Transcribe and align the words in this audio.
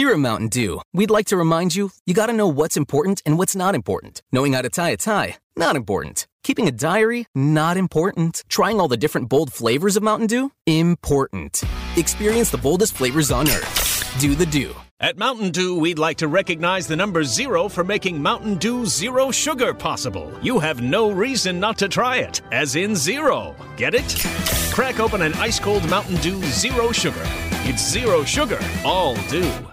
Here 0.00 0.12
at 0.12 0.18
Mountain 0.18 0.48
Dew, 0.48 0.80
we'd 0.94 1.10
like 1.10 1.26
to 1.26 1.36
remind 1.36 1.74
you 1.74 1.90
you 2.06 2.14
gotta 2.14 2.32
know 2.32 2.48
what's 2.48 2.78
important 2.78 3.20
and 3.26 3.36
what's 3.36 3.54
not 3.54 3.74
important. 3.74 4.22
Knowing 4.32 4.54
how 4.54 4.62
to 4.62 4.70
tie 4.70 4.88
a 4.88 4.96
tie, 4.96 5.36
not 5.58 5.76
important. 5.76 6.26
Keeping 6.42 6.66
a 6.66 6.72
diary, 6.72 7.26
not 7.34 7.76
important. 7.76 8.42
Trying 8.48 8.80
all 8.80 8.88
the 8.88 8.96
different 8.96 9.28
bold 9.28 9.52
flavors 9.52 9.98
of 9.98 10.02
Mountain 10.02 10.28
Dew, 10.28 10.52
important. 10.64 11.62
Experience 11.98 12.48
the 12.48 12.56
boldest 12.56 12.94
flavors 12.94 13.30
on 13.30 13.46
earth. 13.50 14.16
Do 14.18 14.34
the 14.34 14.46
Dew. 14.46 14.74
At 15.00 15.18
Mountain 15.18 15.50
Dew, 15.50 15.78
we'd 15.78 15.98
like 15.98 16.16
to 16.16 16.28
recognize 16.28 16.86
the 16.86 16.96
number 16.96 17.22
zero 17.22 17.68
for 17.68 17.84
making 17.84 18.22
Mountain 18.22 18.54
Dew 18.54 18.86
Zero 18.86 19.30
Sugar 19.30 19.74
possible. 19.74 20.32
You 20.40 20.58
have 20.60 20.80
no 20.80 21.10
reason 21.10 21.60
not 21.60 21.76
to 21.76 21.88
try 21.88 22.16
it, 22.16 22.40
as 22.52 22.74
in 22.74 22.96
zero. 22.96 23.54
Get 23.76 23.94
it? 23.94 24.16
Crack 24.72 24.98
open 24.98 25.20
an 25.20 25.34
ice 25.34 25.60
cold 25.60 25.86
Mountain 25.90 26.16
Dew 26.22 26.42
Zero 26.44 26.90
Sugar. 26.90 27.26
It's 27.64 27.86
zero 27.86 28.24
sugar, 28.24 28.60
all 28.82 29.14
dew. 29.28 29.69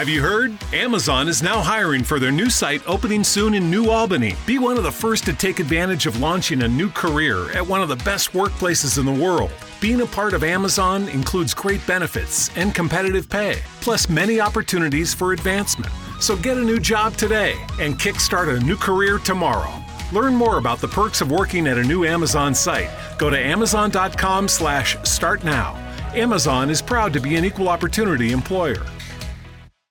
Have 0.00 0.08
you 0.08 0.22
heard? 0.22 0.56
Amazon 0.72 1.28
is 1.28 1.42
now 1.42 1.60
hiring 1.60 2.04
for 2.04 2.18
their 2.18 2.32
new 2.32 2.48
site 2.48 2.80
opening 2.88 3.22
soon 3.22 3.52
in 3.52 3.70
New 3.70 3.90
Albany. 3.90 4.34
Be 4.46 4.58
one 4.58 4.78
of 4.78 4.82
the 4.82 4.90
first 4.90 5.26
to 5.26 5.34
take 5.34 5.60
advantage 5.60 6.06
of 6.06 6.20
launching 6.20 6.62
a 6.62 6.68
new 6.68 6.88
career 6.88 7.52
at 7.52 7.66
one 7.66 7.82
of 7.82 7.90
the 7.90 7.96
best 7.96 8.32
workplaces 8.32 8.98
in 8.98 9.04
the 9.04 9.12
world. 9.12 9.52
Being 9.78 10.00
a 10.00 10.06
part 10.06 10.32
of 10.32 10.42
Amazon 10.42 11.06
includes 11.10 11.52
great 11.52 11.86
benefits 11.86 12.48
and 12.56 12.74
competitive 12.74 13.28
pay, 13.28 13.60
plus 13.82 14.08
many 14.08 14.40
opportunities 14.40 15.12
for 15.12 15.34
advancement. 15.34 15.92
So 16.18 16.34
get 16.34 16.56
a 16.56 16.64
new 16.64 16.78
job 16.80 17.18
today 17.18 17.62
and 17.78 17.98
kickstart 17.98 18.48
a 18.56 18.64
new 18.64 18.78
career 18.78 19.18
tomorrow. 19.18 19.84
Learn 20.12 20.34
more 20.34 20.56
about 20.56 20.80
the 20.80 20.88
perks 20.88 21.20
of 21.20 21.30
working 21.30 21.66
at 21.66 21.76
a 21.76 21.84
new 21.84 22.06
Amazon 22.06 22.54
site. 22.54 22.88
Go 23.18 23.28
to 23.28 23.38
amazon.com 23.38 24.48
slash 24.48 24.96
start 25.02 25.44
now. 25.44 25.76
Amazon 26.14 26.70
is 26.70 26.80
proud 26.80 27.12
to 27.12 27.20
be 27.20 27.36
an 27.36 27.44
equal 27.44 27.68
opportunity 27.68 28.32
employer. 28.32 28.86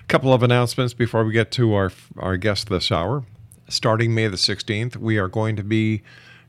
Couple 0.06 0.34
of 0.34 0.42
announcements 0.42 0.92
before 0.92 1.24
we 1.24 1.32
get 1.32 1.50
to 1.52 1.72
our 1.74 1.90
our 2.18 2.36
guest 2.36 2.68
this 2.68 2.92
hour. 2.92 3.24
Starting 3.68 4.14
May 4.14 4.28
the 4.28 4.36
16th, 4.36 4.96
we 4.96 5.16
are 5.16 5.28
going 5.28 5.56
to 5.56 5.64
be 5.64 6.02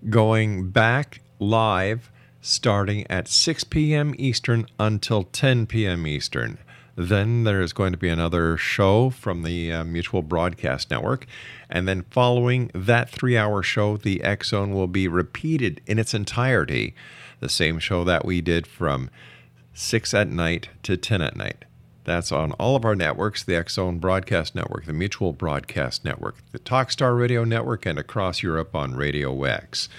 going 0.09 0.69
back 0.71 1.21
live 1.39 2.11
starting 2.41 3.09
at 3.09 3.29
6 3.29 3.63
p.m. 3.63 4.13
Eastern 4.17 4.67
until 4.77 5.23
10 5.23 5.67
p.m. 5.67 6.05
Eastern. 6.05 6.57
Then 6.97 7.45
there 7.45 7.61
is 7.61 7.71
going 7.71 7.93
to 7.93 7.97
be 7.97 8.09
another 8.09 8.57
show 8.57 9.09
from 9.09 9.43
the 9.43 9.71
uh, 9.71 9.83
Mutual 9.85 10.21
Broadcast 10.21 10.91
Network. 10.91 11.25
And 11.69 11.87
then 11.87 12.03
following 12.11 12.69
that 12.75 13.09
three 13.09 13.37
hour 13.37 13.63
show, 13.63 13.95
the 13.95 14.21
X 14.21 14.49
Zone 14.49 14.73
will 14.73 14.87
be 14.87 15.07
repeated 15.07 15.81
in 15.87 15.97
its 15.97 16.13
entirety. 16.13 16.93
The 17.39 17.49
same 17.49 17.79
show 17.79 18.03
that 18.03 18.25
we 18.25 18.41
did 18.41 18.67
from 18.67 19.09
6 19.73 20.13
at 20.13 20.27
night 20.27 20.69
to 20.83 20.97
10 20.97 21.21
at 21.21 21.37
night. 21.37 21.63
That's 22.05 22.31
on 22.31 22.53
all 22.53 22.75
of 22.75 22.85
our 22.85 22.95
networks 22.95 23.43
the 23.43 23.55
X 23.55 23.73
Zone 23.73 23.97
Broadcast 23.97 24.55
Network, 24.55 24.85
the 24.85 24.93
Mutual 24.93 25.33
Broadcast 25.33 26.05
Network, 26.05 26.35
the 26.51 26.59
Talkstar 26.59 27.17
Radio 27.17 27.43
Network, 27.43 27.85
and 27.85 27.99
across 27.99 28.41
Europe 28.41 28.75
on 28.75 28.95
Radio 28.95 29.43
X. 29.43 29.89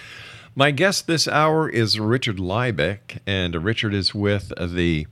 My 0.55 0.71
guest 0.71 1.06
this 1.06 1.28
hour 1.28 1.69
is 1.69 2.00
Richard 2.00 2.39
Liebeck, 2.39 3.19
and 3.27 3.55
Richard 3.62 3.93
is 3.93 4.15
with 4.15 4.53
the 4.56 5.06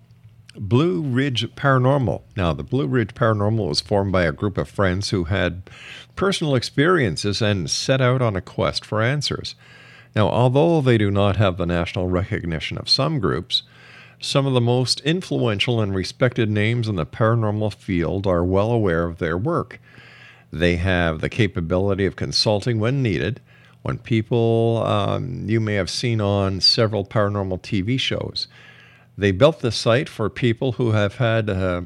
Blue 0.56 1.03
Ridge 1.03 1.47
Paranormal. 1.56 2.22
Now, 2.37 2.53
the 2.53 2.62
Blue 2.62 2.87
Ridge 2.87 3.12
Paranormal 3.15 3.69
was 3.69 3.81
formed 3.81 4.12
by 4.12 4.22
a 4.22 4.33
group 4.33 4.56
of 4.56 4.69
friends 4.69 5.10
who 5.10 5.25
had 5.25 5.69
personal 6.15 6.54
experiences 6.54 7.43
and 7.43 7.69
set 7.69 8.00
out 8.00 8.22
on 8.22 8.37
a 8.37 8.41
quest 8.41 8.84
for 8.87 9.03
answers. 9.03 9.56
Now, 10.15 10.28
although 10.28 10.81
they 10.81 10.97
do 10.97 11.10
not 11.10 11.37
have 11.37 11.56
the 11.56 11.66
national 11.66 12.09
recognition 12.09 12.78
of 12.78 12.88
some 12.88 13.19
groups, 13.19 13.65
some 14.25 14.47
of 14.47 14.55
the 14.55 14.61
most 14.61 15.01
influential 15.01 15.81
and 15.81 15.95
respected 15.95 16.51
names 16.51 16.89
in 16.89 16.97
the 16.97 17.05
paranormal 17.05 17.75
field 17.75 18.27
are 18.27 18.45
well 18.45 18.71
aware 18.71 19.05
of 19.05 19.19
their 19.19 19.37
work. 19.37 19.79
They 20.51 20.77
have 20.77 21.21
the 21.21 21.29
capability 21.29 22.07
of 22.07 22.17
consulting 22.17 22.81
when 22.81 23.03
needed. 23.03 23.41
When 23.83 23.99
people 23.99 24.83
um, 24.87 25.49
you 25.49 25.61
may 25.61 25.75
have 25.75 25.91
seen 25.91 26.21
on 26.21 26.63
several 26.63 27.05
paranormal 27.05 27.61
TV 27.61 28.01
shows, 28.01 28.49
they 29.19 29.31
built 29.31 29.61
the 29.61 29.71
site 29.71 30.09
for 30.09 30.31
people 30.31 30.73
who 30.73 30.93
have 30.93 31.17
had 31.17 31.51
uh, 31.51 31.83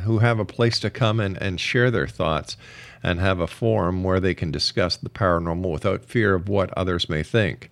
who 0.00 0.18
have 0.18 0.40
a 0.40 0.44
place 0.44 0.80
to 0.80 0.90
come 0.90 1.20
and, 1.20 1.40
and 1.40 1.60
share 1.60 1.90
their 1.90 2.08
thoughts 2.08 2.56
and 3.02 3.20
have 3.20 3.38
a 3.38 3.46
forum 3.46 4.02
where 4.02 4.20
they 4.20 4.34
can 4.34 4.50
discuss 4.50 4.96
the 4.96 5.08
paranormal 5.08 5.70
without 5.70 6.04
fear 6.04 6.34
of 6.34 6.48
what 6.48 6.76
others 6.76 7.08
may 7.08 7.22
think. 7.22 7.70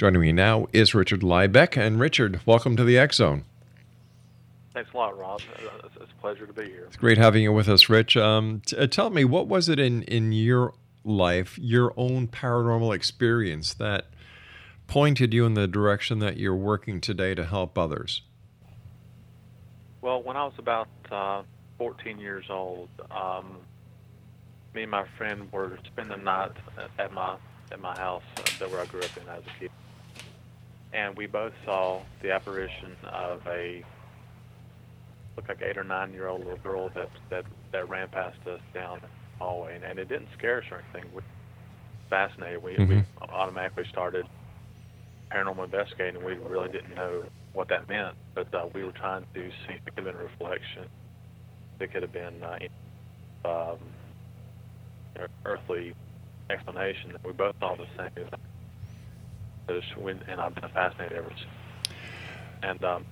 Joining 0.00 0.22
me 0.22 0.32
now 0.32 0.66
is 0.72 0.94
Richard 0.94 1.20
Liebeck. 1.20 1.76
And 1.76 2.00
Richard, 2.00 2.40
welcome 2.46 2.74
to 2.74 2.84
the 2.84 2.96
X 2.96 3.16
Zone. 3.16 3.44
Thanks 4.72 4.88
a 4.94 4.96
lot, 4.96 5.18
Rob. 5.18 5.42
It's 5.58 6.10
a 6.10 6.20
pleasure 6.22 6.46
to 6.46 6.54
be 6.54 6.70
here. 6.70 6.84
It's 6.86 6.96
great 6.96 7.18
having 7.18 7.42
you 7.42 7.52
with 7.52 7.68
us, 7.68 7.90
Rich. 7.90 8.16
Um, 8.16 8.62
t- 8.64 8.78
uh, 8.78 8.86
tell 8.86 9.10
me, 9.10 9.26
what 9.26 9.46
was 9.46 9.68
it 9.68 9.78
in, 9.78 10.02
in 10.04 10.32
your 10.32 10.72
life, 11.04 11.58
your 11.58 11.92
own 11.98 12.28
paranormal 12.28 12.96
experience, 12.96 13.74
that 13.74 14.06
pointed 14.86 15.34
you 15.34 15.44
in 15.44 15.52
the 15.52 15.68
direction 15.68 16.18
that 16.20 16.38
you're 16.38 16.56
working 16.56 17.02
today 17.02 17.34
to 17.34 17.44
help 17.44 17.76
others? 17.76 18.22
Well, 20.00 20.22
when 20.22 20.38
I 20.38 20.44
was 20.44 20.54
about 20.56 20.88
uh, 21.12 21.42
14 21.76 22.18
years 22.18 22.46
old, 22.48 22.88
um, 23.10 23.58
me 24.72 24.80
and 24.80 24.90
my 24.90 25.04
friend 25.18 25.52
were 25.52 25.78
spending 25.84 26.16
the 26.16 26.24
night 26.24 26.52
at 26.98 27.12
my 27.12 27.36
at 27.70 27.80
my 27.80 27.96
house 27.96 28.22
uh, 28.60 28.64
where 28.64 28.80
I 28.80 28.86
grew 28.86 29.00
up 29.00 29.16
in 29.16 29.28
as 29.28 29.42
a 29.46 29.60
kid 29.60 29.70
and 30.92 31.16
we 31.16 31.26
both 31.26 31.52
saw 31.64 32.00
the 32.22 32.30
apparition 32.32 32.96
of 33.12 33.40
a 33.46 33.82
looked 35.36 35.48
like 35.48 35.62
eight 35.62 35.78
or 35.78 35.84
nine 35.84 36.12
year 36.12 36.28
old 36.28 36.40
little 36.40 36.58
girl 36.62 36.90
that 36.94 37.08
that 37.30 37.44
that 37.72 37.88
ran 37.88 38.08
past 38.08 38.36
us 38.46 38.60
down 38.74 38.98
the 39.02 39.08
hallway, 39.38 39.74
and, 39.74 39.84
and 39.84 39.98
it 39.98 40.08
didn't 40.08 40.28
scare 40.36 40.58
us 40.58 40.64
or 40.70 40.82
anything. 40.94 41.10
We 41.14 41.20
fascinated. 42.08 42.62
We 42.62 42.76
Mm-hmm. 42.76 42.98
we 42.98 43.04
automatically 43.32 43.84
started 43.90 44.26
paranormal 45.32 45.64
investigating. 45.64 46.24
We 46.24 46.34
really 46.34 46.68
didn't 46.68 46.94
know 46.94 47.22
what 47.52 47.68
that 47.68 47.88
meant, 47.88 48.14
but 48.34 48.52
uh, 48.54 48.66
we 48.74 48.84
were 48.84 48.92
trying 48.92 49.24
to 49.34 49.40
see 49.40 49.74
if 49.74 49.80
it 49.86 49.94
could 49.96 50.04
have 50.06 50.14
been 50.14 50.20
a 50.20 50.24
reflection. 50.24 50.84
It 51.80 51.92
could 51.92 52.02
have 52.02 52.12
been 52.12 52.42
uh, 52.42 53.48
um, 53.48 53.78
earthly 55.44 55.92
explanation. 56.50 57.12
That 57.12 57.20
we 57.24 57.32
both 57.32 57.54
saw 57.60 57.76
the 57.76 57.86
same. 57.96 58.26
And 60.28 60.40
I've 60.40 60.54
been 60.54 60.68
fascinated 60.70 61.18
ever 61.18 61.30
since. 61.30 61.96
And 62.62 62.84
um, 62.84 63.04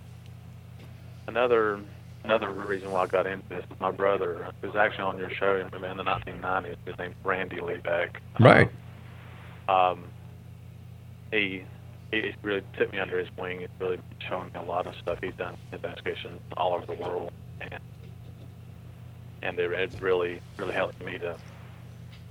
another 1.26 1.80
another 2.24 2.50
reason 2.50 2.90
why 2.90 3.02
I 3.02 3.06
got 3.06 3.26
into 3.26 3.48
this, 3.48 3.64
is 3.70 3.80
my 3.80 3.90
brother 3.90 4.48
was 4.62 4.76
actually 4.76 5.04
on 5.04 5.18
your 5.18 5.30
show 5.30 5.56
in, 5.56 5.84
in 5.84 5.96
the 5.96 6.04
1990s. 6.04 6.76
His 6.84 6.98
name's 6.98 7.14
Randy 7.24 7.56
Liebeck. 7.56 8.16
Right. 8.40 8.68
Um, 9.68 9.76
um, 9.76 10.04
he 11.30 11.64
he 12.10 12.34
really 12.42 12.62
took 12.78 12.92
me 12.92 12.98
under 12.98 13.18
his 13.18 13.28
wing. 13.36 13.60
He's 13.60 13.68
really 13.78 13.98
showing 14.28 14.46
me 14.46 14.60
a 14.60 14.62
lot 14.62 14.86
of 14.86 14.94
stuff. 15.02 15.18
He's 15.22 15.34
done 15.34 15.56
investigations 15.72 16.40
all 16.56 16.74
over 16.74 16.86
the 16.86 16.94
world, 16.94 17.32
and 17.60 17.80
and 19.42 19.58
it, 19.58 19.70
it 19.72 20.00
really 20.00 20.40
really 20.56 20.74
helped 20.74 21.02
me 21.04 21.18
to 21.18 21.36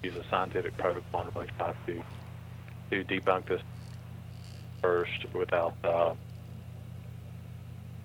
use 0.03 0.15
a 0.15 0.23
scientific 0.29 0.75
protocol 0.77 1.21
and 1.21 1.35
really 1.35 1.47
try 1.57 1.73
to 1.85 2.03
to 2.89 3.03
debunk 3.03 3.47
this 3.47 3.61
first 4.87 5.33
without 5.33 5.73
uh, 5.83 6.13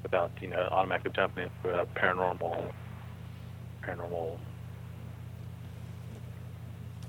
without 0.02 0.30
you 0.40 0.48
know 0.48 0.68
automatically 0.72 1.12
jumping 1.14 1.44
into 1.44 1.80
a 1.80 1.86
paranormal 1.86 2.72
paranormal 3.84 4.36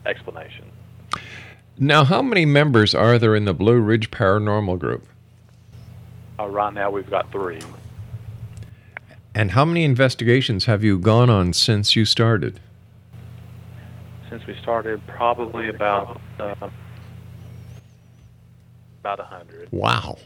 explanation. 0.05 0.65
Now, 1.79 2.03
how 2.03 2.21
many 2.21 2.45
members 2.45 2.93
are 2.93 3.17
there 3.17 3.35
in 3.35 3.45
the 3.45 3.53
Blue 3.53 3.79
Ridge 3.79 4.11
Paranormal 4.11 4.77
Group? 4.77 5.07
Uh, 6.39 6.47
right 6.47 6.73
now, 6.73 6.91
we've 6.91 7.09
got 7.09 7.31
three. 7.31 7.59
And 9.33 9.51
how 9.51 9.65
many 9.65 9.83
investigations 9.83 10.65
have 10.65 10.83
you 10.83 10.99
gone 10.99 11.31
on 11.31 11.53
since 11.53 11.95
you 11.95 12.05
started? 12.05 12.59
Since 14.29 14.45
we 14.45 14.55
started, 14.61 15.01
probably 15.07 15.69
about 15.69 16.21
uh, 16.39 16.69
about 19.03 19.19
hundred. 19.19 19.67
Wow. 19.71 20.17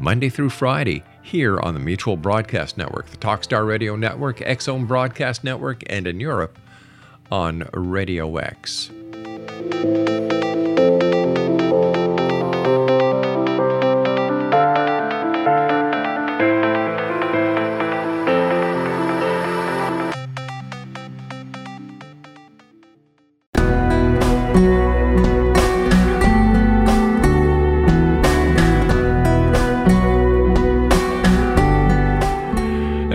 Monday 0.00 0.28
through 0.28 0.50
Friday, 0.50 1.04
here 1.22 1.60
on 1.60 1.74
the 1.74 1.78
Mutual 1.78 2.16
Broadcast 2.16 2.76
Network, 2.76 3.06
the 3.10 3.16
Talkstar 3.16 3.64
Radio 3.64 3.94
Network, 3.94 4.42
Zone 4.60 4.86
Broadcast 4.86 5.44
Network, 5.44 5.84
and 5.86 6.08
in 6.08 6.18
Europe 6.18 6.58
on 7.30 7.68
Radio 7.72 8.36
X. 8.36 8.90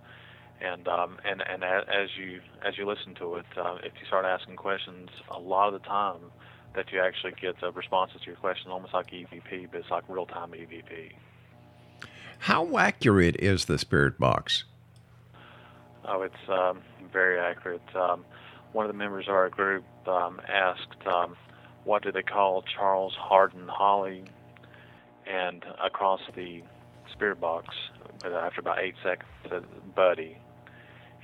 And 0.60 0.88
um, 0.88 1.18
and 1.24 1.42
and 1.42 1.62
as 1.62 2.10
you 2.18 2.40
as 2.66 2.76
you 2.76 2.86
listen 2.86 3.14
to 3.16 3.36
it, 3.36 3.46
uh, 3.56 3.76
if 3.82 3.92
you 4.00 4.06
start 4.06 4.24
asking 4.24 4.56
questions, 4.56 5.10
a 5.30 5.38
lot 5.38 5.72
of 5.72 5.80
the 5.80 5.86
time 5.86 6.32
that 6.74 6.92
you 6.92 7.00
actually 7.00 7.32
get 7.40 7.62
uh, 7.62 7.72
responses 7.72 8.20
to 8.20 8.26
your 8.26 8.36
question, 8.36 8.70
almost 8.70 8.94
like 8.94 9.10
EVP, 9.10 9.68
but 9.70 9.80
it's 9.80 9.90
like 9.90 10.04
real 10.08 10.26
time 10.26 10.50
EVP. 10.50 11.12
How 12.40 12.78
accurate 12.78 13.36
is 13.36 13.64
the 13.64 13.78
spirit 13.78 14.18
box? 14.18 14.64
Oh, 16.08 16.22
it's 16.22 16.48
um, 16.48 16.80
very 17.12 17.38
accurate. 17.38 17.82
Um, 17.94 18.24
one 18.72 18.86
of 18.86 18.92
the 18.92 18.96
members 18.96 19.26
of 19.28 19.34
our 19.34 19.50
group 19.50 19.84
um, 20.06 20.40
asked, 20.48 21.06
um, 21.06 21.36
"What 21.84 22.02
do 22.02 22.10
they 22.12 22.22
call 22.22 22.62
Charles 22.62 23.14
Hardin 23.18 23.68
Holly?" 23.68 24.24
And 25.26 25.62
across 25.84 26.20
the 26.34 26.62
spirit 27.12 27.40
box, 27.40 27.74
after 28.24 28.60
about 28.60 28.78
eight 28.78 28.94
seconds, 29.02 29.28
said 29.50 29.64
"Buddy," 29.94 30.38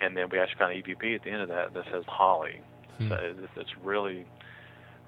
and 0.02 0.14
then 0.16 0.28
we 0.30 0.38
actually 0.38 0.58
got 0.58 0.72
an 0.72 0.82
EVP 0.82 1.14
at 1.14 1.24
the 1.24 1.30
end 1.30 1.42
of 1.42 1.48
that 1.48 1.72
that 1.72 1.84
says 1.90 2.04
Holly. 2.06 2.60
Hmm. 2.98 3.08
So 3.08 3.34
it's 3.56 3.70
really, 3.82 4.26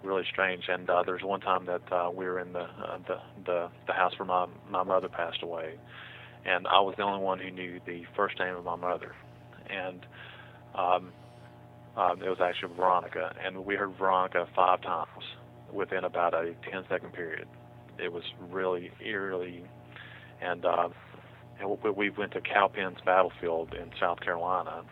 really 0.02 0.24
strange. 0.32 0.64
And 0.68 0.88
uh, 0.88 1.02
there's 1.02 1.22
one 1.22 1.40
time 1.40 1.66
that 1.66 1.92
uh, 1.92 2.10
we 2.10 2.24
were 2.24 2.40
in 2.40 2.54
the, 2.54 2.60
uh, 2.62 2.98
the 3.06 3.18
the 3.44 3.68
the 3.86 3.92
house 3.92 4.18
where 4.18 4.26
my 4.26 4.46
my 4.70 4.84
mother 4.84 5.10
passed 5.10 5.42
away, 5.42 5.74
and 6.46 6.66
I 6.66 6.80
was 6.80 6.94
the 6.96 7.02
only 7.02 7.22
one 7.22 7.38
who 7.40 7.50
knew 7.50 7.78
the 7.84 8.04
first 8.16 8.38
name 8.38 8.56
of 8.56 8.64
my 8.64 8.76
mother 8.76 9.12
and 9.70 10.06
um, 10.74 11.12
um, 11.96 12.22
it 12.22 12.28
was 12.28 12.38
actually 12.42 12.74
Veronica, 12.76 13.34
and 13.44 13.64
we 13.64 13.74
heard 13.74 13.96
Veronica 13.98 14.46
five 14.54 14.82
times 14.82 15.24
within 15.72 16.04
about 16.04 16.34
a 16.34 16.54
10 16.70 16.84
second 16.90 17.12
period. 17.12 17.48
It 17.98 18.12
was 18.12 18.22
really 18.50 18.90
eerily, 19.04 19.64
and 20.42 20.64
uh, 20.64 20.88
and 21.58 21.96
we 21.96 22.10
went 22.10 22.32
to 22.32 22.40
Cowpens 22.42 22.98
Battlefield 23.06 23.72
in 23.72 23.90
South 23.98 24.20
Carolina, 24.20 24.82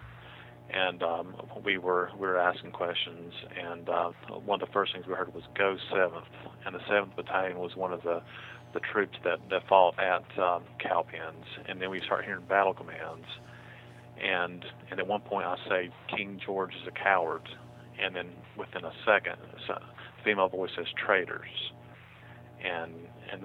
and 0.73 1.03
um, 1.03 1.35
we 1.63 1.77
were 1.77 2.11
we 2.15 2.27
were 2.27 2.39
asking 2.39 2.71
questions, 2.71 3.35
and 3.63 3.89
uh, 3.91 4.11
one 4.47 4.63
of 4.63 4.69
the 4.69 4.73
first 4.73 4.95
things 4.95 5.07
we 5.07 5.13
heard 5.13 5.35
was 5.35 5.45
"Go 5.59 5.77
Seventh, 5.91 6.25
and 6.65 6.75
the 6.75 6.81
Seventh 6.89 7.15
Battalion 7.17 7.59
was 7.59 7.77
one 7.77 7.93
of 7.93 8.03
the 8.03 8.23
the 8.73 8.81
troops 8.93 9.19
that 9.25 9.39
that 9.51 9.69
fought 9.69 9.99
at 9.99 10.25
um, 10.43 10.63
Cowpens, 10.79 11.45
and 11.69 11.83
then 11.83 11.91
we 11.91 12.01
start 12.07 12.25
hearing 12.25 12.47
battle 12.49 12.73
commands 12.73 13.27
and 14.23 14.65
and 14.91 15.01
at 15.01 15.07
one 15.07 15.21
point 15.21 15.47
I 15.47 15.57
say 15.69 15.91
King 16.15 16.41
George 16.45 16.75
is 16.75 16.87
a 16.87 16.91
coward, 16.91 17.49
and 18.01 18.15
then 18.15 18.31
within 18.57 18.85
a 18.85 18.93
second, 19.05 19.37
a 19.69 19.81
female 20.25 20.49
voice 20.49 20.71
says 20.77 20.87
traitors, 20.97 21.73
and 22.63 22.93
and 23.33 23.43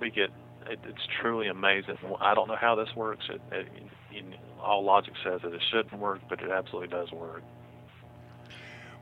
we 0.00 0.10
get 0.10 0.30
it, 0.68 0.78
it's 0.84 1.06
truly 1.20 1.48
amazing. 1.48 1.96
I 2.20 2.34
don't 2.34 2.48
know 2.48 2.56
how 2.56 2.74
this 2.74 2.88
works. 2.96 3.26
It, 3.30 3.40
it, 3.52 3.68
in, 4.16 4.34
all 4.60 4.84
logic 4.84 5.14
says 5.24 5.40
that 5.42 5.52
it 5.52 5.62
shouldn't 5.70 5.98
work, 6.00 6.20
but 6.28 6.40
it 6.40 6.50
absolutely 6.50 6.88
does 6.88 7.10
work. 7.12 7.42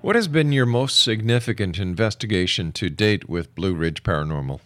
What 0.02 0.14
has 0.14 0.28
been 0.28 0.52
your 0.52 0.66
most 0.66 1.02
significant 1.02 1.78
investigation 1.78 2.70
to 2.72 2.90
date 2.90 3.28
with 3.28 3.54
Blue 3.54 3.74
Ridge 3.74 4.02
Paranormal? 4.02 4.60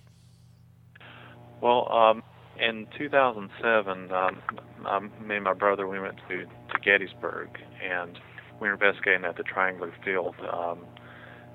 Well, 1.61 1.90
um, 1.92 2.23
in 2.59 2.87
2007, 2.99 4.12
um, 4.12 4.42
um, 4.87 5.12
me 5.26 5.37
and 5.37 5.45
my 5.45 5.54
brother 5.54 5.87
we 5.87 5.99
went 5.99 6.16
to, 6.28 6.45
to 6.45 6.80
Gettysburg, 6.85 7.49
and 7.83 8.19
we 8.61 8.69
were 8.69 8.75
investigating 8.75 9.25
at 9.25 9.37
the 9.37 9.42
Triangular 9.42 9.92
Field. 10.04 10.35
Um, 10.52 10.85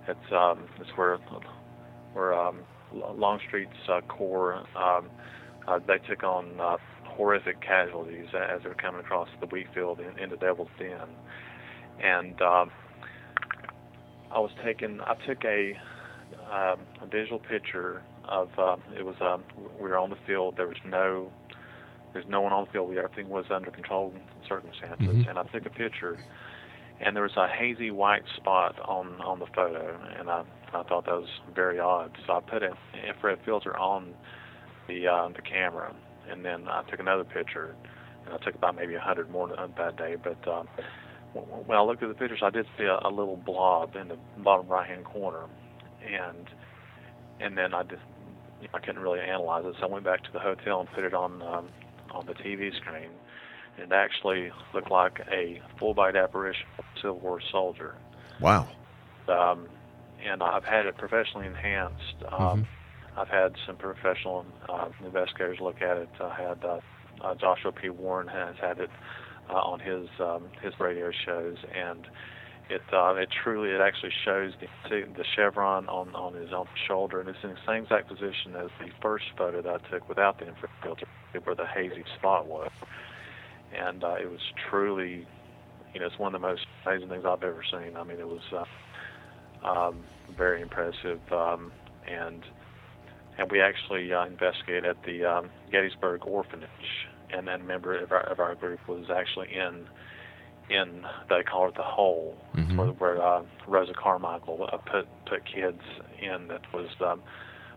it's 0.07 0.31
um, 0.31 0.65
it's 0.79 0.89
where 0.95 1.17
where 2.13 2.33
um, 2.33 2.59
Longstreet's 2.93 3.71
uh, 3.89 4.01
Corps 4.01 4.63
um, 4.75 5.09
uh, 5.67 5.79
they 5.87 5.97
took 6.07 6.23
on 6.23 6.59
uh, 6.59 6.77
horrific 7.05 7.61
casualties 7.61 8.27
as 8.33 8.61
they 8.63 8.69
were 8.69 8.75
coming 8.75 9.01
across 9.01 9.27
the 9.39 9.47
wheat 9.47 9.67
field 9.73 9.99
in, 9.99 10.17
into 10.19 10.37
Devil's 10.37 10.69
Den, 10.77 11.09
and 12.03 12.41
um, 12.41 12.71
I 14.31 14.39
was 14.39 14.51
taking 14.63 14.99
I 15.01 15.15
took 15.27 15.43
a 15.43 15.73
um, 16.51 16.79
a 17.01 17.07
visual 17.09 17.39
picture 17.39 18.03
of 18.29 18.49
um, 18.59 18.81
it 18.97 19.05
was 19.05 19.15
um, 19.21 19.43
we 19.79 19.89
were 19.89 19.97
on 19.97 20.09
the 20.09 20.17
field. 20.27 20.55
There 20.57 20.67
was 20.67 20.77
no 20.85 21.31
there's 22.13 22.25
no 22.27 22.41
one 22.41 22.53
on 22.53 22.65
the 22.65 22.71
field. 22.71 22.95
Everything 22.95 23.29
was 23.29 23.45
under 23.49 23.71
controlled 23.71 24.13
circumstances, 24.47 25.17
Mhm. 25.25 25.29
and 25.29 25.37
I 25.39 25.43
took 25.43 25.65
a 25.65 25.69
picture, 25.69 26.17
and 26.99 27.15
there 27.15 27.23
was 27.23 27.35
a 27.37 27.47
hazy 27.47 27.91
white 27.91 28.23
spot 28.35 28.79
on 28.85 29.19
on 29.21 29.39
the 29.39 29.47
photo, 29.47 29.97
and 30.19 30.29
I 30.29 30.43
I 30.73 30.83
thought 30.83 31.05
that 31.05 31.15
was 31.15 31.29
very 31.53 31.79
odd. 31.79 32.11
So 32.25 32.33
I 32.37 32.39
put 32.41 32.63
an 32.63 32.73
infrared 33.07 33.39
filter 33.45 33.75
on 33.77 34.13
the 34.87 35.07
uh, 35.07 35.29
the 35.29 35.41
camera, 35.41 35.93
and 36.29 36.43
then 36.43 36.67
I 36.67 36.83
took 36.89 36.99
another 36.99 37.23
picture, 37.23 37.75
and 38.25 38.33
I 38.33 38.37
took 38.37 38.55
about 38.55 38.75
maybe 38.75 38.95
a 38.95 38.99
hundred 38.99 39.29
more 39.29 39.47
that 39.49 39.97
day. 39.97 40.15
But 40.21 40.47
um, 40.47 40.67
when 41.65 41.77
I 41.77 41.81
looked 41.81 42.01
at 42.01 42.09
the 42.09 42.15
pictures, 42.15 42.39
I 42.41 42.49
did 42.49 42.65
see 42.77 42.85
a, 42.85 42.97
a 43.05 43.09
little 43.09 43.35
blob 43.37 43.95
in 43.95 44.07
the 44.07 44.17
bottom 44.37 44.67
right 44.67 44.87
hand 44.87 45.03
corner, 45.05 45.43
and 46.05 46.47
and 47.41 47.57
then 47.57 47.73
I 47.73 47.83
just 47.83 48.01
I 48.73 48.79
couldn't 48.79 49.01
really 49.01 49.19
analyze 49.19 49.65
it, 49.65 49.75
so 49.79 49.87
I 49.87 49.89
went 49.89 50.05
back 50.05 50.23
to 50.23 50.31
the 50.31 50.39
hotel 50.39 50.79
and 50.81 50.91
put 50.91 51.03
it 51.03 51.13
on 51.13 51.41
um, 51.41 51.69
on 52.11 52.25
the 52.25 52.33
TV 52.33 52.75
screen. 52.75 53.09
It 53.77 53.91
actually 53.91 54.51
looked 54.73 54.89
like 54.89 55.19
a 55.31 55.61
full 55.77 55.93
bite 55.93 56.15
apparition 56.15 56.65
of 56.79 56.85
a 56.85 56.99
Civil 56.99 57.19
War 57.19 57.41
soldier. 57.51 57.95
Wow. 58.39 58.69
Um, 59.27 59.67
and 60.25 60.41
I've 60.41 60.63
had 60.63 60.85
it 60.85 60.97
professionally 60.97 61.47
enhanced. 61.47 62.23
Um, 62.31 62.67
I've 63.17 63.27
had 63.27 63.55
some 63.65 63.75
professional 63.75 64.45
uh, 64.69 64.89
investigators 65.05 65.59
look 65.59 65.81
at 65.81 65.97
it. 65.97 66.09
I 66.21 66.35
had 66.35 66.63
uh, 66.63 66.79
uh, 67.21 67.35
Joshua 67.35 67.71
P. 67.71 67.89
Warren 67.89 68.27
has 68.27 68.55
had 68.59 68.79
it 68.79 68.89
uh, 69.49 69.53
on 69.53 69.79
his 69.79 70.07
um, 70.19 70.49
his 70.61 70.73
radio 70.79 71.11
shows, 71.25 71.57
and 71.73 72.07
it 72.69 72.81
uh, 72.91 73.13
it 73.15 73.29
truly 73.43 73.69
it 73.69 73.81
actually 73.81 74.11
shows 74.23 74.53
the 74.59 74.67
the 74.89 75.23
chevron 75.35 75.87
on 75.87 76.15
on 76.15 76.33
his 76.33 76.51
own 76.53 76.67
shoulder, 76.87 77.19
and 77.19 77.29
it's 77.29 77.37
in 77.43 77.51
the 77.51 77.57
same 77.67 77.83
exact 77.83 78.07
position 78.07 78.55
as 78.57 78.69
the 78.79 78.89
first 79.01 79.25
photo 79.37 79.61
that 79.61 79.81
I 79.81 79.89
took 79.89 80.09
without 80.09 80.39
the 80.39 80.47
infrared 80.47 80.73
filter, 80.81 81.05
where 81.43 81.55
the 81.55 81.67
hazy 81.67 82.03
spot 82.17 82.47
was. 82.47 82.71
And 83.77 84.03
uh, 84.03 84.15
it 84.15 84.29
was 84.29 84.39
truly, 84.69 85.27
you 85.93 85.99
know, 85.99 86.07
it's 86.07 86.17
one 86.17 86.33
of 86.33 86.41
the 86.41 86.47
most 86.47 86.65
amazing 86.85 87.09
things 87.09 87.23
I've 87.27 87.43
ever 87.43 87.63
seen. 87.69 87.97
I 87.97 88.03
mean, 88.03 88.19
it 88.19 88.27
was 88.27 88.41
uh, 88.53 89.67
um, 89.67 90.03
very 90.35 90.61
impressive, 90.61 91.19
um, 91.31 91.71
and 92.07 92.41
and 93.37 93.51
we 93.51 93.61
actually 93.61 94.11
uh, 94.11 94.25
investigated 94.25 94.85
at 94.85 94.97
the 95.05 95.25
um, 95.25 95.49
Gettysburg 95.71 96.25
Orphanage, 96.25 96.69
and 97.31 97.47
then 97.47 97.61
a 97.61 97.63
member 97.63 98.01
of 98.01 98.11
our, 98.11 98.21
of 98.21 98.39
our 98.39 98.55
group 98.55 98.79
was 98.87 99.05
actually 99.15 99.49
in 99.53 99.85
in 100.69 101.05
they 101.29 101.43
call 101.43 101.69
it 101.69 101.75
the 101.75 101.83
hole, 101.83 102.35
Mhm. 102.55 102.77
where, 102.77 102.87
where 102.87 103.21
uh, 103.21 103.43
Rosa 103.67 103.93
Carmichael 103.93 104.69
uh, 104.71 104.77
put 104.77 105.07
put 105.25 105.45
kids 105.45 105.81
in 106.19 106.47
that 106.47 106.61
was 106.73 106.89
um, 107.01 107.21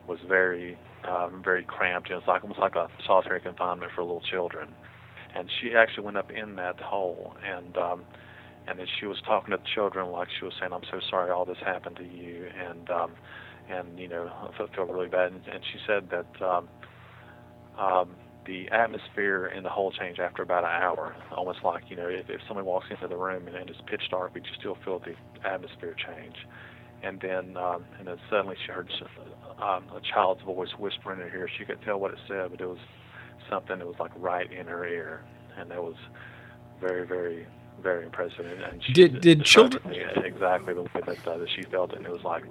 was 0.06 0.18
very 0.26 0.76
um, 1.04 1.42
very 1.42 1.64
cramped. 1.64 2.10
It 2.10 2.14
was 2.14 2.26
like 2.26 2.42
almost 2.42 2.60
like 2.60 2.76
a 2.76 2.88
solitary 3.06 3.40
confinement 3.40 3.92
for 3.92 4.02
little 4.02 4.22
children, 4.22 4.74
and 5.34 5.50
she 5.60 5.74
actually 5.74 6.04
went 6.04 6.16
up 6.16 6.30
in 6.30 6.56
that 6.56 6.80
hole 6.80 7.34
and. 7.44 7.76
Um, 7.76 8.04
and 8.66 8.78
then 8.78 8.86
she 9.00 9.06
was 9.06 9.16
talking 9.26 9.52
to 9.52 9.56
the 9.56 9.62
children 9.74 10.10
like 10.12 10.28
she 10.38 10.44
was 10.44 10.52
saying, 10.60 10.74
"I'm 10.74 10.84
so 10.90 11.00
sorry 11.08 11.30
all 11.30 11.46
this 11.46 11.56
happened 11.64 11.96
to 11.96 12.04
you," 12.04 12.50
and 12.54 12.90
um, 12.90 13.12
and 13.70 13.98
you 13.98 14.08
know 14.08 14.28
I 14.28 14.56
felt, 14.58 14.74
felt 14.74 14.90
really 14.90 15.08
bad. 15.08 15.32
And, 15.32 15.40
and 15.46 15.64
she 15.72 15.78
said 15.86 16.10
that 16.10 16.46
um, 16.46 16.68
um, 17.78 18.16
the 18.48 18.66
atmosphere 18.70 19.46
in 19.54 19.62
the 19.62 19.68
hole 19.68 19.92
changed 19.92 20.18
after 20.18 20.42
about 20.42 20.64
an 20.64 20.70
hour, 20.70 21.14
almost 21.36 21.58
like 21.62 21.84
you 21.90 21.96
know 21.96 22.08
if, 22.08 22.30
if 22.30 22.40
somebody 22.48 22.66
walks 22.66 22.86
into 22.90 23.06
the 23.06 23.16
room 23.16 23.46
and, 23.46 23.54
and 23.54 23.68
it's 23.70 23.78
pitch 23.86 24.02
dark, 24.10 24.32
but 24.32 24.42
you 24.42 24.50
still 24.58 24.76
feel 24.84 24.98
the 25.00 25.14
atmosphere 25.46 25.94
change. 25.94 26.34
And 27.02 27.20
then 27.20 27.56
um, 27.58 27.84
and 27.98 28.08
then 28.08 28.16
suddenly 28.30 28.56
she 28.66 28.72
heard 28.72 28.90
um, 29.62 29.84
a 29.94 30.00
child's 30.12 30.42
voice 30.42 30.70
whispering 30.78 31.20
in 31.20 31.28
her 31.28 31.38
ear. 31.40 31.48
She 31.58 31.64
could 31.66 31.80
tell 31.82 32.00
what 32.00 32.10
it 32.12 32.18
said, 32.26 32.50
but 32.50 32.60
it 32.60 32.66
was 32.66 32.78
something 33.50 33.78
that 33.78 33.86
was 33.86 33.96
like 34.00 34.12
right 34.16 34.50
in 34.50 34.66
her 34.66 34.86
ear, 34.86 35.22
and 35.58 35.70
that 35.70 35.82
was 35.82 35.94
very 36.80 37.06
very 37.06 37.46
very 37.82 38.04
impressive. 38.04 38.46
And, 38.46 38.60
and 38.62 38.82
she 38.84 38.92
Did- 38.94 39.20
did 39.20 39.44
children- 39.44 39.92
exactly 40.24 40.74
the 40.74 40.82
way 40.82 40.90
that, 41.06 41.28
uh, 41.28 41.36
that 41.38 41.48
she 41.54 41.62
felt 41.70 41.92
it, 41.92 41.98
and 41.98 42.06
it 42.06 42.10
was 42.12 42.24
like 42.24 42.42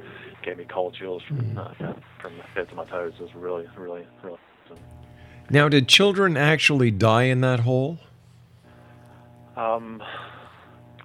gave 0.44 0.58
me 0.60 0.66
cold 0.70 0.96
chills 0.98 1.24
from 1.28 1.58
uh, 1.58 1.74
from 2.22 2.38
my 2.38 2.46
head 2.54 2.70
to 2.70 2.76
my 2.76 2.86
toes. 2.86 3.14
It 3.20 3.24
was 3.24 3.34
really 3.36 3.66
really 3.76 4.06
really. 4.24 4.38
Now, 5.50 5.70
did 5.70 5.88
children 5.88 6.36
actually 6.36 6.92
die 6.92 7.24
in 7.24 7.42
that 7.42 7.62
hole? 7.62 8.00
Um, 9.56 10.04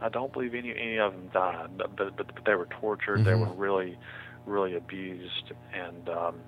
I 0.00 0.08
don't 0.08 0.32
believe 0.32 0.54
any 0.54 0.70
any 0.76 0.98
of 0.98 1.12
them 1.12 1.30
died, 1.32 1.70
but 1.78 1.96
but, 1.96 2.16
but 2.16 2.26
they 2.44 2.54
were 2.54 2.66
tortured. 2.66 3.24
They 3.24 3.30
Mhm. 3.32 3.40
were 3.40 3.54
really, 3.54 3.98
really 4.46 4.74
abused, 4.76 5.52
and 5.72 6.08
um, 6.08 6.40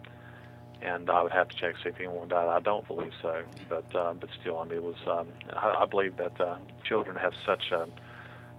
and 0.82 1.08
I 1.08 1.22
would 1.22 1.32
have 1.32 1.48
to 1.48 1.56
check 1.56 1.76
to 1.76 1.82
see 1.82 1.88
if 1.90 2.00
anyone 2.00 2.28
died. 2.28 2.48
I 2.48 2.60
don't 2.60 2.86
believe 2.86 3.12
so, 3.22 3.42
but 3.68 3.94
uh, 3.94 4.12
but 4.14 4.28
still, 4.40 4.58
I 4.58 4.64
mean, 4.64 4.78
it 4.78 4.82
was. 4.82 4.96
Um, 5.06 5.28
I, 5.54 5.82
I 5.82 5.86
believe 5.86 6.16
that 6.16 6.38
uh, 6.40 6.56
children 6.82 7.16
have 7.16 7.32
such 7.46 7.70
a 7.70 7.86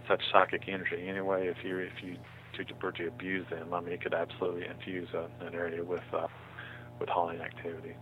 such 0.07 0.21
psychic 0.31 0.63
energy 0.67 1.07
anyway. 1.07 1.47
If 1.47 1.63
you 1.63 1.77
if 1.79 2.01
you 2.01 2.15
to, 2.53 2.73
were 2.81 2.93
to 2.93 3.07
abuse 3.07 3.45
them, 3.49 3.73
I 3.73 3.81
mean, 3.81 3.91
it 3.93 4.01
could 4.01 4.13
absolutely 4.13 4.65
infuse 4.65 5.09
a, 5.13 5.27
an 5.45 5.53
area 5.53 5.83
with 5.83 6.03
uh, 6.13 6.27
with 6.99 7.09
haunting 7.09 7.41
activity. 7.41 7.95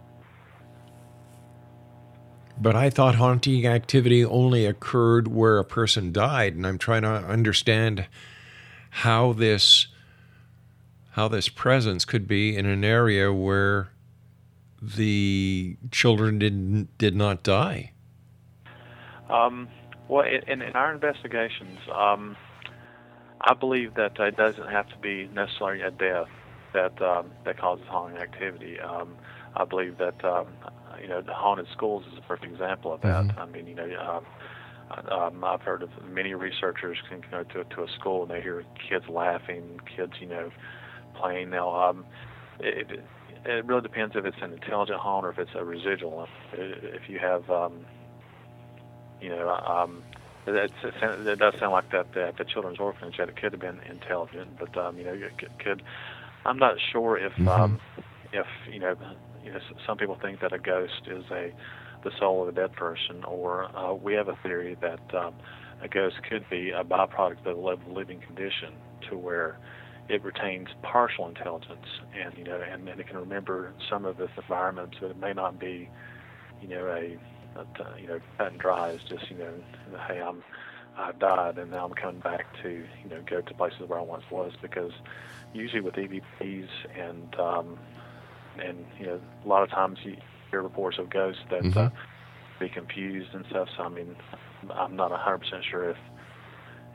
But 2.60 2.76
I 2.76 2.90
thought 2.90 3.16
haunting 3.16 3.66
activity 3.66 4.24
only 4.24 4.66
occurred 4.66 5.28
where 5.28 5.58
a 5.58 5.66
person 5.66 6.12
died, 6.12 6.56
and 6.56 6.66
I'm 6.68 6.78
trying 6.78 7.02
to 7.02 7.10
understand 7.10 8.08
how 8.90 9.34
this 9.34 9.88
how 11.12 11.28
this 11.28 11.48
presence 11.48 12.06
could 12.06 12.28
be 12.28 12.56
in 12.56 12.66
an 12.66 12.84
area 12.84 13.32
where 13.32 13.90
the 14.82 15.78
children 15.92 16.40
didn't 16.40 16.96
did 16.98 17.16
not 17.16 17.44
die. 17.44 17.92
Um, 19.30 19.68
well, 20.08 20.26
in, 20.26 20.62
in, 20.62 20.74
our 20.74 20.94
investigations, 20.94 21.80
um, 21.94 22.36
I 23.42 23.54
believe 23.54 23.96
that 23.96 24.20
it 24.20 24.36
doesn't 24.36 24.70
have 24.70 24.90
to 24.90 24.98
be 24.98 25.30
necessarily 25.34 25.82
a 25.82 25.92
death 25.92 26.28
that 26.74 27.02
um, 27.02 27.32
that 27.46 27.58
causes 27.58 27.86
haunting 27.88 28.20
activity. 28.20 28.80
Um, 28.80 29.16
I 29.56 29.66
believe 29.66 29.98
that 29.98 30.24
um, 30.94 31.02
you 31.02 31.08
know 31.08 31.22
the 31.22 31.34
haunted 31.34 31.68
schools 31.76 32.04
is 32.12 32.18
a 32.18 32.22
perfect 32.22 32.52
example 32.52 32.94
of 32.94 33.02
that. 33.02 33.26
Mhm. 33.26 33.38
I 33.38 33.46
mean, 33.46 33.68
you 33.68 33.76
know. 33.76 33.86
Um, 34.00 34.26
um, 35.10 35.44
I've 35.44 35.62
heard 35.62 35.82
of 35.82 35.90
many 36.08 36.36
researchers 36.36 36.98
can 37.10 37.22
go 37.32 37.44
to 37.44 37.64
to 37.64 37.84
a 37.84 37.88
school 38.00 38.24
and 38.24 38.32
they 38.32 38.42
hear 38.42 38.64
kids 38.90 39.06
laughing, 39.10 39.80
kids, 39.96 40.14
you 40.20 40.28
know, 40.28 40.52
playing. 41.16 41.50
Now, 41.50 41.90
um, 41.90 42.06
it, 42.60 42.88
it, 43.46 43.66
really 43.66 43.82
depends 43.82 44.16
if 44.16 44.26
it's 44.26 44.38
an 44.42 44.54
intelligent 44.54 45.00
haunt 45.00 45.26
or 45.26 45.32
if 45.32 45.40
it's 45.40 45.52
a 45.56 45.64
residual. 45.64 46.28
If 46.52 47.10
you 47.10 47.18
have 47.20 47.50
um, 47.50 47.86
you 49.24 49.30
know, 49.30 49.50
um, 49.50 50.04
it, 50.46 50.72
it, 50.84 51.28
it 51.28 51.40
does 51.40 51.54
sound 51.60 51.72
like 51.72 51.90
that 51.92 52.16
at 52.18 52.38
the 52.38 52.44
children's 52.44 52.80
orphanage 52.80 53.16
that 53.18 53.30
it 53.30 53.38
could 53.38 53.54
have 53.54 53.62
been 53.62 53.80
intelligent, 53.90 54.60
but 54.60 54.78
um, 54.78 54.98
you 54.98 55.06
know, 55.06 55.14
it 55.14 55.38
could, 55.38 55.58
could. 55.64 55.82
I'm 56.46 56.58
not 56.58 56.76
sure 56.92 57.18
if 57.18 57.32
um, 57.48 57.80
if 58.34 58.46
you 58.72 58.80
know, 58.80 58.96
you 59.44 59.52
know, 59.52 59.60
some 59.86 59.98
people 59.98 60.18
think 60.22 60.42
that 60.42 60.54
a 60.54 60.60
ghost 60.60 61.08
is 61.08 61.26
a 61.32 61.54
the 62.04 62.12
soul 62.20 62.44
of 62.44 62.50
a 62.50 62.52
dead 62.52 62.74
person, 62.74 63.24
or 63.26 63.76
uh, 63.78 63.94
we 63.94 64.14
have 64.14 64.28
a 64.28 64.36
theory 64.44 64.78
that 64.82 65.00
um, 65.18 65.36
a 65.82 65.88
ghost 65.88 66.16
could 66.30 66.46
be 66.50 66.72
a 66.72 66.84
byproduct 66.84 67.46
of 67.46 67.58
liv- 67.58 67.88
living 67.88 68.20
condition, 68.26 68.74
to 69.10 69.18
where 69.18 69.58
it 70.10 70.22
retains 70.24 70.68
partial 70.82 71.28
intelligence, 71.30 71.86
and 72.14 72.38
you 72.38 72.44
know, 72.44 72.60
and, 72.62 72.88
and 72.90 73.00
it 73.00 73.08
can 73.08 73.18
remember 73.18 73.74
some 73.90 74.06
of 74.06 74.20
its 74.20 74.34
environments, 74.38 74.98
but 75.00 75.12
it 75.12 75.18
may 75.18 75.32
not 75.34 75.58
be, 75.60 75.90
you 76.60 76.68
know, 76.68 76.88
a 76.88 77.18
uh, 77.56 77.64
you 78.00 78.08
know, 78.08 78.20
cut 78.38 78.52
and 78.52 78.60
dry 78.60 78.92
is 78.92 79.02
just, 79.08 79.30
you 79.30 79.38
know, 79.38 79.54
hey, 80.08 80.20
I'm, 80.22 80.44
I've 80.98 81.20
died 81.20 81.58
and 81.58 81.72
now 81.72 81.86
I'm 81.86 81.94
coming 81.94 82.22
back 82.22 82.46
to, 82.64 82.70
you 82.70 83.10
know, 83.10 83.22
go 83.30 83.42
to 83.42 83.54
places 83.54 83.82
where 83.88 84.00
I 84.00 84.04
once 84.04 84.24
was 84.32 84.54
because 84.62 84.92
usually 85.54 85.82
with 85.82 85.96
EVPs 85.96 86.68
and, 87.00 87.34
um, 87.40 87.80
and, 88.60 88.86
you 89.00 89.06
know, 89.06 89.20
a 89.44 89.48
lot 89.48 89.64
of 89.64 89.70
times 89.70 90.00
you 90.04 90.18
hear 90.52 90.62
reports 90.62 90.98
of 91.00 91.10
ghosts 91.10 91.42
that 91.50 91.60
uh, 91.60 91.90
Mhm. 91.90 91.92
be 92.60 92.70
confused 92.70 93.34
and 93.34 93.46
stuff. 93.50 93.68
So, 93.76 93.84
I 93.84 93.90
mean, 93.90 94.16
I'm 94.72 94.96
not 94.96 95.12
100% 95.12 95.64
sure 95.64 95.90
if, 95.90 95.98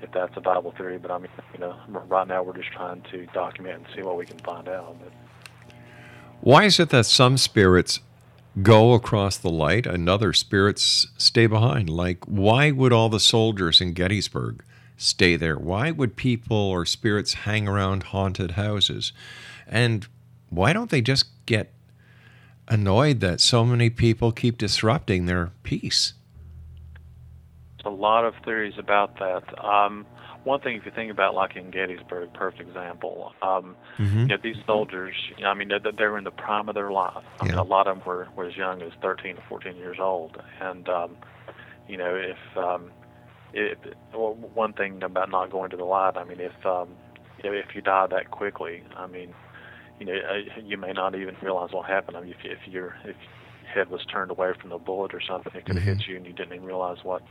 if 0.02 0.10
that's 0.12 0.36
a 0.36 0.40
viable 0.40 0.72
theory. 0.72 0.98
But 0.98 1.10
I 1.10 1.18
mean, 1.18 1.30
you 1.52 1.60
know, 1.60 1.76
right 1.88 2.26
now 2.26 2.42
we're 2.42 2.56
just 2.56 2.72
trying 2.72 3.02
to 3.10 3.26
document 3.34 3.76
and 3.76 3.86
see 3.96 4.02
what 4.02 4.16
we 4.16 4.26
can 4.26 4.38
find 4.38 4.68
out. 4.68 4.96
But, 5.00 5.12
Why 6.40 6.64
is 6.64 6.78
it 6.78 6.90
that 6.90 7.06
some 7.06 7.36
spirits 7.36 8.00
go 8.62 8.92
across 8.94 9.36
the 9.36 9.50
light 9.50 9.86
and 9.86 10.08
other 10.08 10.32
spirits 10.32 11.08
stay 11.18 11.46
behind? 11.46 11.90
Like, 11.90 12.24
why 12.26 12.70
would 12.70 12.92
all 12.92 13.08
the 13.08 13.20
soldiers 13.20 13.80
in 13.80 13.92
Gettysburg 13.92 14.64
stay 14.96 15.36
there? 15.36 15.58
Why 15.58 15.90
would 15.90 16.16
people 16.16 16.56
or 16.56 16.84
spirits 16.86 17.34
hang 17.34 17.66
around 17.68 18.04
haunted 18.04 18.52
houses? 18.52 19.12
And 19.66 20.06
why 20.48 20.72
don't 20.72 20.90
they 20.90 21.00
just 21.00 21.26
get 21.48 21.72
annoyed 22.68 23.20
that 23.20 23.40
so 23.40 23.64
many 23.64 23.88
people 23.88 24.30
keep 24.30 24.58
disrupting 24.58 25.24
their 25.26 25.50
peace? 25.62 26.12
There's 27.78 27.86
a 27.86 27.96
lot 27.96 28.24
of 28.24 28.34
theories 28.44 28.74
about 28.78 29.18
that. 29.18 29.64
Um, 29.64 30.06
one 30.44 30.60
thing, 30.60 30.76
if 30.76 30.84
you 30.84 30.92
think 30.94 31.10
about, 31.10 31.34
like 31.34 31.56
in 31.56 31.70
Gettysburg, 31.70 32.32
perfect 32.34 32.60
example. 32.68 33.32
Um, 33.42 33.76
Mhm. 33.98 34.20
You 34.20 34.26
know, 34.26 34.36
these 34.42 34.56
soldiers. 34.66 35.14
You 35.36 35.44
know, 35.44 35.50
I 35.50 35.54
mean, 35.54 35.68
they, 35.68 35.78
they 35.78 36.04
were 36.06 36.18
in 36.18 36.24
the 36.24 36.30
prime 36.30 36.68
of 36.68 36.74
their 36.74 36.90
life. 36.90 37.24
I 37.40 37.44
mean, 37.44 37.54
Yeah. 37.54 37.60
a 37.60 37.62
lot 37.62 37.86
of 37.86 37.96
them 37.96 38.06
were, 38.06 38.28
were 38.36 38.44
as 38.44 38.56
young 38.56 38.82
as 38.82 38.92
13 39.00 39.36
to 39.36 39.42
14 39.48 39.76
years 39.76 39.98
old. 39.98 40.40
And 40.60 40.88
um, 40.88 41.16
you 41.88 41.96
know, 41.96 42.14
if 42.14 42.38
um, 42.56 42.90
if 43.54 43.78
well, 44.12 44.34
one 44.34 44.74
thing 44.74 45.02
about 45.02 45.30
not 45.30 45.50
going 45.50 45.70
to 45.70 45.76
the 45.76 45.84
light, 45.84 46.16
I 46.18 46.24
mean, 46.24 46.40
if 46.40 46.66
um, 46.66 46.88
if 47.42 47.74
you 47.74 47.80
die 47.80 48.06
that 48.08 48.30
quickly, 48.30 48.82
I 48.96 49.06
mean, 49.06 49.34
you 49.98 50.06
know, 50.06 50.14
uh, 50.14 50.60
you 50.62 50.76
may 50.76 50.92
not 50.92 51.14
even 51.14 51.34
realize 51.42 51.72
what 51.72 51.86
happened. 51.86 52.16
I 52.16 52.20
mean, 52.20 52.30
if, 52.30 52.44
if 52.44 52.72
your 52.72 52.94
if 53.04 53.16
your 53.62 53.72
head 53.74 53.90
was 53.90 54.04
turned 54.06 54.30
away 54.30 54.52
from 54.60 54.70
the 54.70 54.78
bullet 54.78 55.14
or 55.14 55.20
something, 55.20 55.52
it 55.54 55.64
could 55.64 55.76
have 55.76 55.84
hit 55.84 56.08
you, 56.08 56.16
and 56.16 56.26
you 56.26 56.32
didn't 56.32 56.54
even 56.54 56.66
realize 56.66 56.98
what 57.02 57.22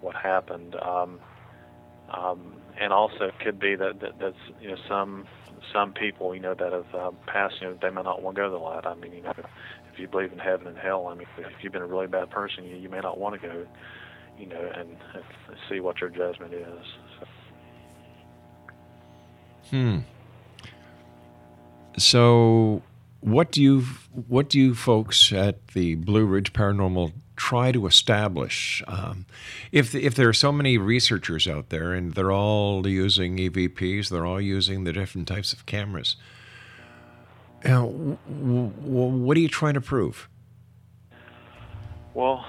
what 0.00 0.14
happened. 0.16 0.76
Um, 0.76 1.20
um, 2.12 2.56
and 2.80 2.92
also, 2.92 3.24
it 3.24 3.38
could 3.42 3.58
be 3.58 3.76
that, 3.76 4.00
that 4.00 4.18
that's 4.20 4.36
you 4.60 4.68
know 4.68 4.76
some 4.88 5.26
some 5.72 5.92
people 5.92 6.34
you 6.34 6.40
know 6.40 6.54
that 6.54 6.72
have 6.72 6.94
um, 6.94 7.16
passed. 7.26 7.54
You 7.60 7.68
know, 7.68 7.78
they 7.80 7.90
may 7.90 8.02
not 8.02 8.22
want 8.22 8.36
to 8.36 8.42
go 8.42 8.46
to 8.46 8.50
the 8.50 8.58
light. 8.58 8.86
I 8.86 8.94
mean, 8.94 9.12
you 9.12 9.22
know, 9.22 9.32
if 9.92 9.98
you 9.98 10.08
believe 10.08 10.32
in 10.32 10.38
heaven 10.38 10.66
and 10.66 10.76
hell, 10.76 11.06
I 11.06 11.14
mean, 11.14 11.26
if 11.38 11.62
you've 11.62 11.72
been 11.72 11.82
a 11.82 11.86
really 11.86 12.08
bad 12.08 12.30
person, 12.30 12.64
you, 12.64 12.76
you 12.76 12.88
may 12.88 13.00
not 13.00 13.18
want 13.18 13.40
to 13.40 13.46
go. 13.46 13.66
You 14.36 14.46
know, 14.46 14.72
and, 14.76 14.88
and 15.14 15.56
see 15.70 15.78
what 15.78 16.00
your 16.00 16.10
judgment 16.10 16.52
is. 16.52 16.66
So, 17.20 17.26
Hmm. 19.70 19.98
So, 21.96 22.82
what 23.20 23.50
do 23.50 23.62
you 23.62 23.84
what 24.28 24.48
do 24.48 24.58
you 24.58 24.74
folks 24.74 25.32
at 25.32 25.68
the 25.68 25.94
Blue 25.94 26.26
Ridge 26.26 26.52
Paranormal 26.52 27.12
try 27.36 27.72
to 27.72 27.86
establish? 27.86 28.82
Um, 28.86 29.26
if 29.72 29.94
if 29.94 30.14
there 30.14 30.28
are 30.28 30.34
so 30.34 30.52
many 30.52 30.76
researchers 30.78 31.46
out 31.46 31.70
there 31.70 31.92
and 31.92 32.14
they're 32.14 32.32
all 32.32 32.86
using 32.86 33.36
EVPs, 33.36 34.08
they're 34.08 34.26
all 34.26 34.40
using 34.40 34.84
the 34.84 34.92
different 34.92 35.28
types 35.28 35.52
of 35.52 35.66
cameras. 35.66 36.16
You 37.64 37.70
know, 37.70 38.18
w- 38.28 38.68
w- 38.82 39.24
what 39.24 39.36
are 39.36 39.40
you 39.40 39.48
trying 39.48 39.74
to 39.74 39.80
prove? 39.80 40.28
Well, 42.12 42.44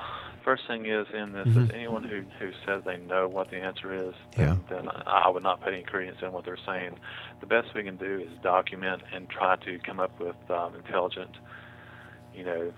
first 0.46 0.64
thing 0.68 0.86
is 0.86 1.08
in 1.14 1.34
this 1.34 1.48
is 1.48 1.70
anyone 1.74 2.04
who, 2.04 2.22
who 2.40 2.52
says 2.66 2.84
they 2.86 2.98
know 2.98 3.28
what 3.28 3.50
the 3.50 3.58
answer 3.58 3.94
is, 3.94 4.14
Yeah. 4.38 4.56
then 4.70 4.88
I 4.90 5.24
I 5.25 5.30
would 5.30 5.44
not 5.44 5.62
put 5.62 5.74
any 5.74 5.84
credence 5.84 6.20
in 6.22 6.32
what 6.32 6.46
they're 6.46 6.58
saying. 6.66 6.98
The 7.42 7.48
best 7.48 7.74
we 7.75 7.84
can 7.84 7.98
do 7.98 8.20
is 8.22 8.30
document 8.44 9.02
and 9.14 9.28
try 9.30 9.56
to 9.58 9.80
come 9.80 10.00
up 10.00 10.18
with 10.20 10.36
um, 10.50 10.75
intelligent, 10.75 11.32
you 12.34 12.44
know, 12.46 12.72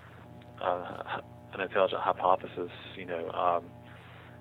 uh, 0.60 1.20
an 1.52 1.60
intelligent 1.60 2.00
hypothesis. 2.00 2.70
You 2.96 3.04
know, 3.06 3.30
um, 3.30 3.64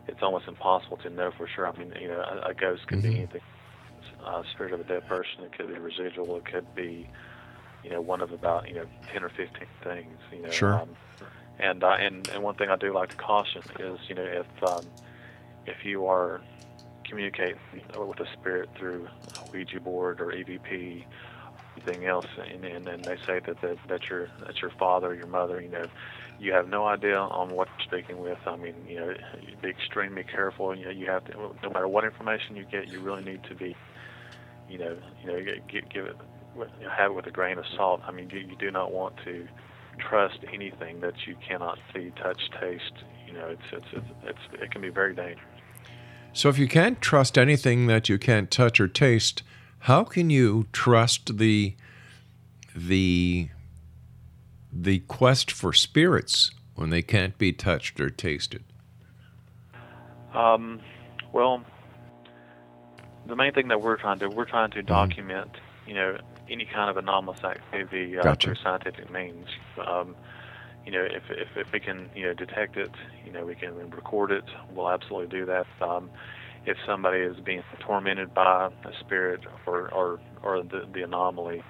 it's 0.07 0.23
almost 0.23 0.47
impossible 0.47 0.97
to 0.97 1.09
know 1.09 1.31
for 1.37 1.47
sure. 1.47 1.67
I 1.67 1.77
mean, 1.77 1.93
you 2.01 2.07
know, 2.07 2.21
a, 2.21 2.49
a 2.49 2.53
ghost 2.53 2.87
could 2.87 3.01
be 3.03 3.17
anything. 3.17 3.41
Uh, 4.25 4.41
spirit 4.53 4.73
of 4.73 4.79
a 4.79 4.83
dead 4.83 5.07
person. 5.07 5.43
It 5.43 5.55
could 5.57 5.67
be 5.67 5.77
residual. 5.79 6.37
It 6.37 6.45
could 6.45 6.73
be, 6.75 7.07
you 7.83 7.89
know, 7.91 8.01
one 8.01 8.21
of 8.21 8.31
about 8.31 8.67
you 8.67 8.75
know 8.75 8.85
ten 9.11 9.23
or 9.23 9.29
fifteen 9.29 9.67
things. 9.83 10.17
You 10.31 10.41
know, 10.43 10.49
Sure. 10.49 10.73
Um, 10.79 10.89
and 11.59 11.83
uh, 11.83 11.95
and 11.99 12.27
and 12.29 12.43
one 12.43 12.55
thing 12.55 12.69
I 12.69 12.75
do 12.75 12.93
like 12.93 13.09
to 13.09 13.15
caution 13.15 13.61
is, 13.79 13.99
you 14.07 14.15
know, 14.15 14.23
if 14.23 14.63
um, 14.63 14.85
if 15.65 15.83
you 15.83 16.05
are 16.07 16.41
communicating 17.03 17.57
with 17.97 18.19
a 18.19 18.27
spirit 18.33 18.69
through 18.77 19.07
a 19.37 19.51
Ouija 19.51 19.79
board 19.79 20.19
or 20.19 20.31
EVP, 20.31 21.05
anything 21.75 22.05
else, 22.05 22.27
and, 22.37 22.65
and, 22.65 22.87
and 22.87 23.03
they 23.03 23.17
say 23.25 23.39
that, 23.45 23.61
that 23.61 23.77
that 23.87 24.09
your 24.09 24.29
that's 24.45 24.61
your 24.61 24.71
father, 24.71 25.13
your 25.15 25.27
mother, 25.27 25.61
you 25.61 25.69
know, 25.69 25.85
you 26.39 26.53
have 26.53 26.67
no 26.67 26.85
idea 26.85 27.17
on 27.17 27.49
what 27.49 27.67
you're 27.77 27.87
speaking 27.87 28.19
with. 28.19 28.37
I 28.45 28.55
mean, 28.55 28.75
you 28.87 28.99
know, 28.99 29.13
be 29.61 29.69
extremely 29.69 30.23
careful. 30.23 30.75
You 30.75 30.85
know, 30.85 30.91
you 30.91 31.07
have 31.07 31.25
to, 31.25 31.33
no 31.63 31.69
matter 31.69 31.87
what 31.87 32.03
information 32.03 32.55
you 32.55 32.65
get, 32.65 32.87
you 32.87 32.99
really 32.99 33.23
need 33.23 33.43
to 33.45 33.55
be, 33.55 33.75
you 34.69 34.77
know, 34.77 34.97
you 35.21 35.27
know, 35.27 35.39
give, 35.67 35.89
give 35.89 36.05
it, 36.05 36.17
have 36.95 37.11
it 37.11 37.13
with 37.15 37.25
a 37.25 37.31
grain 37.31 37.57
of 37.57 37.65
salt. 37.75 38.01
I 38.05 38.11
mean, 38.11 38.29
you, 38.29 38.39
you 38.39 38.55
do 38.57 38.69
not 38.69 38.91
want 38.91 39.15
to 39.25 39.47
trust 39.97 40.39
anything 40.53 41.01
that 41.01 41.27
you 41.27 41.35
cannot 41.47 41.79
see, 41.93 42.11
touch, 42.21 42.49
taste. 42.59 43.03
You 43.25 43.33
know, 43.33 43.47
it's 43.47 43.61
it's 43.71 43.85
it's, 43.93 44.05
it's 44.23 44.61
it 44.63 44.71
can 44.71 44.81
be 44.81 44.89
very 44.89 45.13
dangerous. 45.13 45.45
So, 46.33 46.49
if 46.49 46.57
you 46.57 46.67
can't 46.67 47.01
trust 47.01 47.37
anything 47.37 47.87
that 47.87 48.09
you 48.09 48.17
can't 48.17 48.51
touch 48.51 48.79
or 48.79 48.87
taste, 48.87 49.43
how 49.79 50.03
can 50.03 50.29
you 50.29 50.67
trust 50.71 51.37
the 51.37 51.75
the 52.75 53.49
the 54.71 54.99
quest 54.99 55.51
for 55.51 55.73
spirits 55.73 56.51
when 56.75 56.89
they 56.89 57.01
can't 57.01 57.37
be 57.37 57.51
touched 57.53 57.99
or 57.99 58.09
tasted? 58.09 58.63
Um, 60.33 60.79
well, 61.33 61.63
the 63.25 63.35
main 63.35 63.53
thing 63.53 63.69
that 63.69 63.81
we're 63.81 63.97
trying 63.97 64.19
to 64.19 64.27
we're 64.27 64.45
trying 64.45 64.71
to 64.71 64.83
document, 64.83 65.51
you 65.87 65.95
know, 65.95 66.17
any 66.49 66.65
kind 66.65 66.89
of 66.89 66.97
anomalous 66.97 67.43
activity 67.43 68.17
uh, 68.17 68.23
Gotcha. 68.23 68.47
through 68.47 68.55
scientific 68.63 69.11
means. 69.11 69.47
Um, 69.85 70.15
you 70.85 70.91
know, 70.93 71.03
if, 71.03 71.23
if 71.29 71.49
if 71.55 71.71
we 71.73 71.79
can 71.79 72.09
you 72.15 72.25
know 72.25 72.33
detect 72.33 72.77
it, 72.77 72.91
you 73.25 73.31
know, 73.31 73.45
we 73.45 73.55
can 73.55 73.75
record 73.89 74.31
it. 74.31 74.45
We'll 74.73 74.89
absolutely 74.89 75.39
do 75.39 75.45
that. 75.45 75.67
Um, 75.81 76.09
if 76.65 76.77
somebody 76.85 77.19
is 77.19 77.37
being 77.39 77.63
tormented 77.79 78.33
by 78.33 78.69
a 78.85 78.91
spirit 78.99 79.41
or 79.65 79.89
or 79.89 80.19
or 80.43 80.63
the, 80.63 80.87
the 80.93 81.03
anomaly, 81.03 81.63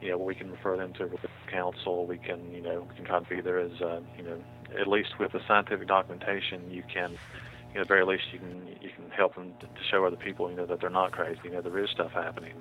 you 0.00 0.10
know, 0.10 0.18
we 0.18 0.34
can 0.34 0.50
refer 0.50 0.76
them 0.76 0.92
to 0.94 1.10
counsel. 1.50 2.06
We 2.06 2.18
can, 2.18 2.52
you 2.52 2.62
know, 2.62 2.86
we 2.88 2.96
can 2.96 3.04
try 3.04 3.20
to 3.20 3.28
be 3.28 3.40
there 3.40 3.58
as, 3.58 3.72
uh, 3.80 4.00
you 4.16 4.24
know, 4.24 4.38
at 4.78 4.86
least 4.86 5.18
with 5.18 5.32
the 5.32 5.40
scientific 5.48 5.88
documentation, 5.88 6.70
you 6.70 6.82
can, 6.92 7.12
you 7.12 7.74
know, 7.74 7.80
at 7.80 7.88
the 7.88 7.94
very 7.94 8.04
least, 8.04 8.24
you 8.32 8.38
can 8.38 8.68
you 8.80 8.90
can 8.94 9.10
help 9.10 9.34
them 9.34 9.54
to, 9.60 9.66
to 9.66 9.82
show 9.90 10.04
other 10.04 10.16
people, 10.16 10.50
you 10.50 10.56
know, 10.56 10.66
that 10.66 10.80
they're 10.80 10.90
not 10.90 11.12
crazy. 11.12 11.40
You 11.44 11.52
know, 11.52 11.62
there 11.62 11.78
is 11.78 11.90
stuff 11.90 12.12
happening, 12.12 12.54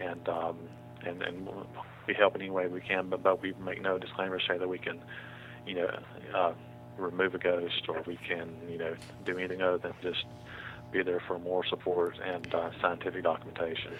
and 0.00 0.28
um, 0.28 0.56
and 1.04 1.22
and 1.22 1.48
we 2.06 2.14
help 2.14 2.34
in 2.34 2.42
any 2.42 2.50
way 2.50 2.66
we 2.66 2.80
can. 2.80 3.08
But 3.08 3.22
but 3.22 3.42
we 3.42 3.54
make 3.64 3.80
no 3.82 3.98
disclaimer 3.98 4.40
say 4.40 4.58
that 4.58 4.68
we 4.68 4.78
can, 4.78 5.00
you 5.66 5.74
know, 5.76 5.98
uh, 6.34 6.52
remove 6.96 7.34
a 7.34 7.38
ghost 7.38 7.88
or 7.88 8.02
we 8.06 8.16
can, 8.16 8.50
you 8.68 8.78
know, 8.78 8.94
do 9.24 9.38
anything 9.38 9.62
other 9.62 9.78
than 9.78 9.94
just 10.02 10.24
be 10.92 11.02
there 11.02 11.22
for 11.26 11.38
more 11.38 11.64
support 11.66 12.16
and 12.24 12.52
uh, 12.52 12.70
scientific 12.80 13.22
documentation. 13.22 13.92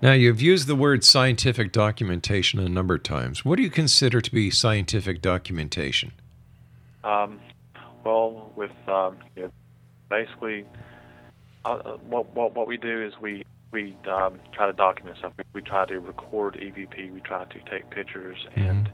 Now, 0.00 0.12
you've 0.12 0.40
used 0.40 0.68
the 0.68 0.76
word 0.76 1.02
scientific 1.02 1.72
documentation 1.72 2.60
a 2.60 2.68
number 2.68 2.94
of 2.94 3.02
times. 3.02 3.44
What 3.44 3.56
do 3.56 3.62
you 3.62 3.70
consider 3.70 4.20
to 4.20 4.30
be 4.30 4.50
scientific 4.50 5.20
documentation? 5.20 6.12
Um, 7.02 7.40
well, 8.04 8.52
with 8.54 8.70
um, 8.86 9.18
you 9.34 9.44
know, 9.44 9.52
basically, 10.08 10.64
uh, 11.64 11.68
uh, 11.68 11.96
what, 11.98 12.32
what 12.34 12.54
what 12.54 12.68
we 12.68 12.76
do 12.76 13.04
is 13.04 13.12
we 13.20 13.44
we 13.70 13.96
um, 14.10 14.40
try 14.52 14.66
to 14.66 14.72
document 14.72 15.18
stuff. 15.18 15.32
We, 15.52 15.62
try 15.62 15.86
to 15.86 16.00
record 16.00 16.54
EVP. 16.54 17.12
We 17.12 17.20
try 17.20 17.44
to 17.44 17.70
take 17.70 17.90
pictures, 17.90 18.38
and 18.56 18.88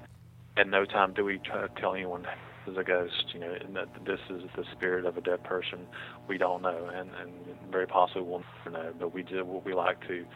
at 0.57 0.69
no 0.69 0.85
time 0.85 1.15
do 1.15 1.25
we 1.25 1.39
try 1.39 1.67
to 1.67 1.69
tell 1.81 1.95
anyone 1.95 2.23
this 2.23 2.73
is 2.73 2.79
a 2.79 2.83
ghost. 2.83 3.33
You 3.33 3.41
know, 3.41 3.53
and 3.53 3.77
that 3.77 3.89
this 4.05 4.21
is 4.31 4.43
the 4.57 4.65
spirit 4.73 5.05
of 5.05 5.17
a 5.17 5.21
dead 5.21 5.45
person. 5.45 5.87
We 6.29 6.39
don't 6.39 6.63
know, 6.63 6.91
and 6.93 7.11
and 7.21 7.33
very 7.71 7.87
possibly 7.87 8.23
we'll 8.23 8.43
never 8.65 8.77
know. 8.77 8.93
But 8.99 9.15
we 9.15 9.23
do. 9.23 9.45
What 9.45 9.65
we 9.65 9.75
like 9.75 10.01
to, 10.09 10.15
you 10.15 10.27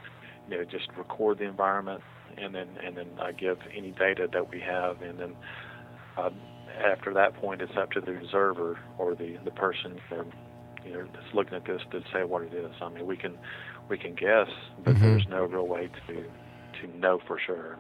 know, 0.49 0.65
just 0.65 0.89
record 0.97 1.39
the 1.39 1.45
environment, 1.45 2.03
and 2.37 2.55
then 2.55 2.69
and 2.85 2.97
then 2.97 3.09
uh, 3.19 3.33
give 3.33 3.59
any 3.77 3.91
data 3.91 4.29
that 4.33 4.51
we 4.51 4.61
have, 4.61 5.03
and 5.03 5.19
then. 5.19 5.37
Uh, 6.17 6.31
after 6.85 7.13
that 7.13 7.35
point, 7.35 7.61
it's 7.61 7.77
up 7.77 7.91
to 7.91 8.01
the 8.01 8.17
observer 8.19 8.79
or 8.99 9.15
the 9.15 9.37
the 9.45 9.51
person 9.51 9.99
you 10.85 10.93
know 10.93 11.07
that's 11.13 11.35
looking 11.35 11.55
at 11.55 11.65
this 11.65 11.83
to 11.91 12.01
say 12.13 12.25
what 12.25 12.43
it 12.43 12.55
is. 12.55 12.71
I 12.81 12.89
mean, 12.89 13.07
we 13.07 13.17
can 13.17 13.37
we 13.89 13.99
can 13.99 14.15
guess, 14.15 14.49
but 14.85 14.99
there's 15.01 15.27
no 15.29 15.45
real 15.45 15.67
way 15.67 15.89
to 16.07 16.25
to 16.81 16.99
know 16.99 17.19
for 17.27 17.39
sure. 17.39 17.79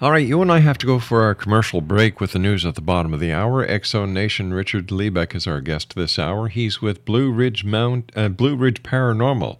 All 0.00 0.12
right, 0.12 0.24
you 0.24 0.40
and 0.40 0.52
I 0.52 0.60
have 0.60 0.78
to 0.78 0.86
go 0.86 1.00
for 1.00 1.22
our 1.22 1.34
commercial 1.34 1.80
break 1.80 2.20
with 2.20 2.30
the 2.32 2.38
news 2.38 2.64
at 2.64 2.76
the 2.76 2.80
bottom 2.80 3.12
of 3.12 3.18
the 3.18 3.32
hour. 3.32 3.66
X 3.66 3.90
Zone 3.90 4.14
Nation 4.14 4.54
Richard 4.54 4.86
Liebeck 4.88 5.34
is 5.34 5.48
our 5.48 5.60
guest 5.60 5.96
this 5.96 6.20
hour. 6.20 6.46
He's 6.46 6.80
with 6.80 7.04
Blue 7.04 7.32
Ridge 7.32 7.64
Mount 7.64 8.12
uh, 8.14 8.28
Blue 8.28 8.54
Ridge 8.54 8.84
Paranormal, 8.84 9.58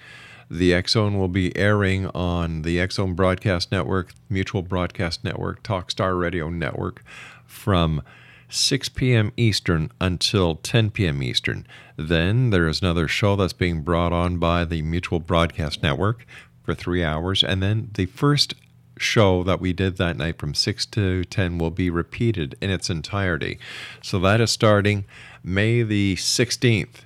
The 0.50 0.82
Zone 0.87 1.18
will 1.18 1.28
be 1.28 1.56
airing 1.56 2.06
on 2.08 2.62
the 2.62 2.87
Zone 2.90 3.14
Broadcast 3.14 3.70
Network, 3.70 4.14
Mutual 4.30 4.62
Broadcast 4.62 5.22
Network, 5.22 5.62
Talkstar 5.62 6.18
Radio 6.18 6.48
Network 6.48 7.04
from 7.46 8.02
6 8.48 8.88
p.m. 8.90 9.32
Eastern 9.37 9.90
until 10.00 10.56
10 10.56 10.90
p.m. 10.90 11.22
Eastern. 11.22 11.66
Then 11.96 12.50
there 12.50 12.66
is 12.66 12.80
another 12.80 13.08
show 13.08 13.37
that's 13.37 13.52
being 13.52 13.82
brought 13.82 14.12
on 14.12 14.38
by 14.38 14.64
the 14.64 14.80
Mutual 14.82 15.20
Broadcast 15.20 15.82
Network 15.82 16.26
for 16.62 16.74
three 16.74 17.04
hours. 17.04 17.44
And 17.44 17.62
then 17.62 17.90
the 17.94 18.06
first 18.06 18.54
show 18.98 19.42
that 19.44 19.61
we 19.61 19.72
did 19.72 19.96
that 19.96 20.16
night 20.16 20.38
from 20.38 20.54
6 20.54 20.87
to 20.87 21.24
10 21.24 21.58
will 21.58 21.70
be 21.70 21.90
repeated 21.90 22.56
in 22.61 22.70
its 22.70 22.90
entirety. 22.90 23.58
So 24.02 24.18
that 24.20 24.40
is 24.40 24.50
starting 24.50 25.04
May 25.44 25.82
the 25.82 26.16
16th. 26.16 27.04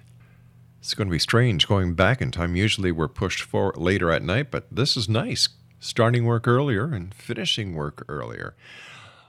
It's 0.83 0.95
going 0.95 1.07
to 1.07 1.13
be 1.13 1.21
strange 1.21 1.69
going 1.69 1.95
back 1.95 2.21
in 2.21 2.33
time. 2.33 2.57
Usually 2.57 2.91
we're 2.91 3.07
pushed 3.07 3.43
for 3.43 3.73
later 3.77 4.11
at 4.11 4.21
night, 4.21 4.51
but 4.51 4.67
this 4.69 4.97
is 4.97 5.09
nice. 5.09 5.49
Starting 5.79 6.25
work 6.25 6.49
earlier 6.49 6.93
and 6.93 7.15
finishing 7.15 7.77
work 7.77 8.05
earlier. 8.09 8.57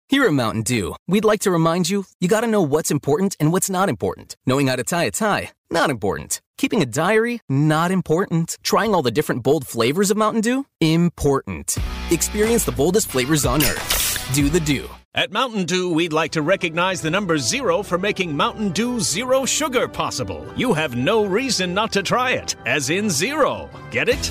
Here 0.10 0.26
at 0.26 0.34
Mountain 0.34 0.64
Dew, 0.64 0.94
we'd 1.08 1.24
like 1.24 1.40
to 1.42 1.52
remind 1.52 1.90
you 1.90 2.04
you 2.20 2.28
got 2.28 2.42
to 2.42 2.48
know 2.48 2.62
what's 2.62 2.92
important 2.92 3.38
and 3.40 3.54
what's 3.54 3.70
not 3.70 3.88
important. 3.88 4.36
Knowing 4.46 4.68
how 4.68 4.76
to 4.76 4.84
tie 4.84 5.06
a 5.06 5.12
tie, 5.12 5.52
not 5.72 5.90
important. 5.90 6.42
Keeping 6.58 6.82
a 6.82 6.86
diary, 6.86 7.40
not 7.48 7.92
important. 7.92 8.58
Trying 8.62 8.94
all 8.94 9.02
the 9.02 9.10
different 9.10 9.42
bold 9.42 9.68
flavors 9.68 10.12
of 10.12 10.18
Mountain 10.18 10.42
Dew, 10.42 10.66
important. 10.82 11.78
Experience 12.12 12.66
the 12.66 12.74
boldest 12.74 13.08
flavors 13.08 13.46
on 13.46 13.64
earth. 13.64 14.05
Do 14.34 14.50
the 14.50 14.60
Dew. 14.60 14.90
At 15.14 15.32
Mountain 15.32 15.66
Dew, 15.66 15.94
we'd 15.94 16.12
like 16.12 16.32
to 16.32 16.42
recognize 16.42 17.00
the 17.02 17.12
number 17.12 17.38
zero 17.38 17.84
for 17.84 17.98
making 17.98 18.36
Mountain 18.36 18.72
Dew 18.72 19.00
Zero 19.00 19.46
Sugar 19.46 19.88
possible. 19.88 20.46
You 20.58 20.74
have 20.74 20.96
no 20.96 21.26
reason 21.26 21.74
not 21.74 21.92
to 21.94 22.04
try 22.04 22.32
it, 22.32 22.56
as 22.66 22.90
in 22.90 23.10
zero. 23.10 23.70
Get 23.92 24.10
it? 24.10 24.30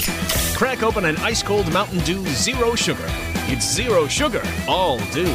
Crack 0.57 0.83
open 0.83 1.05
an 1.05 1.17
ice 1.19 1.43
cold 1.43 1.73
Mountain 1.73 2.01
Dew 2.01 2.27
Zero 2.27 2.75
Sugar. 2.75 3.07
It's 3.47 3.65
zero 3.67 4.07
sugar, 4.07 4.43
all 4.69 4.99
dew. 5.13 5.35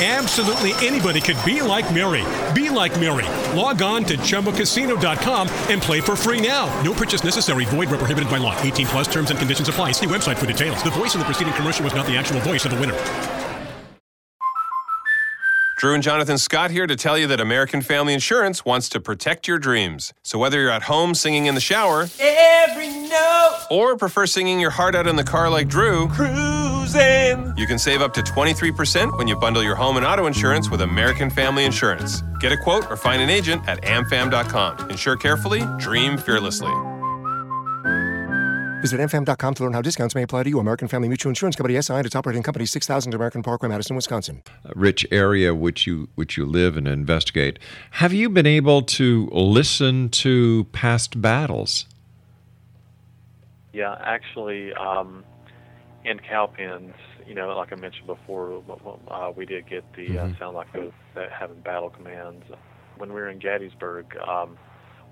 Absolutely 0.00 0.74
anybody 0.86 1.20
could 1.20 1.36
be 1.44 1.60
like 1.60 1.92
Mary. 1.92 2.24
Be 2.54 2.70
like 2.70 2.98
Mary. 3.00 3.26
Log 3.58 3.82
on 3.82 4.04
to 4.04 4.16
ChumbaCasino.com 4.16 5.48
and 5.68 5.82
play 5.82 6.00
for 6.00 6.14
free 6.14 6.40
now. 6.40 6.66
No 6.82 6.92
purchase 6.92 7.24
necessary. 7.24 7.64
Void 7.64 7.88
where 7.88 7.98
prohibited 7.98 8.30
by 8.30 8.36
law. 8.36 8.56
18 8.62 8.86
plus 8.86 9.08
terms 9.08 9.30
and 9.30 9.38
conditions 9.40 9.68
apply. 9.68 9.90
See 9.90 10.06
website 10.06 10.36
for 10.36 10.46
details. 10.46 10.84
The 10.84 10.90
voice 10.90 11.14
in 11.14 11.18
the 11.18 11.24
preceding 11.24 11.52
commercial 11.54 11.82
was 11.82 11.94
not 11.94 12.06
the 12.06 12.16
actual 12.16 12.38
voice 12.40 12.64
of 12.64 12.70
the 12.70 12.78
winner. 12.78 12.96
Drew 15.78 15.94
and 15.94 16.02
Jonathan 16.02 16.38
Scott 16.38 16.72
here 16.72 16.88
to 16.88 16.96
tell 16.96 17.16
you 17.16 17.28
that 17.28 17.40
American 17.40 17.82
Family 17.82 18.12
Insurance 18.12 18.64
wants 18.64 18.88
to 18.88 19.00
protect 19.00 19.46
your 19.46 19.60
dreams. 19.60 20.12
So 20.24 20.36
whether 20.36 20.60
you're 20.60 20.70
at 20.70 20.82
home 20.82 21.14
singing 21.14 21.46
in 21.46 21.54
the 21.54 21.60
shower, 21.60 22.08
Every 22.20 22.88
note 23.08 23.66
or 23.70 23.96
prefer 23.96 24.26
singing 24.26 24.58
your 24.58 24.70
heart 24.70 24.96
out 24.96 25.06
in 25.06 25.14
the 25.14 25.22
car 25.22 25.48
like 25.48 25.68
Drew, 25.68 26.08
cruising. 26.92 27.54
you 27.56 27.66
can 27.66 27.78
save 27.78 28.02
up 28.02 28.14
to 28.14 28.22
23% 28.22 29.16
when 29.18 29.28
you 29.28 29.36
bundle 29.36 29.62
your 29.62 29.76
home 29.76 29.96
and 29.96 30.06
auto 30.06 30.26
insurance 30.26 30.70
with 30.70 30.82
American 30.82 31.30
Family 31.30 31.64
Insurance. 31.64 32.22
Get 32.40 32.52
a 32.52 32.56
quote 32.56 32.90
or 32.90 32.96
find 32.96 33.22
an 33.22 33.30
agent 33.30 33.66
at 33.68 33.82
amfam.com. 33.82 34.90
Insure 34.90 35.16
carefully, 35.16 35.62
dream 35.78 36.16
fearlessly. 36.18 36.72
Visit 38.80 39.00
amfam.com 39.00 39.54
to 39.54 39.62
learn 39.64 39.72
how 39.72 39.82
discounts 39.82 40.14
may 40.14 40.22
apply 40.22 40.44
to 40.44 40.50
you. 40.50 40.60
American 40.60 40.86
Family 40.86 41.08
Mutual 41.08 41.30
Insurance 41.30 41.56
Company 41.56 41.80
SI 41.82 41.94
and 41.94 42.06
its 42.06 42.14
operating 42.14 42.44
company 42.44 42.64
6000 42.64 43.12
American 43.12 43.42
Parkway, 43.42 43.68
Madison, 43.68 43.96
Wisconsin. 43.96 44.42
rich 44.76 45.04
area 45.10 45.52
which 45.52 45.84
you 45.84 46.08
which 46.14 46.36
you 46.36 46.46
live 46.46 46.76
and 46.76 46.86
investigate. 46.86 47.58
Have 47.92 48.12
you 48.12 48.30
been 48.30 48.46
able 48.46 48.82
to 48.82 49.28
listen 49.32 50.10
to 50.10 50.64
past 50.70 51.20
battles? 51.20 51.86
Yeah, 53.72 53.96
actually, 54.00 54.72
um, 54.74 55.24
in 56.04 56.18
Cowpens, 56.20 56.94
you 57.26 57.34
know, 57.34 57.48
like 57.56 57.72
I 57.72 57.76
mentioned 57.76 58.06
before, 58.06 58.62
uh, 59.10 59.30
we 59.36 59.44
did 59.46 59.68
get 59.68 59.84
the 59.96 60.18
uh, 60.18 60.28
Mhm. 60.28 60.38
sound 60.38 60.54
like 60.56 60.72
those 60.72 60.92
that 61.14 61.28
having 61.38 61.60
battle 61.60 61.90
commands. 61.90 62.44
When 62.96 63.10
we 63.12 63.20
were 63.20 63.28
in 63.28 63.38
Gettysburg, 63.38 64.06
um, 64.26 64.58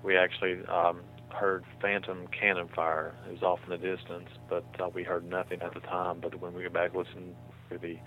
we 0.03 0.17
actually 0.17 0.57
um, 0.67 1.03
heard 1.31 1.65
phantom 1.81 2.27
cannon 2.39 2.67
fire. 2.75 3.15
It 3.27 3.31
was 3.31 3.41
off 3.43 3.59
in 3.65 3.71
the 3.71 3.77
distance, 3.77 4.29
but 4.49 4.65
uh, 4.79 4.89
we 4.93 5.03
heard 5.03 5.25
nothing 5.25 5.61
at 5.61 5.73
the 5.73 5.81
time. 5.81 6.19
But 6.21 6.39
when 6.41 6.53
we 6.53 6.63
go 6.63 6.69
back 6.69 6.93
listen 6.93 7.35
to 7.71 7.77
the 7.77 7.97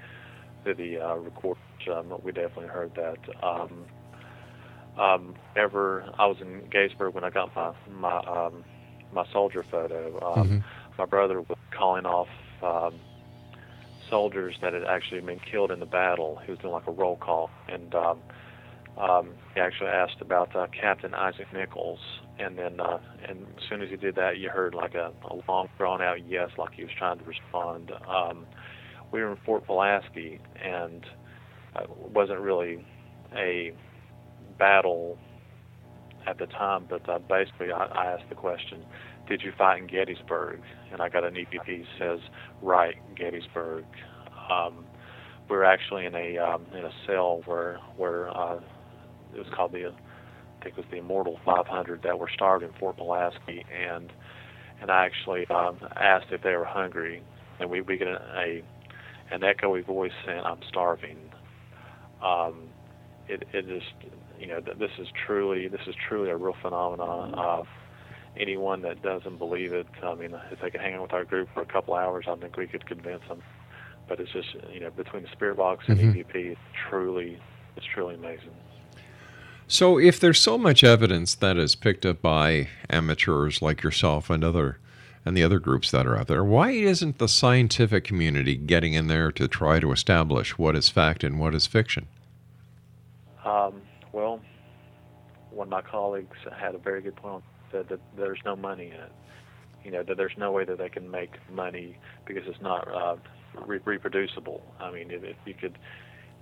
to 0.64 0.74
the 0.74 0.98
uh, 1.00 1.14
recordings, 1.16 1.56
um, 1.90 2.14
we 2.22 2.32
definitely 2.32 2.68
heard 2.68 2.92
that. 2.96 3.18
Um, 3.42 3.86
um, 4.96 5.34
ever, 5.56 6.04
I 6.18 6.26
was 6.26 6.36
in 6.40 6.62
Gettysburg 6.70 7.14
when 7.14 7.24
I 7.24 7.30
got 7.30 7.54
my 7.54 7.72
my 7.88 8.18
um, 8.26 8.64
my 9.12 9.24
soldier 9.32 9.64
photo. 9.70 10.18
Um, 10.20 10.48
Mhm. 10.48 10.64
My 10.98 11.06
brother 11.06 11.40
was 11.40 11.56
calling 11.76 12.06
off 12.06 12.28
um, 12.62 12.94
soldiers 14.08 14.56
that 14.62 14.72
had 14.72 14.84
actually 14.84 15.20
been 15.20 15.40
killed 15.50 15.70
in 15.70 15.80
the 15.80 15.86
battle. 15.86 16.40
He 16.44 16.50
was 16.50 16.58
doing 16.60 16.72
like 16.72 16.86
a 16.86 16.92
roll 16.92 17.16
call, 17.16 17.50
and 17.68 17.94
um, 17.94 18.18
um, 18.98 19.30
he 19.54 19.60
actually 19.60 19.88
asked 19.88 20.20
about 20.20 20.54
uh, 20.54 20.66
Captain 20.78 21.14
Isaac 21.14 21.46
Nichols. 21.52 22.00
And 22.38 22.56
then, 22.56 22.80
uh, 22.80 22.98
and 23.28 23.42
as 23.42 23.64
soon 23.68 23.82
as 23.82 23.90
he 23.90 23.96
did 23.96 24.14
that, 24.14 24.38
you 24.38 24.48
heard 24.48 24.74
like 24.74 24.94
a, 24.94 25.12
a 25.30 25.36
long, 25.46 25.68
drawn-out 25.76 26.26
yes, 26.26 26.48
like 26.56 26.72
he 26.72 26.82
was 26.82 26.92
trying 26.98 27.18
to 27.18 27.24
respond. 27.24 27.92
Um, 28.08 28.46
we 29.12 29.20
were 29.20 29.32
in 29.32 29.38
Fort 29.44 29.66
Pulaski, 29.66 30.40
and 30.62 31.04
uh, 31.76 31.82
it 31.82 31.90
wasn't 31.90 32.40
really 32.40 32.84
a 33.36 33.72
battle 34.58 35.18
at 36.26 36.38
the 36.38 36.46
time, 36.46 36.86
but 36.88 37.06
uh, 37.08 37.18
basically 37.18 37.72
I, 37.72 37.84
I 37.84 38.06
asked 38.12 38.28
the 38.28 38.34
question, 38.34 38.84
did 39.30 39.42
you 39.42 39.52
fight 39.56 39.78
in 39.80 39.86
Gettysburg? 39.86 40.60
And 40.92 41.00
I 41.00 41.08
got 41.08 41.24
an 41.24 41.34
EVP 41.34 41.84
says, 41.98 42.18
right, 42.60 42.96
Gettysburg. 43.16 43.84
Um, 44.50 44.84
we 45.48 45.56
were 45.56 45.64
actually 45.64 46.04
in 46.04 46.14
a 46.14 46.36
um, 46.38 46.66
in 46.76 46.84
a 46.84 46.90
cell 47.06 47.40
where 47.46 47.78
where 47.96 48.28
uh, 48.36 48.56
it 49.34 49.38
was 49.38 49.46
called 49.54 49.72
the 49.72 49.86
I 49.86 50.64
think 50.64 50.76
it 50.76 50.76
was 50.76 50.86
the 50.90 50.98
Immortal 50.98 51.38
500 51.44 52.02
that 52.02 52.18
were 52.18 52.28
starved 52.34 52.64
in 52.64 52.70
Fort 52.78 52.96
Pulaski, 52.96 53.64
and 53.72 54.12
and 54.82 54.90
I 54.90 55.06
actually 55.06 55.46
um, 55.46 55.78
asked 55.96 56.26
if 56.32 56.42
they 56.42 56.54
were 56.54 56.64
hungry, 56.64 57.22
and 57.60 57.70
we 57.70 57.80
we 57.80 57.96
get 57.96 58.08
a, 58.08 58.20
a 58.36 58.64
an 59.32 59.42
echoey 59.42 59.86
voice 59.86 60.12
saying, 60.26 60.42
"I'm 60.44 60.60
starving." 60.68 61.18
Um, 62.22 62.68
it 63.28 63.44
it 63.52 63.66
just 63.66 64.14
you 64.38 64.48
know 64.48 64.60
th- 64.60 64.78
this 64.78 64.90
is 64.98 65.06
truly 65.26 65.68
this 65.68 65.80
is 65.86 65.94
truly 66.08 66.30
a 66.30 66.36
real 66.36 66.56
phenomenon. 66.60 67.34
Uh, 67.36 67.62
anyone 68.36 68.82
that 68.82 69.02
doesn't 69.02 69.38
believe 69.38 69.72
it, 69.72 69.86
I 70.02 70.14
mean, 70.14 70.34
if 70.50 70.60
they 70.60 70.70
could 70.70 70.80
hang 70.80 70.94
out 70.94 71.02
with 71.02 71.12
our 71.12 71.24
group 71.24 71.48
for 71.52 71.62
a 71.62 71.66
couple 71.66 71.94
hours, 71.94 72.26
I 72.28 72.34
think 72.36 72.56
we 72.56 72.66
could 72.66 72.86
convince 72.86 73.22
them. 73.28 73.42
But 74.08 74.20
it's 74.20 74.32
just 74.32 74.48
you 74.72 74.80
know 74.80 74.90
between 74.90 75.22
the 75.22 75.28
spirit 75.30 75.56
box 75.56 75.84
and 75.88 75.98
Mhm. 75.98 76.16
EVP, 76.16 76.34
it's 76.52 76.60
truly 76.88 77.38
it's 77.76 77.86
truly 77.86 78.14
amazing. 78.16 78.50
So 79.68 79.98
if 79.98 80.18
there's 80.18 80.40
so 80.40 80.58
much 80.58 80.82
evidence 80.82 81.36
that 81.36 81.56
is 81.56 81.76
picked 81.76 82.04
up 82.04 82.20
by 82.20 82.68
amateurs 82.88 83.62
like 83.62 83.84
yourself 83.84 84.28
and 84.28 84.42
other 84.42 84.78
and 85.24 85.36
the 85.36 85.44
other 85.44 85.60
groups 85.60 85.90
that 85.92 86.06
are 86.06 86.16
out 86.16 86.26
there, 86.26 86.42
why 86.42 86.70
isn't 86.70 87.18
the 87.18 87.28
scientific 87.28 88.02
community 88.02 88.56
getting 88.56 88.94
in 88.94 89.06
there 89.06 89.30
to 89.30 89.46
try 89.46 89.78
to 89.78 89.92
establish 89.92 90.58
what 90.58 90.74
is 90.74 90.88
fact 90.88 91.22
and 91.22 91.38
what 91.38 91.54
is 91.54 91.68
fiction? 91.68 92.08
Um, 93.44 93.82
well, 94.12 94.40
one 95.50 95.68
of 95.68 95.70
my 95.70 95.82
colleagues 95.82 96.36
had 96.58 96.74
a 96.74 96.78
very 96.78 97.00
good 97.02 97.16
point. 97.16 97.44
Said 97.72 97.88
that 97.88 98.00
there's 98.16 98.40
no 98.44 98.56
money 98.56 98.86
in 98.86 98.94
it. 98.94 99.12
You 99.84 99.90
know 99.90 100.02
that 100.02 100.16
there's 100.16 100.36
no 100.36 100.50
way 100.52 100.64
that 100.64 100.78
they 100.78 100.88
can 100.88 101.10
make 101.10 101.30
money 101.50 101.96
because 102.26 102.42
it's 102.46 102.60
not 102.60 102.86
uh, 102.92 103.16
re- 103.66 103.80
reproducible. 103.84 104.62
I 104.78 104.90
mean, 104.90 105.10
if, 105.10 105.22
if 105.24 105.36
you 105.46 105.54
could, 105.54 105.78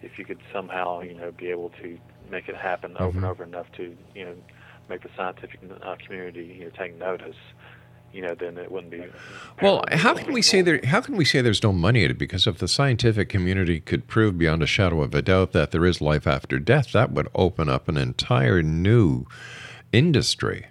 if 0.03 0.19
you 0.19 0.25
could 0.25 0.41
somehow, 0.53 1.03
you 1.03 1.15
know, 1.15 1.31
be 1.31 1.51
able 1.51 1.71
to 1.83 1.99
make 2.31 2.49
it 2.49 2.57
happen 2.57 2.97
over 2.99 3.17
and 3.19 3.27
Mhm. 3.27 3.31
over 3.31 3.45
enough 3.45 3.67
to, 3.77 3.97
you 4.15 4.25
know, 4.25 4.35
make 4.89 5.03
the 5.03 5.11
scientific 5.17 5.61
uh, 5.83 5.97
community 6.05 6.57
you 6.59 6.65
know 6.65 6.71
take 6.77 6.99
notice, 6.99 7.37
you 8.13 8.23
know, 8.23 8.35
then 8.35 8.57
it 8.59 8.73
wouldn't 8.73 8.91
be. 8.91 9.05
Well, 9.63 9.85
how 9.93 10.15
can 10.15 10.33
we 10.33 10.43
say 10.43 10.63
there? 10.63 10.81
How 10.85 11.01
can 11.01 11.17
we 11.17 11.25
say 11.25 11.41
there's 11.41 11.63
no 11.63 11.73
money 11.73 12.05
in 12.05 12.11
it? 12.11 12.19
Because 12.19 12.47
if 12.47 12.59
the 12.59 12.69
scientific 12.69 13.29
community 13.29 13.81
could 13.81 14.09
prove 14.09 14.39
beyond 14.39 14.63
a 14.63 14.67
shadow 14.67 15.03
of 15.03 15.15
a 15.15 15.23
doubt 15.23 15.53
that 15.53 15.71
there 15.71 15.85
is 15.85 16.01
life 16.01 16.27
after 16.27 16.59
death, 16.59 16.93
that 16.93 17.13
would 17.13 17.29
open 17.35 17.69
up 17.69 17.87
an 17.89 17.97
entire 17.99 18.63
new 18.63 19.27
industry. 19.93 20.67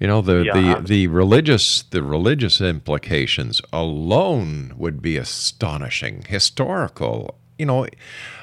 You 0.00 0.06
know, 0.06 0.20
the 0.20 0.44
Yeah, 0.44 0.52
the 0.52 0.82
the 0.82 1.06
religious 1.08 1.82
the 1.82 2.02
religious 2.02 2.60
implications 2.60 3.60
alone 3.72 4.74
would 4.76 5.02
be 5.02 5.16
astonishing, 5.16 6.24
historical. 6.28 7.36
You 7.58 7.66
know, 7.66 7.86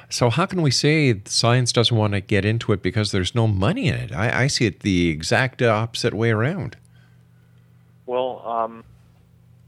so 0.09 0.29
how 0.29 0.45
can 0.45 0.61
we 0.61 0.71
say 0.71 1.21
science 1.25 1.71
doesn't 1.71 1.95
want 1.95 2.13
to 2.13 2.21
get 2.21 2.43
into 2.43 2.73
it 2.73 2.81
because 2.81 3.11
there's 3.11 3.33
no 3.33 3.47
money 3.47 3.87
in 3.87 3.95
it? 3.95 4.11
I, 4.11 4.43
I 4.43 4.47
see 4.47 4.65
it 4.65 4.81
the 4.81 5.07
exact 5.09 5.61
opposite 5.61 6.13
way 6.13 6.31
around. 6.31 6.77
Well, 8.05 8.45
um, 8.45 8.83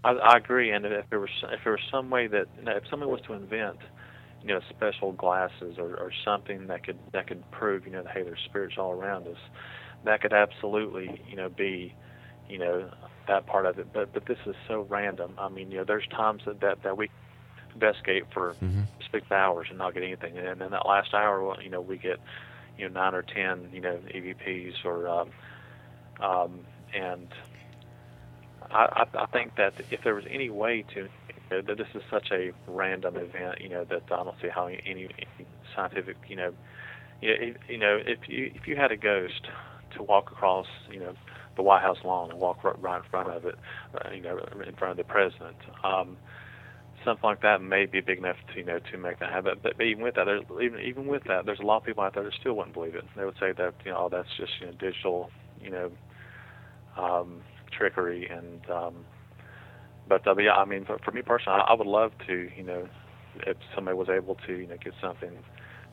I, 0.03 0.11
I 0.11 0.37
agree, 0.37 0.71
and 0.71 0.85
if 0.85 1.09
there 1.09 1.19
was 1.19 1.29
if 1.51 1.63
there 1.63 1.73
was 1.73 1.81
some 1.89 2.09
way 2.09 2.27
that 2.27 2.47
you 2.57 2.65
know, 2.65 2.75
if 2.75 2.83
someone 2.89 3.09
was 3.09 3.21
to 3.21 3.33
invent, 3.33 3.77
you 4.41 4.49
know, 4.49 4.61
special 4.69 5.11
glasses 5.13 5.77
or, 5.77 5.95
or 5.95 6.11
something 6.23 6.67
that 6.67 6.83
could 6.83 6.99
that 7.13 7.27
could 7.27 7.49
prove, 7.51 7.85
you 7.85 7.93
know, 7.93 8.03
hey, 8.13 8.23
there's 8.23 8.39
spirits 8.45 8.75
all 8.77 8.91
around 8.91 9.27
us, 9.27 9.37
that 10.03 10.21
could 10.21 10.33
absolutely, 10.33 11.21
you 11.29 11.35
know, 11.35 11.49
be, 11.49 11.93
you 12.47 12.57
know, 12.57 12.89
that 13.27 13.45
part 13.47 13.65
of 13.65 13.77
it. 13.79 13.91
But 13.93 14.13
but 14.13 14.25
this 14.25 14.37
is 14.45 14.55
so 14.67 14.85
random. 14.89 15.33
I 15.37 15.49
mean, 15.49 15.71
you 15.71 15.77
know, 15.77 15.83
there's 15.85 16.07
times 16.07 16.43
that 16.45 16.61
that, 16.61 16.83
that 16.83 16.97
we 16.97 17.09
investigate 17.73 18.23
for 18.33 18.55
six 19.11 19.31
hours 19.31 19.67
and 19.69 19.77
not 19.77 19.93
get 19.93 20.03
anything, 20.03 20.37
and 20.37 20.59
then 20.61 20.71
that 20.71 20.85
last 20.87 21.13
hour, 21.13 21.55
you 21.61 21.69
know, 21.69 21.81
we 21.81 21.97
get, 21.97 22.19
you 22.77 22.87
know, 22.87 22.99
nine 23.01 23.13
or 23.13 23.21
ten, 23.23 23.69
you 23.71 23.81
know, 23.81 23.99
EVPs 24.15 24.73
or, 24.85 25.07
um, 25.07 25.29
um, 26.19 26.59
and 26.93 27.31
I, 28.71 29.03
I, 29.13 29.23
I 29.23 29.25
think 29.27 29.55
that 29.57 29.73
if 29.91 30.01
there 30.03 30.15
was 30.15 30.25
any 30.29 30.49
way 30.49 30.83
to, 30.93 31.01
you 31.01 31.09
know, 31.51 31.61
that 31.61 31.77
this 31.77 31.87
is 31.93 32.01
such 32.09 32.29
a 32.31 32.51
random 32.67 33.15
event, 33.17 33.61
you 33.61 33.69
know, 33.69 33.85
that 33.85 34.03
I 34.11 34.23
don't 34.23 34.35
see 34.41 34.49
how 34.53 34.67
any, 34.67 34.81
any 34.85 35.09
scientific, 35.75 36.17
you 36.27 36.35
know, 36.35 36.53
you 37.21 37.29
know, 37.29 37.35
if- 37.39 37.69
you 37.69 37.77
know, 37.77 37.99
if 38.05 38.19
you 38.27 38.51
if 38.53 38.67
you 38.67 38.75
had 38.75 38.91
a 38.91 38.97
ghost 38.97 39.47
to 39.97 40.03
walk 40.03 40.31
across, 40.31 40.67
you 40.91 40.99
know, 40.99 41.13
the 41.55 41.63
White 41.63 41.81
House 41.81 41.97
lawn 42.05 42.31
and 42.31 42.39
walk 42.39 42.63
right, 42.63 42.79
right 42.81 43.03
in 43.03 43.09
front 43.09 43.29
of 43.29 43.45
it, 43.45 43.55
uh, 43.93 44.11
you 44.11 44.21
know, 44.21 44.39
in 44.65 44.75
front 44.75 44.91
of 44.91 44.97
the 44.97 45.03
president, 45.03 45.57
um, 45.83 46.17
something 47.03 47.23
like 47.23 47.41
that 47.41 47.61
may 47.61 47.85
be 47.85 48.01
big 48.01 48.19
enough 48.19 48.35
to 48.53 48.59
you 48.59 48.65
know 48.65 48.79
to 48.91 48.97
make 48.97 49.19
that 49.19 49.31
happen. 49.31 49.55
But, 49.61 49.77
but 49.77 49.83
even 49.85 50.03
with 50.03 50.15
that, 50.15 50.25
there's, 50.25 50.43
even 50.61 50.79
even 50.79 51.07
with 51.07 51.23
that, 51.27 51.45
there's 51.45 51.59
a 51.59 51.65
lot 51.65 51.77
of 51.77 51.83
people 51.83 52.03
out 52.03 52.13
there 52.13 52.23
that 52.23 52.33
still 52.39 52.53
wouldn't 52.53 52.73
believe 52.73 52.95
it. 52.95 53.03
They 53.15 53.25
would 53.25 53.35
say 53.39 53.53
that 53.57 53.73
you 53.85 53.91
know, 53.91 53.97
oh, 54.05 54.09
that's 54.11 54.29
just 54.37 54.51
you 54.59 54.67
know 54.67 54.73
digital, 54.73 55.29
you 55.61 55.71
know, 55.71 55.91
um, 56.97 57.41
trickery 57.77 58.27
and. 58.29 58.61
Um, 58.69 59.05
but, 60.09 60.25
uh, 60.25 60.35
but 60.35 60.41
yeah, 60.41 60.53
I 60.53 60.63
mean, 60.63 60.85
for, 60.85 60.97
for 61.03 61.11
me 61.11 61.21
personally, 61.21 61.59
I, 61.61 61.73
I 61.73 61.75
would 61.75 61.85
love 61.85 62.11
to, 62.27 62.49
you 62.55 62.63
know, 62.63 62.87
if 63.45 63.57
somebody 63.75 63.97
was 63.97 64.07
able 64.07 64.35
to, 64.47 64.53
you 64.53 64.65
know, 64.65 64.77
get 64.81 64.93
something 65.01 65.31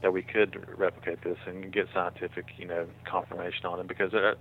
that 0.05 0.12
we 0.12 0.23
could 0.23 0.59
replicate 0.77 1.25
this 1.25 1.38
and 1.47 1.73
get 1.73 1.87
scientific, 1.95 2.45
you 2.59 2.67
know, 2.67 2.87
confirmation 3.11 3.64
on 3.64 3.81
it 3.81 3.88
because 3.88 4.12
there, 4.12 4.37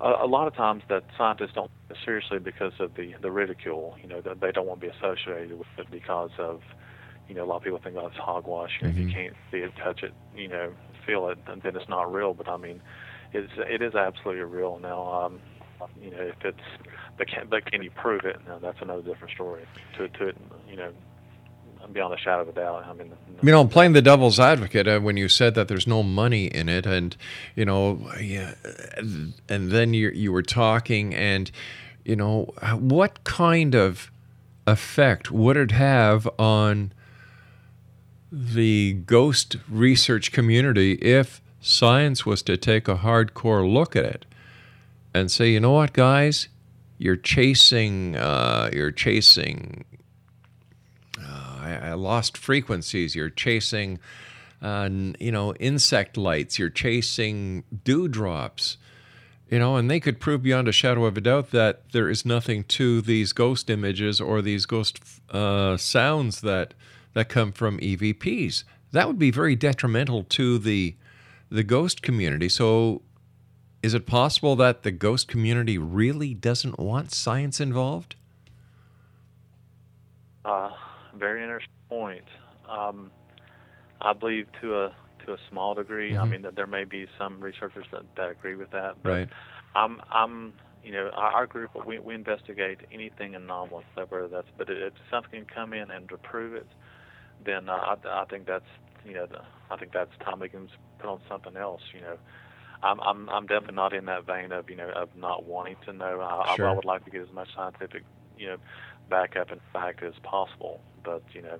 a, 0.00 0.24
a 0.24 0.26
lot 0.26 0.48
of 0.48 0.56
times 0.56 0.82
that 0.88 1.04
scientists 1.16 1.52
don't 1.54 1.70
seriously 2.04 2.40
because 2.40 2.72
of 2.80 2.94
the 2.96 3.14
the 3.22 3.30
ridicule. 3.30 3.94
You 4.02 4.08
know, 4.08 4.20
that 4.22 4.40
they 4.40 4.50
don't 4.50 4.66
want 4.66 4.80
to 4.80 4.88
be 4.88 4.92
associated 4.92 5.56
with 5.56 5.68
it 5.78 5.86
because 5.90 6.30
of, 6.38 6.62
you 7.28 7.34
know, 7.36 7.44
a 7.44 7.46
lot 7.46 7.58
of 7.58 7.62
people 7.62 7.78
think 7.82 7.94
oh, 7.96 8.08
it's 8.08 8.16
hogwash. 8.16 8.70
You 8.80 8.88
know, 8.88 8.92
If 8.92 8.98
you 8.98 9.08
can't 9.08 9.34
see 9.52 9.58
it, 9.58 9.70
touch 9.82 10.02
it, 10.02 10.12
you 10.34 10.48
know, 10.48 10.72
feel 11.06 11.28
it, 11.28 11.38
then 11.46 11.60
then 11.62 11.76
it's 11.76 11.88
not 11.88 12.12
real. 12.12 12.34
But 12.34 12.48
I 12.48 12.56
mean, 12.56 12.82
it's 13.32 13.52
it 13.56 13.82
is 13.82 13.94
absolutely 13.94 14.42
real 14.42 14.80
now. 14.82 15.12
Um, 15.12 15.40
you 16.02 16.10
know, 16.10 16.22
if 16.22 16.34
it's 16.44 16.58
but 17.16 17.28
can 17.28 17.46
but 17.48 17.70
can 17.70 17.84
you 17.84 17.90
prove 17.92 18.22
it? 18.24 18.36
Now 18.48 18.58
that's 18.58 18.78
another 18.80 19.02
different 19.02 19.32
story. 19.32 19.62
To 19.96 20.08
to 20.08 20.28
it, 20.28 20.36
you 20.68 20.74
know, 20.74 20.90
beyond 21.92 22.14
a 22.14 22.18
shadow 22.18 22.42
of 22.42 22.48
a 22.48 22.52
doubt. 22.52 22.84
I 22.86 22.92
mean, 22.92 23.12
You 23.42 23.50
know, 23.50 23.62
I'm 23.62 23.68
playing 23.68 23.92
the 23.92 24.02
devil's 24.02 24.38
advocate 24.38 24.86
uh, 24.86 25.00
when 25.00 25.16
you 25.16 25.28
said 25.28 25.54
that 25.54 25.68
there's 25.68 25.86
no 25.86 26.02
money 26.02 26.46
in 26.46 26.68
it, 26.68 26.86
and 26.86 27.16
you 27.56 27.64
know, 27.64 28.10
yeah, 28.20 28.54
and 28.96 29.70
then 29.70 29.94
you 29.94 30.10
you 30.10 30.32
were 30.32 30.42
talking, 30.42 31.14
and 31.14 31.50
you 32.04 32.16
know, 32.16 32.52
what 32.78 33.24
kind 33.24 33.74
of 33.74 34.10
effect 34.66 35.30
would 35.30 35.56
it 35.56 35.72
have 35.72 36.28
on 36.38 36.92
the 38.30 38.92
ghost 39.06 39.56
research 39.68 40.30
community 40.32 40.92
if 40.94 41.42
science 41.60 42.24
was 42.24 42.42
to 42.42 42.56
take 42.56 42.88
a 42.88 42.96
hardcore 42.96 43.70
look 43.70 43.96
at 43.96 44.04
it 44.04 44.26
and 45.12 45.30
say, 45.30 45.50
you 45.50 45.60
know 45.60 45.72
what, 45.72 45.92
guys, 45.92 46.48
you're 46.98 47.16
chasing, 47.16 48.16
uh, 48.16 48.70
you're 48.72 48.92
chasing 48.92 49.84
Lost 51.96 52.36
frequencies. 52.36 53.14
You're 53.14 53.30
chasing, 53.30 53.98
uh, 54.62 54.88
you 55.18 55.32
know, 55.32 55.54
insect 55.54 56.16
lights. 56.16 56.58
You're 56.58 56.70
chasing 56.70 57.64
dewdrops. 57.84 58.76
You 59.50 59.58
know, 59.58 59.74
and 59.76 59.90
they 59.90 59.98
could 59.98 60.20
prove 60.20 60.44
beyond 60.44 60.68
a 60.68 60.72
shadow 60.72 61.06
of 61.06 61.16
a 61.16 61.20
doubt 61.20 61.50
that 61.50 61.90
there 61.90 62.08
is 62.08 62.24
nothing 62.24 62.62
to 62.64 63.00
these 63.00 63.32
ghost 63.32 63.68
images 63.68 64.20
or 64.20 64.40
these 64.40 64.64
ghost 64.64 65.00
uh, 65.30 65.76
sounds 65.76 66.40
that 66.42 66.74
that 67.14 67.28
come 67.28 67.50
from 67.50 67.78
EVPs. 67.80 68.62
That 68.92 69.08
would 69.08 69.18
be 69.18 69.32
very 69.32 69.56
detrimental 69.56 70.22
to 70.24 70.58
the 70.58 70.94
the 71.50 71.64
ghost 71.64 72.00
community. 72.02 72.48
So, 72.48 73.02
is 73.82 73.92
it 73.94 74.06
possible 74.06 74.54
that 74.56 74.82
the 74.82 74.92
ghost 74.92 75.26
community 75.26 75.78
really 75.78 76.32
doesn't 76.32 76.78
want 76.78 77.12
science 77.12 77.60
involved? 77.60 78.14
Uh, 80.44 80.70
very 81.20 81.42
interesting 81.42 81.68
point. 81.90 82.26
Um, 82.70 83.12
I 84.02 84.14
believe 84.14 84.46
to 84.62 84.76
a 84.84 84.96
to 85.26 85.34
a 85.34 85.38
small 85.50 85.74
degree. 85.74 86.16
I 86.16 86.24
Mhm. 86.24 86.32
mean, 86.32 86.42
that 86.42 86.56
there 86.56 86.66
may 86.66 86.84
be 86.84 87.06
some 87.18 87.40
researchers 87.40 87.86
that, 87.92 88.02
that 88.16 88.30
agree 88.30 88.56
with 88.56 88.70
that. 88.72 88.94
But 89.04 89.20
Right. 89.20 89.30
I'm 89.74 90.00
I'm 90.12 90.54
you 90.82 90.92
know 90.92 91.10
our, 91.16 91.32
our 91.32 91.46
group 91.46 91.70
we 91.86 91.98
we 92.00 92.14
investigate 92.14 92.80
anything 92.92 93.34
anomalous, 93.36 93.86
whether 93.94 94.28
that's 94.28 94.48
but 94.58 94.68
if 94.70 94.94
something 95.10 95.30
can 95.40 95.46
come 95.54 95.74
in 95.74 95.90
and 95.90 96.08
to 96.10 96.18
prove 96.18 96.54
it, 96.54 96.68
then 97.44 97.68
uh, 97.68 97.72
I 97.72 97.94
I 98.08 98.24
think 98.30 98.46
that's 98.46 98.64
you 99.04 99.14
know 99.14 99.26
the, 99.30 99.38
I 99.70 99.76
think 99.78 99.92
that's 99.92 100.10
time 100.24 100.40
we 100.40 100.48
can 100.48 100.68
put 101.00 101.10
on 101.10 101.20
something 101.28 101.56
else. 101.56 101.82
You 101.94 102.02
know. 102.02 102.18
I'm 102.82 103.00
I'm 103.00 103.28
I'm 103.30 103.46
definitely 103.46 103.76
not 103.76 103.94
in 103.94 104.06
that 104.06 104.26
vein 104.26 104.52
of 104.52 104.70
you 104.70 104.76
know 104.76 104.90
of 104.96 105.10
not 105.16 105.46
wanting 105.46 105.76
to 105.86 105.92
know. 105.92 106.20
I, 106.20 106.54
Sure. 106.56 106.66
I, 106.66 106.70
I 106.70 106.72
would 106.72 106.84
like 106.84 107.04
to 107.04 107.10
get 107.10 107.22
as 107.22 107.32
much 107.32 107.48
scientific 107.56 108.04
you 108.36 108.48
know 108.48 108.56
backup 109.10 109.50
and 109.50 109.60
fact 109.72 110.02
as 110.02 110.14
possible. 110.22 110.80
But 111.04 111.22
you 111.32 111.42
know, 111.42 111.58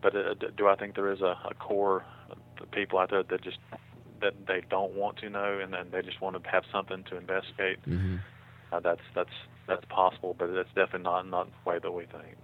but 0.00 0.16
uh, 0.16 0.34
do 0.56 0.68
I 0.68 0.76
think 0.76 0.94
there 0.94 1.12
is 1.12 1.20
a, 1.20 1.36
a 1.44 1.54
core 1.58 2.04
of 2.30 2.70
people 2.70 2.98
out 2.98 3.10
there 3.10 3.22
that 3.22 3.42
just 3.42 3.58
that 4.20 4.46
they 4.46 4.62
don't 4.70 4.94
want 4.94 5.18
to 5.18 5.28
know 5.28 5.58
and 5.58 5.72
then 5.72 5.88
they 5.90 6.00
just 6.00 6.20
want 6.20 6.42
to 6.42 6.50
have 6.50 6.64
something 6.72 7.04
to 7.04 7.16
investigate? 7.16 7.78
Mm-hmm. 7.86 8.16
Uh, 8.72 8.80
that's 8.80 9.02
that's 9.14 9.30
that's 9.66 9.84
possible, 9.86 10.34
but 10.38 10.48
it's 10.50 10.68
definitely 10.74 11.02
not 11.02 11.26
not 11.28 11.48
the 11.64 11.70
way 11.70 11.78
that 11.78 11.92
we 11.92 12.06
think. 12.06 12.36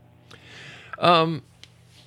Um, 0.99 1.43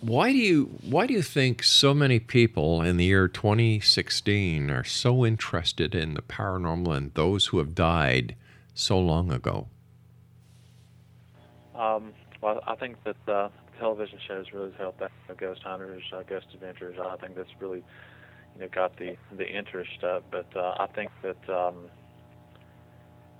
why 0.01 0.31
do 0.31 0.37
you 0.37 0.65
why 0.81 1.05
do 1.07 1.13
you 1.13 1.21
think 1.21 1.63
so 1.63 1.93
many 1.93 2.19
people 2.19 2.81
in 2.81 2.97
the 2.97 3.05
year 3.05 3.27
2016 3.27 4.69
are 4.69 4.83
so 4.83 5.25
interested 5.25 5.93
in 5.93 6.15
the 6.15 6.21
paranormal 6.21 6.95
and 6.95 7.13
those 7.13 7.47
who 7.47 7.59
have 7.59 7.75
died 7.75 8.35
so 8.73 8.99
long 8.99 9.31
ago? 9.31 9.67
Um, 11.75 12.13
well, 12.41 12.59
I 12.67 12.75
think 12.75 12.97
that 13.03 13.31
uh, 13.31 13.49
television 13.79 14.19
shows 14.27 14.45
really 14.53 14.71
helped 14.77 14.99
that. 14.99 15.11
You 15.27 15.35
know, 15.35 15.39
Ghost 15.39 15.61
Hunters, 15.63 16.03
uh, 16.15 16.23
Ghost 16.27 16.47
Adventures. 16.53 16.97
I 16.99 17.15
think 17.17 17.35
that's 17.35 17.49
really, 17.59 17.83
you 18.55 18.61
know, 18.61 18.67
got 18.73 18.97
the 18.97 19.15
the 19.35 19.47
interest 19.47 20.03
up. 20.03 20.23
But 20.31 20.47
uh, 20.55 20.75
I 20.79 20.87
think 20.95 21.11
that 21.23 21.53
um, 21.53 21.85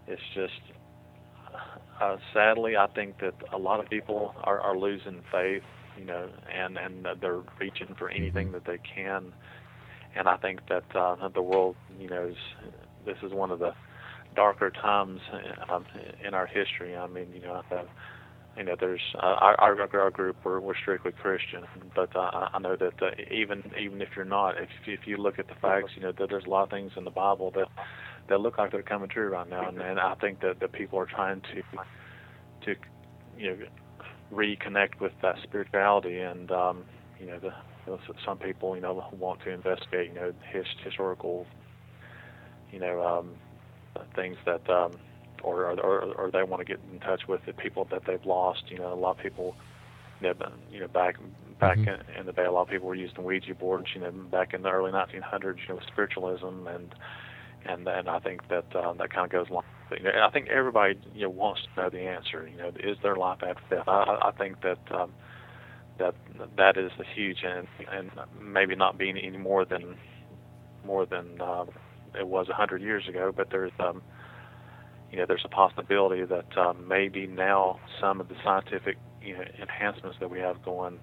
it's 0.08 0.22
just, 0.34 0.62
uh, 2.00 2.18
sadly, 2.34 2.78
I 2.78 2.88
think 2.88 3.20
that 3.20 3.34
a 3.52 3.58
lot 3.58 3.80
of 3.80 3.90
people 3.90 4.34
are, 4.44 4.60
are 4.60 4.78
losing 4.78 5.22
faith. 5.32 5.64
You 5.98 6.06
know, 6.06 6.30
and 6.56 6.78
and 6.78 7.06
they're 7.20 7.42
reaching 7.60 7.96
for 7.98 8.10
anything 8.10 8.52
that 8.54 8.66
they 8.66 8.80
can. 8.96 9.34
And 10.16 10.28
I 10.28 10.38
think 10.38 10.62
that 10.70 10.96
uh, 10.96 11.30
the 11.30 11.42
world, 11.42 11.76
you 12.00 12.10
know, 12.10 12.28
is 12.28 12.36
this 13.06 13.18
is 13.24 13.34
one 13.34 13.52
of 13.52 13.60
the 13.60 13.74
darker 14.36 14.70
times 14.70 15.20
um, 15.70 15.86
in 16.26 16.34
our 16.34 16.46
history. 16.46 16.96
I 16.96 17.08
mean, 17.08 17.28
you 17.34 17.42
know, 17.42 17.62
uh, 17.72 17.84
you 18.58 18.64
know, 18.64 18.76
there's 18.80 19.02
uh, 19.16 19.36
our, 19.40 19.88
our 19.94 20.12
group 20.12 20.38
we're, 20.44 20.60
we're 20.60 20.76
strictly 20.76 21.12
Christian, 21.12 21.64
but 21.96 22.16
uh, 22.16 22.50
I 22.54 22.60
know 22.60 22.76
that 22.76 23.02
uh, 23.02 23.12
even 23.32 23.64
even 23.80 24.02
if 24.02 24.10
you're 24.16 24.26
not, 24.26 24.62
if 24.62 24.70
if 24.86 25.02
you 25.06 25.18
look 25.18 25.40
at 25.40 25.48
the 25.48 25.56
facts, 25.62 25.92
you 25.96 26.02
know 26.02 26.12
that 26.18 26.30
there's 26.30 26.46
a 26.46 26.50
lot 26.50 26.64
of 26.64 26.70
things 26.70 26.92
in 26.98 27.04
the 27.04 27.12
Bible 27.12 27.52
that 27.56 27.68
that 28.30 28.40
look 28.42 28.58
like 28.58 28.72
they're 28.72 28.84
coming 28.84 29.10
true 29.10 29.30
right 29.30 29.50
now, 29.50 29.68
and, 29.68 29.80
and 29.80 30.00
I 30.00 30.16
think 30.16 30.42
that 30.42 30.60
that 30.60 30.74
people 30.74 31.00
are 31.00 31.06
trying 31.06 31.42
to 31.42 31.62
to 32.66 32.80
you 33.38 33.50
know 33.52 33.58
reconnect 34.34 35.00
with 35.00 35.14
that 35.22 35.36
spirituality, 35.44 36.20
and 36.20 36.52
um, 36.52 36.84
you 37.20 37.28
know 37.28 37.40
the 37.40 37.54
some 38.26 38.38
people 38.38 38.76
you 38.76 38.82
know 38.82 39.04
want 39.18 39.42
to 39.44 39.50
investigate 39.50 40.10
you 40.10 40.16
know 40.16 40.34
his, 40.52 40.66
historical 40.84 41.48
you 42.72 42.80
know, 42.80 43.02
um, 43.06 43.32
things 44.16 44.38
that, 44.46 44.68
um, 44.70 44.94
or, 45.44 45.66
or 45.80 46.00
or 46.18 46.32
they 46.32 46.44
want 46.44 46.60
to 46.60 46.66
get 46.66 46.80
in 46.92 47.00
touch 47.00 47.22
with 47.28 47.42
the 47.46 47.54
people 47.54 47.88
that 47.92 48.04
they've 48.08 48.26
lost. 48.26 48.64
You 48.70 48.80
know, 48.80 48.94
a 48.94 48.96
lot 48.96 49.12
of 49.18 49.18
people, 49.24 49.56
you 50.22 50.28
know, 50.30 50.34
you 50.72 50.80
know 50.82 50.88
back 50.88 51.16
back 51.60 51.80
Mhm. 51.80 51.88
in, 51.88 52.20
in 52.20 52.26
the 52.26 52.34
day, 52.34 52.46
a 52.46 52.52
lot 52.52 52.64
of 52.64 52.70
people 52.70 52.88
were 52.88 52.96
using 52.96 53.24
Ouija 53.24 53.56
boards. 53.56 53.88
You 53.96 54.02
know, 54.02 54.12
back 54.12 54.54
in 54.54 54.62
the 54.64 54.70
early 54.70 54.92
1900s, 54.92 55.60
you 55.68 55.74
know, 55.74 55.76
with 55.76 55.86
spiritualism 55.92 56.68
and 56.68 56.94
and 57.66 57.88
and 57.88 58.10
I 58.10 58.20
think 58.20 58.42
that 58.50 58.66
um, 58.76 58.98
that 58.98 59.12
kind 59.12 59.26
of 59.26 59.32
goes 59.32 59.50
along. 59.50 59.64
with 59.92 60.02
it. 60.02 60.16
I 60.16 60.30
think 60.30 60.48
everybody 60.50 61.00
you 61.14 61.24
know 61.24 61.30
wants 61.30 61.62
to 61.76 61.82
know 61.82 61.90
the 61.90 62.02
answer. 62.02 62.48
You 62.48 62.58
know, 62.58 62.72
is 62.80 62.98
there 63.04 63.16
life 63.16 63.40
after 63.44 63.76
death? 63.76 63.88
I, 63.88 64.18
I 64.28 64.32
think 64.38 64.62
that 64.62 64.80
um, 64.94 65.14
that 66.00 66.16
that 66.58 66.78
is 66.78 66.92
a 67.00 67.04
huge 67.16 67.40
and 67.44 67.68
and 67.92 68.12
maybe 68.42 68.76
not 68.76 68.98
being 68.98 69.18
any 69.18 69.38
more 69.38 69.66
than 69.66 69.96
more 70.84 71.06
than 71.06 71.40
um, 71.42 71.70
it 72.20 72.28
was 72.28 72.48
a 72.50 72.54
hundred 72.54 72.82
years 72.82 73.08
ago, 73.08 73.32
but 73.36 73.48
there's 73.52 73.72
um, 73.80 74.02
you 75.12 75.18
know 75.18 75.26
there's 75.26 75.46
a 75.46 75.50
possibility 75.50 76.24
that 76.24 76.58
um, 76.58 76.88
maybe 76.88 77.28
now 77.28 77.80
some 78.00 78.20
of 78.22 78.30
the 78.30 78.36
scientific 78.44 78.98
you 79.22 79.36
know 79.36 79.44
enhancements 79.62 80.18
that 80.20 80.30
we 80.30 80.40
have 80.40 80.64
going 80.64 81.00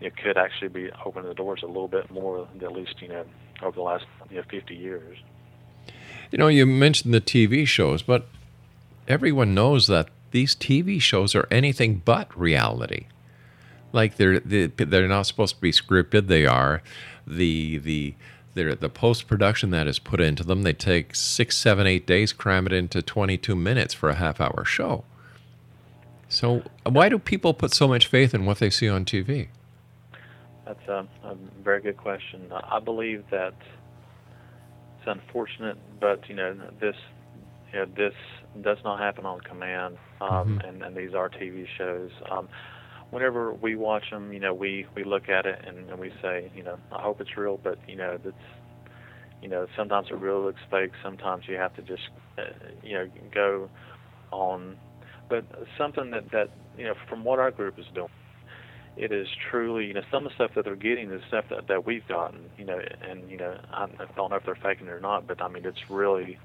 you 0.00 0.08
know, 0.08 0.14
could 0.22 0.36
actually 0.36 0.68
be 0.68 0.90
opening 1.04 1.28
the 1.28 1.34
doors 1.34 1.60
a 1.62 1.66
little 1.66 1.88
bit 1.88 2.10
more 2.10 2.46
at 2.62 2.72
least 2.72 3.00
you 3.00 3.08
know 3.08 3.24
over 3.62 3.74
the 3.74 3.82
last 3.82 4.04
you 4.30 4.36
know 4.36 4.42
50 4.50 4.74
years. 4.74 5.18
You 6.30 6.38
know, 6.38 6.48
you 6.48 6.66
mentioned 6.66 7.14
the 7.14 7.22
TV 7.22 7.66
shows, 7.66 8.02
but 8.02 8.26
everyone 9.06 9.54
knows 9.54 9.86
that 9.86 10.08
these 10.30 10.54
TV 10.54 11.00
shows 11.00 11.34
are 11.34 11.48
anything 11.50 12.02
but 12.04 12.38
reality. 12.38 13.06
Like 13.92 14.16
they're 14.16 14.38
they- 14.40 14.66
they're 14.66 15.08
not 15.08 15.22
supposed 15.22 15.54
to 15.56 15.60
be 15.60 15.72
scripted. 15.72 16.26
They 16.26 16.44
are 16.44 16.82
the 17.26 17.78
the 17.78 18.14
they're, 18.58 18.74
the 18.74 18.88
post 18.90 19.26
production 19.28 19.70
that 19.70 19.86
is 19.86 19.98
put 19.98 20.20
into 20.20 20.42
them. 20.44 20.62
They 20.62 20.72
take 20.72 21.14
six, 21.14 21.56
seven, 21.56 21.86
eight 21.86 22.06
days, 22.06 22.32
cram 22.32 22.66
it 22.66 22.72
into 22.72 23.00
twenty 23.00 23.38
two 23.38 23.54
minutes 23.54 23.94
for 23.94 24.08
a 24.10 24.14
half 24.14 24.40
hour 24.40 24.64
show. 24.64 25.04
So 26.28 26.62
why 26.84 27.08
do 27.08 27.18
people 27.18 27.54
put 27.54 27.72
so 27.72 27.88
much 27.88 28.06
faith 28.06 28.34
in 28.34 28.44
what 28.44 28.58
they 28.58 28.68
see 28.70 28.88
on 28.88 29.04
TV? 29.04 29.48
That's 30.66 30.86
a, 30.88 31.06
a 31.24 31.34
very 31.62 31.80
good 31.80 31.96
question. 31.96 32.50
I 32.52 32.80
believe 32.80 33.24
that 33.30 33.54
it's 34.98 35.06
unfortunate, 35.06 35.78
but 36.00 36.28
you 36.28 36.34
know 36.34 36.54
this 36.80 36.96
you 37.72 37.78
know, 37.80 37.86
this 37.96 38.14
does 38.62 38.78
not 38.84 38.98
happen 38.98 39.24
on 39.26 39.40
command, 39.40 39.96
um, 40.20 40.58
Mhm. 40.58 40.68
and, 40.68 40.82
and 40.82 40.96
these 40.96 41.14
are 41.14 41.28
TV 41.28 41.66
shows. 41.76 42.10
Um, 42.30 42.48
whenever 43.10 43.52
we 43.52 43.76
watch 43.76 44.04
them, 44.10 44.32
you 44.32 44.40
know, 44.40 44.54
we, 44.54 44.86
we 44.94 45.04
look 45.04 45.28
at 45.28 45.46
it 45.46 45.60
and, 45.66 45.90
and 45.90 45.98
we 45.98 46.10
say, 46.22 46.50
you 46.54 46.62
know, 46.62 46.78
I 46.92 47.02
hope 47.02 47.20
it's 47.20 47.36
real, 47.36 47.58
but 47.62 47.78
you 47.86 47.96
know, 47.96 48.18
that's 48.22 48.36
you 49.40 49.48
know, 49.48 49.66
sometimes 49.76 50.08
it 50.10 50.18
really 50.18 50.46
looks 50.46 50.60
fake. 50.68 50.90
Sometimes 51.02 51.44
you 51.46 51.54
have 51.56 51.74
to 51.76 51.82
just, 51.82 52.02
uh, 52.38 52.42
you 52.82 52.94
know, 52.94 53.06
go 53.32 53.70
on. 54.32 54.76
But 55.30 55.44
something 55.78 56.10
that 56.10 56.30
that 56.32 56.48
you 56.76 56.84
know, 56.84 56.94
from 57.08 57.22
what 57.24 57.38
our 57.38 57.50
group 57.50 57.78
is 57.78 57.84
doing, 57.94 58.08
it 58.96 59.12
is 59.12 59.28
truly, 59.50 59.86
you 59.86 59.94
know, 59.94 60.02
some 60.10 60.26
of 60.26 60.30
the 60.30 60.34
stuff 60.34 60.50
that 60.56 60.64
they're 60.64 60.76
getting 60.76 61.10
is 61.12 61.20
stuff 61.28 61.44
that, 61.50 61.68
that 61.68 61.86
we've 61.86 62.06
gotten, 62.08 62.40
you 62.56 62.64
know, 62.64 62.78
and, 63.08 63.30
you 63.30 63.36
know, 63.36 63.56
I, 63.72 63.86
don't 64.16 64.30
know 64.30 64.36
if 64.36 64.44
they're 64.44 64.58
faking 64.60 64.88
it 64.88 64.90
or 64.90 65.00
not, 65.00 65.26
but 65.26 65.40
I 65.40 65.48
mean, 65.48 65.64
it's 65.64 65.78
really, 65.88 66.36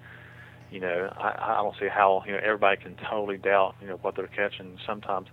you 0.70 0.80
know, 0.80 1.12
I, 1.18 1.54
I 1.54 1.64
don't 1.64 1.76
see 1.80 1.88
how, 1.88 2.24
you 2.28 2.34
know, 2.34 2.40
everybody 2.44 2.82
can 2.82 2.96
totally 3.10 3.38
doubt, 3.38 3.76
you 3.82 3.88
know, 3.88 3.98
what 4.02 4.16
they're 4.16 4.28
catching. 4.28 4.78
Sometimes, 4.86 5.28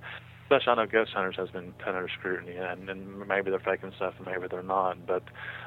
especially 0.51 0.73
I 0.73 0.85
know 0.85 0.91
Ghost 0.91 1.13
Hunters 1.15 1.37
has 1.37 1.51
been 1.51 1.73
put 1.75 1.95
under 1.95 2.09
scrutiny, 2.09 2.57
and, 2.57 2.91
and 2.91 3.29
maybe 3.29 3.51
they're 3.51 3.61
faking 3.61 3.93
stuff 3.95 4.15
and 4.19 4.27
maybe 4.27 4.49
they're 4.51 4.63
not, 4.63 5.07
but 5.07 5.23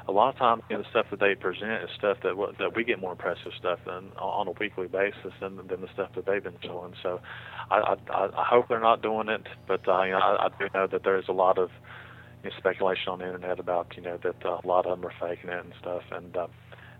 a 0.06 0.12
lot 0.12 0.28
of 0.34 0.38
times, 0.38 0.62
you 0.68 0.76
know, 0.76 0.82
the 0.82 0.88
stuff 0.90 1.06
that 1.10 1.20
they 1.20 1.34
present 1.34 1.82
is 1.82 1.90
stuff 1.96 2.18
that, 2.22 2.34
that 2.58 2.76
we 2.76 2.84
get 2.84 3.00
more 3.00 3.12
impressive 3.12 3.52
stuff 3.58 3.78
than 3.86 4.12
on 4.18 4.46
a 4.46 4.50
weekly 4.60 4.86
basis 4.86 5.32
than, 5.40 5.56
than 5.68 5.80
the 5.80 5.88
stuff 5.94 6.10
that 6.14 6.26
they've 6.26 6.44
been 6.44 6.58
showing. 6.62 6.92
So 7.02 7.20
I, 7.70 7.96
I, 8.10 8.24
I 8.36 8.44
hope 8.44 8.68
they're 8.68 8.78
not 8.78 9.00
doing 9.00 9.28
it, 9.30 9.46
but 9.66 9.88
uh, 9.88 10.02
you 10.02 10.12
know, 10.12 10.18
I, 10.18 10.46
I 10.46 10.48
do 10.58 10.68
know 10.74 10.86
that 10.86 11.02
there 11.02 11.18
is 11.18 11.28
a 11.28 11.32
lot 11.32 11.56
of 11.56 11.70
you 12.42 12.50
know, 12.50 12.56
speculation 12.58 13.08
on 13.08 13.20
the 13.20 13.24
internet 13.24 13.58
about 13.58 13.94
you 13.96 14.02
know 14.02 14.18
that 14.22 14.44
uh, 14.44 14.60
a 14.62 14.66
lot 14.66 14.84
of 14.84 15.00
them 15.00 15.08
are 15.08 15.14
faking 15.18 15.48
it 15.48 15.64
and 15.64 15.72
stuff. 15.80 16.02
And 16.12 16.36
uh, 16.36 16.48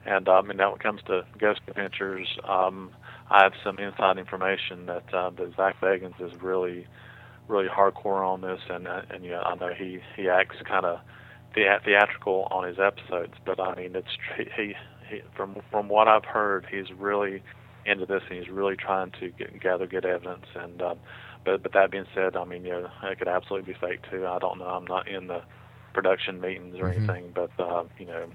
and 0.06 0.26
um, 0.26 0.48
and 0.48 0.58
now 0.58 0.70
when 0.70 0.80
it 0.80 0.82
comes 0.82 1.02
to 1.08 1.26
Ghost 1.38 1.60
Adventures, 1.68 2.28
um, 2.48 2.92
I 3.30 3.42
have 3.42 3.52
some 3.62 3.78
inside 3.78 4.16
information 4.16 4.86
that 4.86 5.12
uh, 5.12 5.30
that 5.30 5.52
Zak 5.56 5.78
Bagans 5.82 6.18
is 6.18 6.32
really 6.40 6.86
really 7.48 7.68
hardcore 7.68 8.26
on 8.26 8.40
this, 8.40 8.61
and 8.68 8.87
uh, 8.87 9.02
and 9.11 9.24
you 9.24 9.30
know 9.30 9.42
I 9.42 9.54
know 9.57 9.70
he 9.76 10.00
he 10.16 10.28
acts 10.28 10.57
kind 10.68 10.85
of 10.87 10.98
thea- 11.54 11.80
theatrical 11.85 12.48
on 12.50 12.66
his 12.66 12.78
episodes, 12.78 13.35
but 13.44 13.61
I 13.61 13.74
mean 13.74 13.94
it's 13.96 14.09
tr- 14.35 14.42
he, 14.57 14.74
he 15.09 15.20
from 15.37 15.57
from 15.70 15.88
what 15.88 16.09
I've 16.09 16.24
heard, 16.24 16.66
he's 16.70 16.90
really 16.96 17.42
into 17.85 18.07
this 18.07 18.22
and 18.30 18.38
he's 18.38 18.48
really 18.50 18.76
trying 18.76 19.11
to 19.20 19.30
get, 19.30 19.61
gather 19.61 19.87
good 19.87 20.04
evidence. 20.07 20.46
And 20.54 20.80
um, 20.83 21.00
but 21.44 21.62
but 21.62 21.72
that 21.74 21.90
being 21.90 22.07
said, 22.14 22.37
I 22.37 22.44
mean 22.44 22.64
you 22.64 22.72
know 22.72 22.88
it 23.04 23.18
could 23.18 23.28
absolutely 23.28 23.72
be 23.72 23.78
fake 23.80 24.00
too. 24.11 24.26
I 24.26 24.38
don't 24.38 24.59
know. 24.59 24.66
I'm 24.66 24.87
not 24.87 25.09
in 25.09 25.26
the 25.28 25.40
production 25.94 26.40
meetings 26.40 26.76
or 26.78 26.88
Mhm. 26.90 26.90
anything, 26.90 27.33
but 27.35 27.50
uh, 27.59 27.85
you 27.98 28.07
know, 28.07 28.26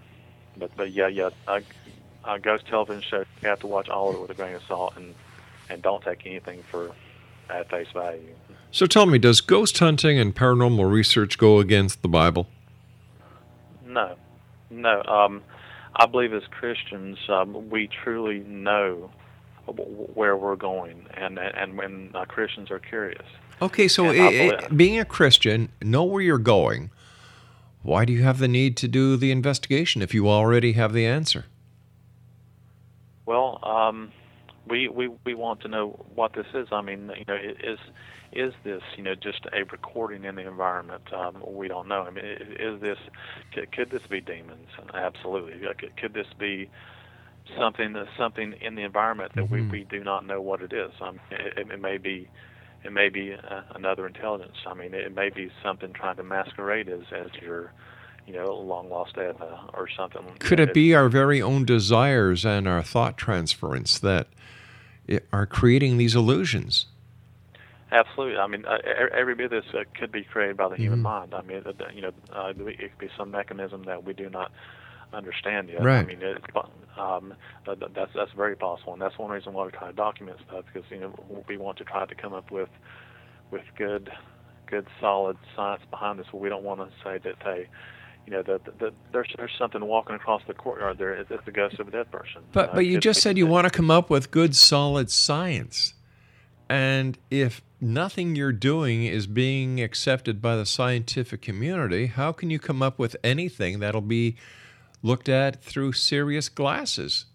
but 0.57 0.71
but 0.75 0.93
yeah 0.93 1.07
yeah. 1.07 1.29
I, 1.47 1.59
uh, 2.23 2.37
Ghost 2.37 2.65
television 2.67 3.01
show, 3.09 3.23
you 3.41 3.49
have 3.49 3.59
to 3.59 3.67
watch 3.67 3.87
all 3.89 4.09
of 4.09 4.15
it 4.15 4.21
with 4.21 4.31
a 4.31 4.35
grain 4.35 4.55
of 4.55 4.61
salt 4.67 4.93
and 4.95 5.15
and 5.69 5.81
don't 5.81 6.03
take 6.03 6.21
anything 6.25 6.63
for 6.71 6.91
at 7.49 7.69
face 7.69 7.87
value. 7.93 8.35
So 8.71 8.85
tell 8.85 9.05
me, 9.05 9.17
does 9.17 9.41
ghost 9.41 9.77
hunting 9.79 10.19
and 10.19 10.35
paranormal 10.35 10.89
research 10.91 11.37
go 11.37 11.59
against 11.59 12.01
the 12.01 12.07
Bible? 12.07 12.47
No, 13.85 14.15
no. 14.69 15.01
Um, 15.03 15.41
I 15.95 16.05
believe 16.05 16.33
as 16.33 16.43
Christians, 16.51 17.17
um, 17.29 17.69
we 17.69 17.87
truly 18.03 18.39
know 18.41 19.09
where 19.65 20.35
we're 20.37 20.55
going, 20.55 21.05
and 21.15 21.37
and 21.39 21.77
when 21.77 22.11
uh, 22.13 22.25
Christians 22.25 22.71
are 22.71 22.79
curious. 22.79 23.25
Okay, 23.61 23.87
so 23.87 24.05
And 24.05 24.21
I 24.21 24.23
i- 24.23 24.27
i- 24.27 24.49
believe- 24.57 24.77
being 24.77 24.99
a 24.99 25.05
Christian, 25.05 25.69
know 25.81 26.03
where 26.03 26.21
you're 26.21 26.37
going. 26.37 26.91
Why 27.81 28.05
do 28.05 28.13
you 28.13 28.23
have 28.23 28.39
the 28.39 28.47
need 28.47 28.77
to 28.77 28.87
do 28.87 29.15
the 29.17 29.31
investigation 29.31 30.01
if 30.01 30.13
you 30.13 30.29
already 30.29 30.73
have 30.73 30.93
the 30.93 31.05
answer? 31.05 31.45
Well, 33.25 33.59
um, 33.63 34.11
we, 34.67 34.87
we 34.87 35.07
we 35.25 35.33
want 35.33 35.61
to 35.61 35.67
know 35.67 36.05
what 36.15 36.33
this 36.33 36.47
is. 36.53 36.67
I 36.71 36.81
mean, 36.81 37.11
you 37.17 37.25
know, 37.27 37.35
is 37.35 37.79
is 38.31 38.53
this 38.63 38.81
you 38.95 39.03
know 39.03 39.15
just 39.15 39.45
a 39.53 39.63
recording 39.63 40.23
in 40.23 40.35
the 40.35 40.47
environment? 40.47 41.01
Um, 41.13 41.37
we 41.45 41.67
don't 41.67 41.87
know. 41.87 42.03
I 42.03 42.09
mean, 42.11 42.25
is 42.25 42.79
this 42.81 42.97
could, 43.53 43.71
could 43.71 43.89
this 43.91 44.03
be 44.09 44.21
demons? 44.21 44.67
Absolutely. 44.93 45.65
Uh, 45.67 45.73
Could, 45.77 45.97
could 45.97 46.13
this 46.13 46.27
be 46.37 46.69
something 47.57 47.95
something 48.17 48.53
in 48.61 48.75
the 48.75 48.83
environment 48.83 49.31
that 49.35 49.49
we, 49.49 49.59
Mhm. 49.61 49.71
we 49.71 49.83
do 49.85 50.03
not 50.03 50.25
know 50.25 50.39
what 50.41 50.61
it 50.61 50.71
is? 50.73 50.91
Um, 51.01 51.19
it, 51.31 51.57
it, 51.57 51.71
it 51.71 51.81
may 51.81 51.97
be 51.97 52.27
it 52.83 52.93
may 52.93 53.09
be 53.09 53.33
uh, 53.33 53.61
another 53.75 54.07
intelligence. 54.07 54.55
I 54.65 54.73
mean, 54.73 54.93
it 54.93 55.13
may 55.13 55.29
be 55.29 55.51
something 55.63 55.91
trying 55.91 56.15
to 56.17 56.23
masquerade 56.23 56.87
as 56.89 57.01
as 57.11 57.27
your 57.41 57.71
you 58.27 58.33
know 58.33 58.53
long 58.53 58.89
lost 58.89 59.17
Edna 59.17 59.69
or 59.73 59.87
something. 59.89 60.21
Could 60.39 60.59
it 60.59 60.73
be 60.73 60.93
our 60.93 61.09
very 61.09 61.41
own 61.41 61.65
desires 61.65 62.45
and 62.45 62.67
our 62.67 62.83
thought 62.83 63.17
transference 63.17 63.97
that 63.99 64.27
are 65.33 65.47
creating 65.47 65.97
these 65.97 66.15
illusions? 66.15 66.85
Absolutely. 67.91 68.37
I 68.37 68.47
mean, 68.47 68.65
uh, 68.65 68.77
every 69.13 69.33
bit 69.35 69.51
of 69.51 69.63
this 69.63 69.73
uh, 69.73 69.83
could 69.99 70.11
be 70.11 70.23
created 70.23 70.57
by 70.57 70.69
the 70.69 70.75
human 70.75 70.99
Mhm. 70.99 71.03
mind. 71.03 71.33
I 71.33 71.41
mean, 71.41 71.63
uh, 71.65 71.73
you 71.93 72.01
know, 72.01 72.11
uh, 72.31 72.53
it 72.55 72.77
could 72.77 72.97
be 72.99 73.09
some 73.17 73.31
mechanism 73.31 73.83
that 73.83 74.03
we 74.03 74.13
do 74.13 74.29
not 74.29 74.51
understand 75.11 75.69
yet. 75.69 75.81
I 76.03 76.03
mean, 76.05 76.21
it, 76.21 76.37
um, 76.97 77.33
that- 77.65 77.93
that's 77.95 78.13
that's 78.13 78.31
very 78.33 78.55
possible, 78.55 78.93
and 78.93 79.01
that's 79.01 79.17
one 79.17 79.31
reason 79.31 79.53
why 79.53 79.65
we 79.65 79.71
try 79.71 79.87
to 79.87 79.93
document 79.93 80.37
stuff 80.47 80.65
because 80.71 80.89
you 80.91 80.99
know 80.99 81.43
we 81.47 81.57
want 81.57 81.77
to 81.79 81.83
try 81.83 82.05
to 82.05 82.15
come 82.15 82.33
up 82.33 82.51
with 82.51 82.69
with 83.51 83.63
good, 83.75 84.11
good 84.67 84.85
solid 84.99 85.35
science 85.55 85.81
behind 85.89 86.19
this. 86.19 86.31
We 86.31 86.49
don't 86.49 86.63
want 86.63 86.81
to 86.81 86.95
say 87.03 87.17
that 87.17 87.35
hey, 87.41 87.67
you 88.27 88.33
know, 88.33 88.43
that, 88.43 88.65
that 88.79 88.93
there's 89.11 89.33
there's 89.37 89.51
something 89.57 89.83
walking 89.83 90.15
across 90.15 90.43
the 90.45 90.53
courtyard 90.53 90.99
there. 90.99 91.13
It's, 91.15 91.31
it's 91.31 91.43
the 91.45 91.51
ghost 91.51 91.79
of 91.79 91.87
a 91.87 91.91
dead 91.91 92.11
person. 92.11 92.43
But 92.51 92.69
Uh, 92.69 92.73
but 92.75 92.85
you 92.85 92.99
just 92.99 93.21
said 93.21 93.35
you 93.39 93.47
want 93.47 93.65
to 93.65 93.71
come 93.71 93.89
up 93.89 94.11
with 94.11 94.29
good 94.29 94.55
solid 94.55 95.09
science. 95.09 95.95
And 96.69 97.17
if 97.31 97.63
nothing 97.81 98.35
you're 98.35 98.51
doing 98.51 99.03
is 99.05 99.27
being 99.27 99.81
accepted 99.81 100.41
by 100.41 100.55
the 100.55 100.65
scientific 100.65 101.41
community, 101.41 102.07
how 102.07 102.31
can 102.31 102.49
you 102.49 102.59
come 102.59 102.81
up 102.81 102.99
with 102.99 103.15
anything 103.23 103.79
that'll 103.79 104.01
be 104.01 104.35
looked 105.01 105.29
at 105.29 105.61
through 105.63 105.93
serious 105.93 106.49
glasses? 106.49 107.25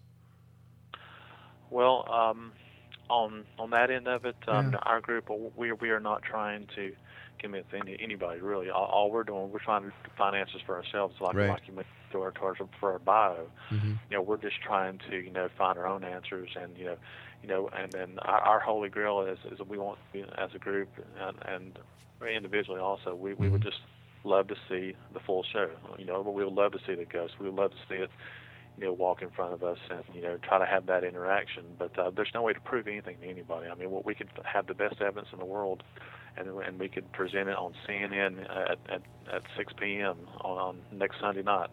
Well, 1.69 2.05
um, 2.11 2.51
on 3.09 3.45
on 3.59 3.69
that 3.71 3.91
end 3.91 4.07
of 4.07 4.25
it, 4.25 4.35
um, 4.47 4.71
Yeah. 4.71 4.79
our 4.83 5.01
group 5.01 5.29
we 5.55 5.71
we 5.71 5.89
are 5.89 5.99
not 5.99 6.23
trying 6.23 6.67
to 6.75 6.95
convince 7.39 7.67
any, 7.73 7.97
anybody 7.99 8.39
really. 8.41 8.69
All, 8.69 8.85
all 8.85 9.11
we're 9.11 9.23
doing, 9.23 9.51
we're 9.51 9.59
trying 9.59 9.83
to 9.83 9.91
find 10.17 10.35
answers 10.35 10.61
for 10.65 10.75
ourselves, 10.75 11.15
like 11.19 11.35
Right. 11.35 11.49
like 11.49 11.67
you 11.67 11.73
mentioned 11.73 11.91
to 12.11 12.21
our, 12.21 12.31
to 12.31 12.39
our 12.41 12.55
for 12.79 12.93
our 12.93 12.99
bio. 12.99 13.47
Mhm. 13.71 13.99
You 14.09 14.17
know, 14.17 14.21
we're 14.21 14.37
just 14.37 14.61
trying 14.61 14.99
to 15.09 15.17
you 15.17 15.31
know 15.31 15.49
find 15.57 15.77
our 15.77 15.85
own 15.87 16.03
answers, 16.03 16.49
and 16.55 16.77
you 16.77 16.85
know, 16.85 16.97
you 17.45 17.53
know, 17.53 17.69
and 17.77 17.91
then 17.91 18.17
our, 18.23 18.39
our 18.39 18.59
holy 18.59 18.89
grail 18.89 19.21
is 19.21 19.37
is 19.51 19.59
we 19.67 19.77
want 19.77 19.99
to 19.99 20.19
be, 20.19 20.25
as 20.37 20.49
a 20.55 20.59
group 20.59 20.89
and 21.19 21.37
and 21.45 21.79
individually 22.35 22.79
also, 22.79 23.13
we 23.13 23.35
we 23.35 23.49
would 23.49 23.61
just 23.61 23.77
love 24.23 24.47
to 24.47 24.55
see 24.67 24.95
the 25.13 25.19
full 25.19 25.43
show. 25.53 25.69
You 25.99 26.05
know, 26.05 26.21
we 26.21 26.43
would 26.43 26.53
love 26.53 26.71
to 26.71 26.79
see 26.87 26.95
the 26.95 27.05
ghost. 27.05 27.33
We 27.39 27.45
would 27.45 27.55
love 27.55 27.71
to 27.71 27.77
see 27.87 28.01
it 28.01 28.09
you 28.77 28.85
know, 28.85 28.93
walk 28.93 29.21
in 29.21 29.29
front 29.29 29.53
of 29.53 29.63
us 29.63 29.77
and 29.89 30.03
you 30.13 30.21
know 30.21 30.37
try 30.37 30.57
to 30.57 30.65
have 30.65 30.87
that 30.87 31.03
interaction. 31.03 31.63
But 31.77 31.97
uh, 31.99 32.09
there's 32.15 32.31
no 32.33 32.41
way 32.41 32.53
to 32.53 32.59
prove 32.59 32.87
anything 32.87 33.17
to 33.21 33.27
anybody. 33.27 33.69
I 33.69 33.75
mean, 33.75 33.91
well, 33.91 34.01
we 34.03 34.15
could 34.15 34.29
have 34.43 34.65
the 34.65 34.73
best 34.73 35.01
evidence 35.01 35.27
in 35.31 35.37
the 35.37 35.45
world, 35.45 35.83
and 36.37 36.47
and 36.47 36.79
we 36.79 36.89
could 36.89 37.11
present 37.11 37.47
it 37.47 37.55
on 37.55 37.75
CNN 37.87 38.41
at 38.49 38.79
at, 38.89 39.01
at 39.31 39.43
6 39.55 39.73
p.m. 39.79 40.17
On, 40.41 40.57
on 40.57 40.81
next 40.91 41.19
Sunday 41.19 41.43
night. 41.43 41.69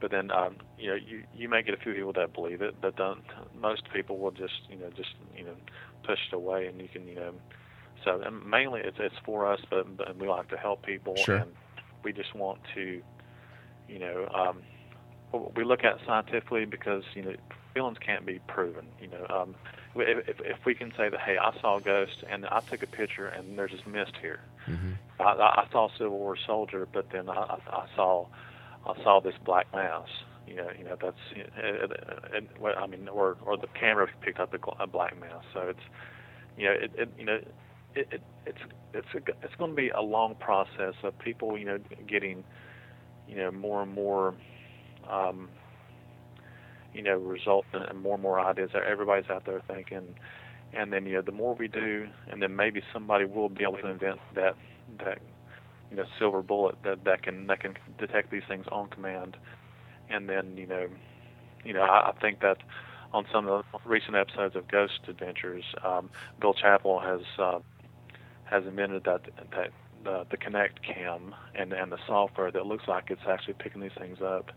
But 0.00 0.10
then, 0.10 0.30
um, 0.30 0.56
you 0.76 0.90
know, 0.90 0.94
you 0.96 1.22
you 1.32 1.48
may 1.48 1.62
get 1.62 1.74
a 1.74 1.78
few 1.78 1.94
people 1.94 2.12
that 2.14 2.34
believe 2.34 2.60
it, 2.60 2.80
but 2.80 2.96
don't, 2.96 3.24
most 3.58 3.82
people 3.92 4.18
will 4.18 4.30
just 4.30 4.52
you 4.68 4.76
know 4.76 4.90
just 4.94 5.10
you 5.34 5.44
know 5.44 5.54
push 6.04 6.18
it 6.30 6.36
away, 6.36 6.66
and 6.66 6.80
you 6.80 6.88
can 6.88 7.06
you 7.06 7.14
know. 7.14 7.32
So 8.04 8.20
and 8.24 8.44
mainly 8.48 8.80
it's 8.84 8.98
it's 9.00 9.14
for 9.24 9.50
us, 9.50 9.60
but, 9.70 9.96
but 9.96 10.18
we 10.18 10.28
like 10.28 10.48
to 10.48 10.56
help 10.56 10.82
people, 10.82 11.16
Sure. 11.16 11.36
and 11.36 11.50
we 12.04 12.12
just 12.12 12.34
want 12.34 12.60
to, 12.74 13.00
you 13.88 13.98
know. 13.98 14.28
Um, 14.34 14.62
we 15.56 15.64
look 15.64 15.84
at 15.84 15.96
scientifically 16.06 16.64
because 16.66 17.02
you 17.14 17.22
know 17.22 17.32
feelings 17.74 17.98
can't 18.04 18.24
be 18.24 18.40
proven. 18.48 18.86
You 18.98 19.08
know, 19.08 19.26
um, 19.28 19.54
if, 19.96 20.40
if 20.40 20.58
we 20.64 20.74
can 20.74 20.92
say 20.96 21.08
that, 21.10 21.20
hey, 21.20 21.36
I 21.40 21.52
saw 21.60 21.78
a 21.78 21.80
ghost 21.80 22.24
and 22.30 22.46
I 22.46 22.60
took 22.70 22.82
a 22.82 22.86
picture 22.86 23.26
and 23.26 23.58
there's 23.58 23.72
this 23.72 23.86
mist 23.86 24.12
here. 24.20 24.40
I, 25.20 25.24
I 25.24 25.62
I 25.62 25.66
saw 25.72 25.86
a 25.86 25.90
Civil 25.98 26.18
War 26.18 26.36
soldier, 26.46 26.86
but 26.92 27.06
then 27.12 27.28
I, 27.28 27.34
I 27.34 27.58
I 27.70 27.86
saw 27.96 28.26
I 28.86 29.02
saw 29.02 29.20
this 29.20 29.34
black 29.44 29.72
mouse. 29.72 30.08
You 30.46 30.56
know, 30.56 30.68
you 30.78 30.84
know 30.84 30.96
that's 31.00 31.16
it, 31.34 31.50
it, 31.56 32.48
I 32.62 32.86
mean, 32.86 33.08
or 33.08 33.36
or 33.44 33.56
the 33.56 33.66
camera 33.78 34.06
picked 34.22 34.38
up 34.38 34.54
a, 34.54 34.86
black 34.86 35.18
mouse. 35.18 35.44
So 35.52 35.60
it's 35.62 35.80
you 36.56 36.66
know 36.66 36.72
it, 36.72 36.90
it 36.96 37.08
you 37.18 37.24
know 37.24 37.38
it, 37.94 38.08
it 38.12 38.22
it's 38.46 38.58
it's 38.94 39.08
a, 39.14 39.18
it's 39.42 39.54
going 39.58 39.72
to 39.72 39.76
be 39.76 39.88
a 39.88 40.00
long 40.00 40.36
process 40.36 40.94
of 41.02 41.18
people 41.18 41.58
you 41.58 41.64
know 41.64 41.78
getting 42.08 42.44
you 43.28 43.36
know 43.36 43.50
more 43.50 43.82
and 43.82 43.92
more 43.92 44.34
um, 45.10 45.48
you 46.96 47.02
know, 47.02 47.16
result 47.16 47.66
in 47.74 47.98
more 47.98 48.14
and 48.14 48.22
more 48.22 48.40
ideas 48.40 48.70
everybody's 48.74 49.28
out 49.30 49.44
there 49.44 49.62
thinking. 49.68 50.14
And 50.72 50.92
then, 50.92 51.06
you 51.06 51.14
know, 51.14 51.22
the 51.22 51.32
more 51.32 51.54
we 51.54 51.68
do, 51.68 52.08
and 52.28 52.42
then 52.42 52.56
maybe 52.56 52.82
somebody 52.92 53.24
will 53.24 53.48
be 53.48 53.62
able 53.62 53.78
to 53.78 53.88
invent 53.88 54.18
that, 54.34 54.56
that, 54.98 55.18
you 55.90 55.96
know, 55.96 56.04
silver 56.18 56.42
bullet 56.42 56.76
that, 56.84 57.04
that 57.04 57.22
can, 57.22 57.46
that 57.46 57.60
can 57.60 57.76
detect 57.98 58.30
these 58.30 58.42
things 58.48 58.66
on 58.70 58.88
command. 58.88 59.36
And 60.08 60.28
then, 60.28 60.56
you 60.56 60.66
know, 60.66 60.88
you 61.64 61.72
know, 61.72 61.82
I, 61.82 62.10
I 62.10 62.12
think 62.20 62.40
that 62.40 62.58
on 63.12 63.26
some 63.32 63.48
of 63.48 63.64
the 63.72 63.78
recent 63.88 64.16
episodes 64.16 64.56
of 64.56 64.68
Ghost 64.68 65.00
Adventures, 65.08 65.64
um, 65.84 66.10
Bill 66.40 66.54
Chappell 66.54 67.00
has, 67.00 67.20
uh, 67.38 67.60
has 68.44 68.64
invented 68.64 69.04
that, 69.04 69.22
that, 69.52 69.70
the, 70.04 70.26
the 70.30 70.36
Kinect 70.36 70.82
Cam 70.86 71.34
and, 71.54 71.72
and 71.72 71.90
the 71.90 71.98
software 72.06 72.50
that 72.50 72.66
looks 72.66 72.86
like 72.86 73.10
it's 73.10 73.22
actually 73.28 73.54
picking 73.54 73.80
these 73.80 73.94
things 73.98 74.18
up 74.22 74.52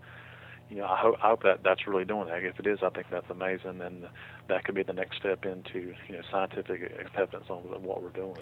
you 0.69 0.77
know, 0.77 0.85
I 0.85 0.97
hope, 0.97 1.15
I 1.23 1.29
hope 1.29 1.43
that 1.43 1.63
that's 1.63 1.87
really 1.87 2.05
doing 2.05 2.27
that. 2.27 2.43
If 2.43 2.59
it 2.59 2.67
is, 2.67 2.79
I 2.83 2.89
think 2.89 3.07
that's 3.09 3.29
amazing, 3.29 3.81
and 3.81 4.07
that 4.47 4.63
could 4.63 4.75
be 4.75 4.83
the 4.83 4.93
next 4.93 5.17
step 5.17 5.45
into 5.45 5.95
you 6.07 6.15
know 6.15 6.21
scientific 6.31 6.93
acceptance 6.99 7.45
on 7.49 7.61
what 7.81 8.03
we're 8.03 8.09
doing. 8.09 8.37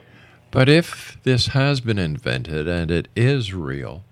But 0.52 0.70
if 0.70 1.18
this 1.24 1.48
has 1.48 1.82
been 1.82 2.00
invented 2.00 2.68
and 2.68 2.90
it 2.90 3.10
is 3.16 3.54
real, 3.54 4.04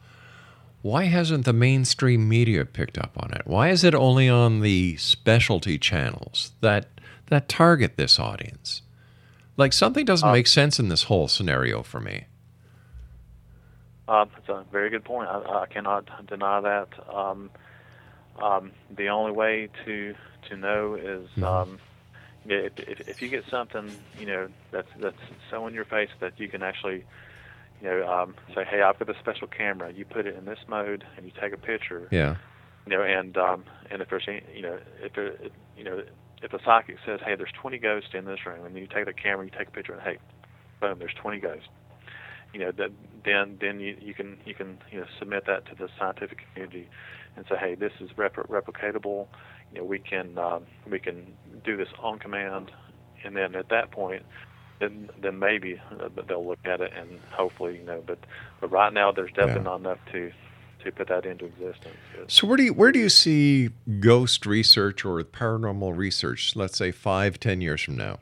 why 0.82 1.06
hasn't 1.06 1.46
the 1.46 1.54
mainstream 1.54 2.28
media 2.30 2.66
picked 2.66 2.98
up 2.98 3.12
on 3.18 3.32
it? 3.34 3.44
Why 3.46 3.70
is 3.70 3.84
it 3.84 3.96
only 3.96 4.30
on 4.30 4.62
the 4.62 4.98
specialty 4.98 5.80
channels 5.80 6.52
that 6.62 6.88
that 7.28 7.50
target 7.50 7.98
this 7.98 8.20
audience? 8.20 8.84
Like 9.58 9.74
something 9.74 10.06
doesn't 10.06 10.32
make 10.32 10.48
sense 10.48 10.80
in 10.80 10.90
this 10.90 11.04
whole 11.04 11.28
scenario 11.28 11.82
for 11.82 12.00
me. 12.00 12.26
Uh, 14.08 14.26
that's 14.26 14.50
a 14.50 14.64
very 14.72 14.90
good 14.90 15.04
point. 15.04 15.30
I, 15.30 15.64
I 15.64 15.66
cannot 15.66 16.28
deny 16.28 16.62
that. 16.62 16.90
Um, 17.12 17.50
um, 18.40 18.72
the 18.96 19.08
only 19.08 19.32
way 19.32 19.70
to 19.86 20.14
to 20.50 20.58
know 20.58 20.94
is 20.96 21.28
um, 21.38 21.38
you 21.38 21.42
know, 21.42 21.78
if, 22.46 22.74
if, 22.78 23.08
if 23.08 23.22
you 23.22 23.30
get 23.30 23.44
something 23.50 23.92
you 24.20 24.26
know 24.26 24.48
that's 24.72 24.88
that's 25.00 25.18
so 25.50 25.68
in 25.68 25.74
your 25.74 25.86
face 25.86 26.10
that 26.20 26.40
you 26.40 26.48
can 26.48 26.64
actually 26.64 27.04
you 27.82 27.90
know 27.90 28.08
um, 28.08 28.36
say, 28.54 28.64
hey, 28.64 28.82
I've 28.82 28.98
got 29.00 29.10
a 29.10 29.20
special 29.20 29.48
camera. 29.48 29.92
You 29.92 30.06
put 30.06 30.26
it 30.26 30.36
in 30.36 30.46
this 30.46 30.60
mode 30.68 31.04
and 31.18 31.26
you 31.26 31.32
take 31.40 31.54
a 31.54 31.58
picture. 31.58 32.08
Yeah. 32.12 32.36
You 32.86 32.98
know, 32.98 33.04
and 33.04 33.36
um, 33.38 33.64
and 33.90 34.02
if 34.02 34.10
there's 34.10 34.26
any, 34.28 34.44
you 34.54 34.62
know 34.62 34.80
if 35.02 35.14
there 35.14 35.34
you 35.78 35.84
know 35.84 36.04
if 36.42 36.52
the 36.52 36.60
psychic 36.64 36.98
says, 37.06 37.20
hey, 37.26 37.36
there's 37.36 37.52
20 37.60 37.78
ghosts 37.80 38.10
in 38.14 38.26
this 38.26 38.46
room, 38.46 38.66
and 38.66 38.78
you 38.78 38.88
take 38.88 39.06
the 39.06 39.14
camera, 39.14 39.46
you 39.46 39.52
take 39.58 39.70
a 39.70 39.72
picture, 39.72 39.94
and 39.94 40.02
hey, 40.02 40.18
boom, 40.80 41.00
there's 41.00 41.14
20 41.20 41.40
ghosts. 41.40 41.68
You 42.54 42.60
know, 42.60 42.72
that, 42.72 42.92
then 43.26 43.58
then 43.60 43.80
you, 43.80 43.98
you 44.00 44.14
can 44.14 44.38
you 44.46 44.54
can 44.54 44.78
you 44.92 45.02
know 45.02 45.08
submit 45.20 45.46
that 45.48 45.66
to 45.68 45.76
the 45.76 45.90
scientific 46.00 46.40
community 46.54 46.88
and 47.36 47.46
say, 47.50 47.56
hey, 47.58 47.76
this 47.76 47.92
is 48.00 48.12
repl- 48.12 48.48
replicatable. 48.48 49.28
You 49.76 49.82
know, 49.82 49.88
we 49.88 50.00
can 50.00 50.38
um, 50.38 50.64
we 50.90 51.00
can 51.00 51.34
do 51.66 51.76
this 51.76 51.90
on 52.00 52.18
command, 52.18 52.72
and 53.26 53.36
then 53.36 53.56
at 53.56 53.68
that 53.70 53.92
point, 53.92 54.24
then 54.80 55.10
then 55.22 55.38
maybe 55.38 55.82
uh, 56.00 56.08
they'll 56.28 56.48
look 56.48 56.60
at 56.64 56.80
it 56.80 56.94
and 56.98 57.20
hopefully 57.32 57.80
you 57.80 57.84
know. 57.84 58.02
But 58.08 58.20
but 58.62 58.72
right 58.72 58.94
now, 58.94 59.12
there's 59.12 59.34
definitely 59.34 59.64
not 59.64 59.82
enough 59.82 60.00
to 60.14 60.32
to 60.86 60.92
put 60.94 61.10
that 61.10 61.26
into 61.26 61.46
existence. 61.46 61.98
So 62.28 62.48
where 62.48 62.56
do 62.56 62.64
you 62.64 62.74
where 62.74 62.94
do 62.94 63.00
you 63.00 63.10
see 63.10 63.72
ghost 64.00 64.46
research 64.46 65.04
or 65.04 65.22
paranormal 65.24 65.98
research, 65.98 66.56
let's 66.56 66.78
say 66.78 66.94
five, 66.94 67.38
ten 67.38 67.60
years 67.60 67.82
from 67.82 67.98
now? 67.98 68.20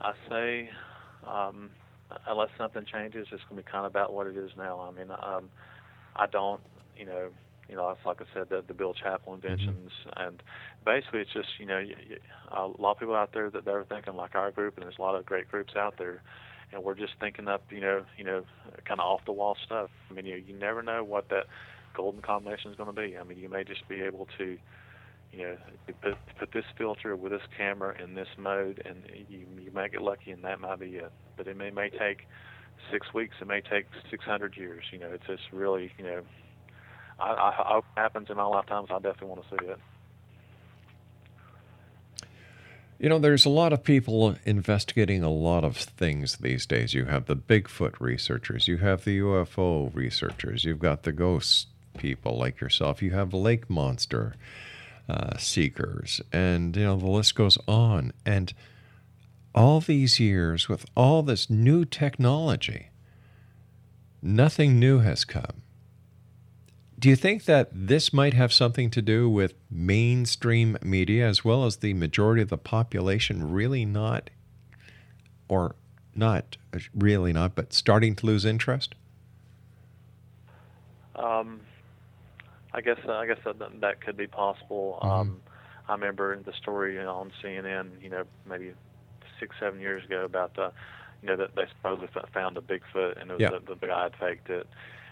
I 0.00 0.12
say, 0.28 0.70
um, 1.26 1.70
unless 2.28 2.50
something 2.56 2.84
changes, 2.84 3.26
it's 3.32 3.42
going 3.48 3.56
to 3.60 3.66
be 3.66 3.70
kind 3.70 3.84
of 3.84 3.90
about 3.90 4.12
what 4.12 4.28
it 4.28 4.36
is 4.36 4.52
now. 4.56 4.80
I 4.80 4.96
mean, 4.96 5.10
um, 5.10 5.50
I 6.14 6.26
don't, 6.26 6.60
you 6.96 7.06
know, 7.06 7.30
you 7.70 7.76
know, 7.76 7.96
like 8.04 8.20
I 8.20 8.24
said, 8.34 8.48
the, 8.50 8.64
the 8.66 8.74
Bill 8.74 8.94
Chappell 8.94 9.34
inventions, 9.34 9.92
mm-hmm. 10.06 10.22
and 10.26 10.42
basically 10.84 11.20
it's 11.20 11.32
just, 11.32 11.48
you 11.58 11.66
know, 11.66 11.78
y 11.78 11.94
y 12.10 12.16
a 12.50 12.66
lot 12.66 12.92
of 12.92 12.98
people 12.98 13.14
out 13.14 13.32
there 13.32 13.48
that 13.50 13.64
they're 13.64 13.84
thinking 13.84 14.16
like 14.16 14.34
our 14.34 14.50
group, 14.50 14.76
and 14.76 14.84
there's 14.84 14.98
a 14.98 15.02
lot 15.02 15.14
of 15.14 15.24
great 15.24 15.48
groups 15.48 15.74
out 15.76 15.94
there, 15.96 16.22
and 16.72 16.82
we're 16.82 16.94
just 16.94 17.12
thinking 17.20 17.46
up, 17.48 17.62
you 17.70 17.80
know, 17.80 18.04
you 18.18 18.24
know, 18.24 18.44
kind 18.84 19.00
of 19.00 19.06
off 19.06 19.20
the 19.24 19.32
wall 19.32 19.56
stuff. 19.64 19.88
I 20.10 20.14
mean, 20.14 20.26
you 20.26 20.36
you 20.36 20.56
never 20.56 20.82
know 20.82 21.04
what 21.04 21.28
that 21.28 21.46
golden 21.94 22.22
combination 22.22 22.70
is 22.70 22.76
going 22.76 22.94
to 22.94 23.00
be. 23.00 23.16
I 23.16 23.22
mean, 23.22 23.38
you 23.38 23.48
may 23.48 23.64
just 23.64 23.88
be 23.88 24.00
able 24.02 24.26
to, 24.38 24.58
you 25.32 25.38
know, 25.38 25.56
put 26.02 26.14
put 26.38 26.52
this 26.52 26.64
filter 26.76 27.14
with 27.14 27.30
this 27.30 27.46
camera 27.56 27.94
in 28.02 28.14
this 28.14 28.28
mode, 28.36 28.82
and 28.84 28.98
you 29.28 29.46
you 29.62 29.70
might 29.70 29.92
get 29.92 30.02
lucky, 30.02 30.32
and 30.32 30.42
that 30.44 30.60
might 30.60 30.80
be 30.80 30.96
it. 30.96 31.12
But 31.36 31.46
it 31.46 31.56
may 31.56 31.70
may 31.70 31.90
take 31.90 32.26
six 32.90 33.06
weeks. 33.14 33.34
It 33.40 33.46
may 33.46 33.60
take 33.60 33.86
600 34.10 34.56
years. 34.56 34.84
You 34.92 34.98
know, 34.98 35.10
it's 35.12 35.26
just 35.26 35.42
really, 35.52 35.92
you 35.98 36.04
know, 36.04 36.22
I, 37.20 37.32
I, 37.32 37.52
hope 37.74 37.84
it 37.96 38.00
happens 38.00 38.30
in 38.30 38.38
our 38.38 38.50
lifetimes. 38.50 38.88
I 38.90 38.94
definitely 38.94 39.28
want 39.28 39.42
to 39.42 39.48
see 39.50 39.66
it. 39.66 39.78
You 42.98 43.08
know, 43.08 43.18
there's 43.18 43.46
a 43.46 43.50
lot 43.50 43.72
of 43.72 43.82
people 43.82 44.36
investigating 44.44 45.22
a 45.22 45.30
lot 45.30 45.64
of 45.64 45.76
things 45.76 46.36
these 46.36 46.66
days. 46.66 46.92
You 46.92 47.06
have 47.06 47.26
the 47.26 47.36
Bigfoot 47.36 47.94
researchers, 47.98 48.68
you 48.68 48.76
have 48.78 49.04
the 49.04 49.20
UFO 49.20 49.94
researchers, 49.94 50.64
you've 50.64 50.80
got 50.80 51.04
the 51.04 51.12
ghost 51.12 51.68
people 51.96 52.36
like 52.36 52.60
yourself, 52.60 53.02
you 53.02 53.12
have 53.12 53.32
lake 53.32 53.70
monster 53.70 54.34
uh, 55.08 55.36
seekers, 55.38 56.20
and 56.32 56.76
you 56.76 56.84
know 56.84 56.96
the 56.96 57.06
list 57.06 57.34
goes 57.34 57.58
on. 57.66 58.12
And 58.26 58.52
all 59.54 59.80
these 59.80 60.20
years, 60.20 60.68
with 60.68 60.84
all 60.94 61.22
this 61.22 61.50
new 61.50 61.84
technology, 61.84 62.88
nothing 64.22 64.78
new 64.78 64.98
has 64.98 65.24
come. 65.24 65.59
Do 67.00 67.08
you 67.08 67.16
think 67.16 67.46
that 67.46 67.70
this 67.72 68.12
might 68.12 68.34
have 68.34 68.52
something 68.52 68.90
to 68.90 69.00
do 69.00 69.28
with 69.30 69.54
mainstream 69.70 70.76
media 70.82 71.26
as 71.26 71.42
well 71.42 71.64
as 71.64 71.78
the 71.78 71.94
majority 71.94 72.42
of 72.42 72.50
the 72.50 72.58
population 72.58 73.50
really 73.50 73.86
not, 73.86 74.28
or 75.48 75.76
not 76.14 76.58
really 76.94 77.32
not, 77.32 77.54
but 77.54 77.72
starting 77.72 78.14
to 78.16 78.26
lose 78.26 78.44
interest? 78.44 78.94
Um, 81.16 81.62
I 82.74 82.82
guess 82.82 82.98
I 83.08 83.26
guess 83.26 83.38
that 83.46 83.80
that 83.80 84.00
could 84.02 84.18
be 84.18 84.26
possible. 84.26 84.98
Mhm. 85.02 85.10
Um, 85.10 85.40
I 85.88 85.92
remember 85.94 86.38
the 86.42 86.52
story 86.52 86.96
you 86.96 87.02
know, 87.02 87.14
on 87.14 87.32
CNN, 87.42 87.92
you 88.02 88.10
know, 88.10 88.24
maybe 88.46 88.74
six 89.38 89.56
seven 89.58 89.80
years 89.80 90.04
ago 90.04 90.24
about 90.26 90.54
the, 90.54 90.70
you 91.22 91.28
know, 91.28 91.36
that 91.36 91.54
they 91.54 91.64
supposedly 91.76 92.08
found 92.34 92.58
a 92.58 92.60
Bigfoot 92.60 93.18
and 93.20 93.30
it 93.30 93.34
was 93.34 93.40
Yeah. 93.40 93.58
the, 93.66 93.74
the 93.74 93.86
guy 93.86 94.02
had 94.02 94.16
faked 94.16 94.50
it, 94.50 94.66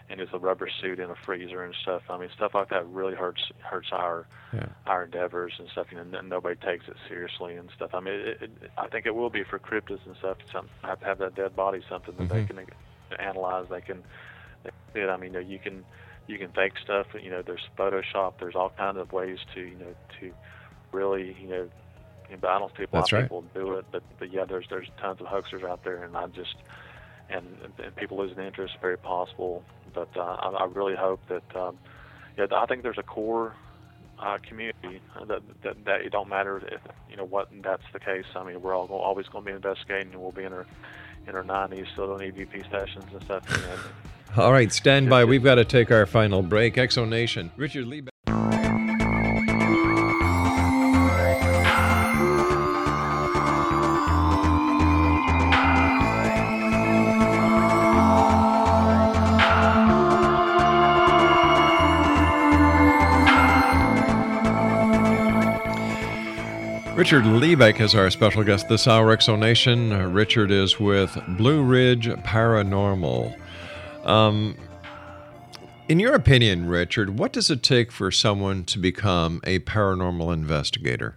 and 0.09 0.19
it 0.19 0.23
was 0.31 0.33
a 0.33 0.43
rubber 0.43 0.67
suit 0.81 0.99
in 0.99 1.09
a 1.09 1.15
freezer 1.25 1.63
and 1.63 1.75
stuff. 1.81 2.01
I 2.09 2.17
mean, 2.17 2.29
stuff 2.35 2.53
like 2.55 2.69
that 2.69 2.87
really 2.87 3.15
hurts 3.15 3.41
hurts 3.59 3.89
our 3.91 4.25
Yeah. 4.53 4.65
our 4.87 5.03
endeavors 5.03 5.53
and 5.59 5.69
stuff. 5.69 5.87
You 5.91 6.03
know, 6.03 6.21
nobody 6.21 6.55
takes 6.55 6.87
it 6.87 6.95
seriously 7.07 7.55
and 7.55 7.69
stuff. 7.75 7.91
I 7.93 7.99
mean, 7.99 8.13
it, 8.15 8.41
it, 8.41 8.51
I 8.77 8.87
think 8.87 9.05
it 9.05 9.13
will 9.15 9.29
be 9.29 9.43
for 9.43 9.59
cryptids 9.59 10.05
and 10.05 10.15
stuff. 10.17 10.37
Some 10.51 10.67
have 10.83 10.99
to 11.01 11.05
have 11.05 11.17
that 11.19 11.35
dead 11.35 11.55
body, 11.55 11.81
something 11.87 12.15
that 12.17 12.29
they 12.29 12.41
Mhm. 12.43 12.47
can 12.47 13.19
analyze. 13.19 13.67
They 13.69 13.81
can. 13.81 14.03
They 14.63 14.71
can 14.71 14.93
do 14.93 15.07
it. 15.07 15.11
I 15.11 15.17
mean, 15.17 15.33
you 15.33 15.39
know, 15.39 15.47
you 15.47 15.59
can 15.59 15.85
you 16.27 16.37
can 16.37 16.49
fake 16.51 16.73
stuff. 16.83 17.07
You 17.19 17.29
know, 17.31 17.41
there's 17.41 17.67
Photoshop. 17.77 18.33
There's 18.39 18.55
all 18.55 18.71
kinds 18.71 18.97
of 18.97 19.11
ways 19.13 19.37
to 19.53 19.61
you 19.61 19.75
know 19.75 19.93
to 20.19 20.33
really 20.91 21.35
you 21.39 21.47
know. 21.47 21.69
you 22.29 22.35
know, 22.35 22.37
But 22.41 22.49
I 22.49 22.59
don't 22.59 22.71
see 22.75 22.83
a 22.83 22.95
lot 22.95 23.01
That's 23.01 23.11
of 23.13 23.17
right. 23.17 23.23
people 23.25 23.43
do 23.53 23.73
it. 23.73 23.85
But, 23.91 24.03
but 24.19 24.31
yeah, 24.31 24.45
there's 24.45 24.65
there's 24.69 24.87
tons 24.99 25.21
of 25.21 25.27
hoaxers 25.27 25.63
out 25.63 25.83
there, 25.83 26.03
and 26.03 26.15
I 26.17 26.27
just 26.27 26.55
and, 27.29 27.45
and 27.83 27.95
people 27.95 28.17
losing 28.17 28.39
interest 28.39 28.75
very 28.81 28.97
possible. 28.97 29.63
But 29.93 30.09
uh, 30.15 30.21
I, 30.21 30.49
I 30.49 30.65
really 30.65 30.95
hope 30.95 31.19
that 31.29 31.55
um, 31.55 31.77
yeah, 32.37 32.45
I 32.51 32.65
think 32.65 32.83
there's 32.83 32.97
a 32.97 33.03
core 33.03 33.53
uh, 34.19 34.37
community 34.47 35.01
that, 35.27 35.41
that 35.63 35.85
that 35.85 36.01
it 36.01 36.11
don't 36.11 36.29
matter 36.29 36.57
if 36.57 36.81
you 37.09 37.17
know 37.17 37.25
what 37.25 37.49
that's 37.63 37.83
the 37.93 37.99
case. 37.99 38.25
I 38.35 38.43
mean, 38.43 38.61
we're 38.61 38.75
all 38.75 38.87
go, 38.87 38.95
always 38.95 39.27
going 39.27 39.45
to 39.45 39.51
be 39.51 39.55
investigating, 39.55 40.13
and 40.13 40.21
we'll 40.21 40.31
be 40.31 40.43
in 40.43 40.53
our 40.53 40.65
in 41.27 41.35
our 41.35 41.43
90s, 41.43 41.91
still 41.93 42.17
doing 42.17 42.31
EVP 42.31 42.69
sessions 42.71 43.05
and 43.11 43.23
stuff. 43.23 43.43
You 43.49 43.67
know. 44.37 44.43
All 44.43 44.51
right, 44.51 44.71
stand 44.71 45.09
by. 45.09 45.25
We've 45.25 45.43
got 45.43 45.55
to 45.55 45.65
take 45.65 45.89
our 45.91 46.05
final 46.05 46.43
break. 46.43 46.77
X 46.77 46.93
Zone 46.93 47.09
Nation, 47.09 47.51
Richard 47.57 47.87
Lee. 47.87 48.08
Richard 66.99 67.23
Liebeck 67.23 67.79
is 67.79 67.95
our 67.95 68.09
special 68.09 68.43
guest 68.43 68.67
this 68.67 68.85
hour, 68.85 69.13
X 69.13 69.27
Zone 69.27 69.39
Nation. 69.39 70.11
Richard 70.11 70.51
is 70.51 70.81
with 70.81 71.17
Blue 71.37 71.63
Ridge 71.63 72.07
Paranormal. 72.07 73.39
Um, 74.03 74.57
in 75.87 76.01
your 76.01 76.13
opinion, 76.13 76.67
Richard, 76.67 77.17
what 77.17 77.31
does 77.31 77.49
it 77.49 77.63
take 77.63 77.93
for 77.93 78.11
someone 78.11 78.65
to 78.65 78.77
become 78.77 79.39
a 79.45 79.59
paranormal 79.59 80.33
investigator? 80.33 81.15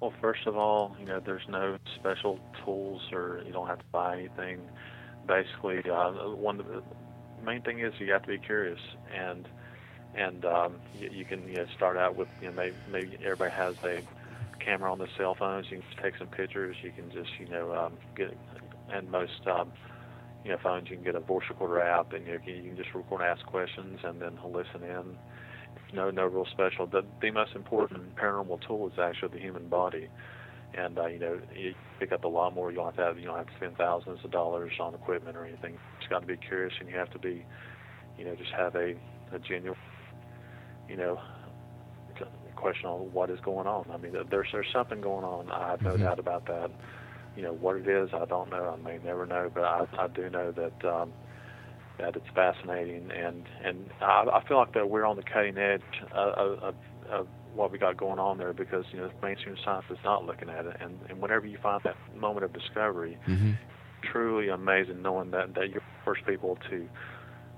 Well, 0.00 0.12
first 0.20 0.44
of 0.44 0.56
all, 0.56 0.96
you 0.98 1.06
know, 1.06 1.20
there's 1.24 1.46
no 1.48 1.78
special 1.94 2.40
tools 2.64 3.02
or 3.12 3.40
you 3.46 3.52
don't 3.52 3.68
have 3.68 3.78
to 3.78 3.84
buy 3.92 4.18
anything. 4.18 4.58
Basically, 5.28 5.88
uh, 5.88 6.10
one 6.30 6.58
of 6.58 6.66
the 6.66 6.82
main 7.44 7.62
thing 7.62 7.78
is 7.78 7.94
you 8.00 8.10
have 8.10 8.22
to 8.22 8.28
be 8.28 8.38
curious 8.38 8.80
and 9.16 9.46
and 10.14 10.44
um, 10.44 10.76
you, 10.98 11.08
you 11.10 11.24
can 11.24 11.46
you 11.48 11.56
know, 11.56 11.66
start 11.76 11.96
out 11.96 12.16
with 12.16 12.28
you 12.40 12.48
know 12.48 12.54
maybe, 12.54 12.76
maybe 12.90 13.18
everybody 13.22 13.52
has 13.52 13.74
a 13.84 14.02
camera 14.64 14.90
on 14.90 14.98
their 14.98 15.08
cell 15.16 15.34
phones. 15.38 15.66
You 15.70 15.78
can 15.78 16.02
take 16.02 16.18
some 16.18 16.28
pictures. 16.28 16.76
You 16.82 16.92
can 16.92 17.10
just 17.10 17.30
you 17.38 17.48
know 17.48 17.72
um, 17.74 17.94
get 18.16 18.36
and 18.92 19.10
most 19.10 19.46
um, 19.46 19.72
you 20.44 20.50
know 20.50 20.58
phones 20.62 20.88
you 20.90 20.96
can 20.96 21.04
get 21.04 21.14
a 21.14 21.20
voice 21.20 21.44
recorder 21.48 21.80
app 21.80 22.12
and 22.12 22.26
you, 22.26 22.32
know, 22.34 22.38
you 22.44 22.62
can 22.70 22.76
just 22.76 22.94
record 22.94 23.20
and 23.20 23.30
ask 23.30 23.44
questions 23.46 23.98
and 24.04 24.20
then 24.20 24.38
listen 24.44 24.82
in. 24.82 25.16
No, 25.92 26.10
no 26.10 26.24
real 26.24 26.46
special. 26.52 26.86
The 26.86 27.02
the 27.20 27.30
most 27.30 27.54
important 27.54 28.16
paranormal 28.16 28.66
tool 28.66 28.88
is 28.88 28.98
actually 29.00 29.30
the 29.30 29.40
human 29.40 29.68
body, 29.68 30.08
and 30.76 30.98
uh, 30.98 31.06
you 31.06 31.18
know 31.18 31.40
you 31.54 31.74
pick 31.98 32.12
up 32.12 32.24
a 32.24 32.28
lot 32.28 32.54
more. 32.54 32.70
You 32.70 32.76
don't 32.76 32.86
have 32.86 32.96
to 32.96 33.02
have, 33.02 33.18
you 33.18 33.26
don't 33.26 33.36
have 33.36 33.46
to 33.46 33.56
spend 33.56 33.76
thousands 33.76 34.20
of 34.24 34.30
dollars 34.30 34.72
on 34.80 34.94
equipment 34.94 35.36
or 35.36 35.44
anything. 35.44 35.74
You 35.74 35.78
just 35.98 36.10
got 36.10 36.20
to 36.20 36.26
be 36.26 36.36
curious 36.36 36.72
and 36.80 36.88
you 36.88 36.96
have 36.96 37.10
to 37.10 37.18
be, 37.18 37.44
you 38.18 38.24
know, 38.24 38.34
just 38.36 38.52
have 38.56 38.74
a, 38.76 38.94
a 39.32 39.38
genuine 39.38 39.76
you 40.90 40.96
know, 40.96 41.20
question 42.60 42.86
on 42.86 43.12
what 43.12 43.30
is 43.30 43.40
going 43.40 43.66
on. 43.66 43.86
I 43.92 43.96
mean, 43.96 44.12
there's 44.30 44.48
there's 44.52 44.66
something 44.72 45.00
going 45.00 45.24
on. 45.24 45.50
I 45.50 45.70
have 45.70 45.82
no 45.82 45.92
mm-hmm. 45.92 46.02
doubt 46.02 46.18
about 46.18 46.46
that. 46.46 46.70
You 47.36 47.42
know, 47.42 47.54
what 47.54 47.76
it 47.76 47.88
is, 47.88 48.10
I 48.12 48.24
don't 48.26 48.50
know. 48.50 48.76
I 48.76 48.82
may 48.82 48.98
never 49.02 49.24
know, 49.24 49.50
but 49.52 49.64
I, 49.64 49.86
I 49.98 50.08
do 50.08 50.28
know 50.28 50.52
that 50.52 50.84
um, 50.84 51.12
that 51.98 52.16
it's 52.16 52.26
fascinating, 52.34 53.10
and 53.10 53.44
and 53.64 53.90
I, 54.00 54.26
I 54.32 54.44
feel 54.46 54.58
like 54.58 54.74
that 54.74 54.90
we're 54.90 55.06
on 55.06 55.16
the 55.16 55.22
cutting 55.22 55.56
edge 55.56 55.80
of, 56.12 56.58
of, 56.58 56.74
of 57.08 57.26
what 57.54 57.72
we 57.72 57.78
got 57.78 57.96
going 57.96 58.18
on 58.18 58.38
there 58.38 58.52
because 58.52 58.84
you 58.92 58.98
know 58.98 59.10
mainstream 59.22 59.56
science 59.64 59.86
is 59.90 59.98
not 60.04 60.26
looking 60.26 60.50
at 60.50 60.66
it, 60.66 60.76
and, 60.80 60.98
and 61.08 61.20
whenever 61.20 61.46
you 61.46 61.58
find 61.62 61.80
that 61.84 61.96
moment 62.16 62.44
of 62.44 62.52
discovery, 62.52 63.18
mm-hmm. 63.26 63.52
truly 64.12 64.48
amazing 64.48 65.00
knowing 65.02 65.30
that 65.30 65.54
that 65.54 65.70
you're 65.70 65.80
the 65.80 66.04
first 66.04 66.26
people 66.26 66.58
to, 66.68 66.86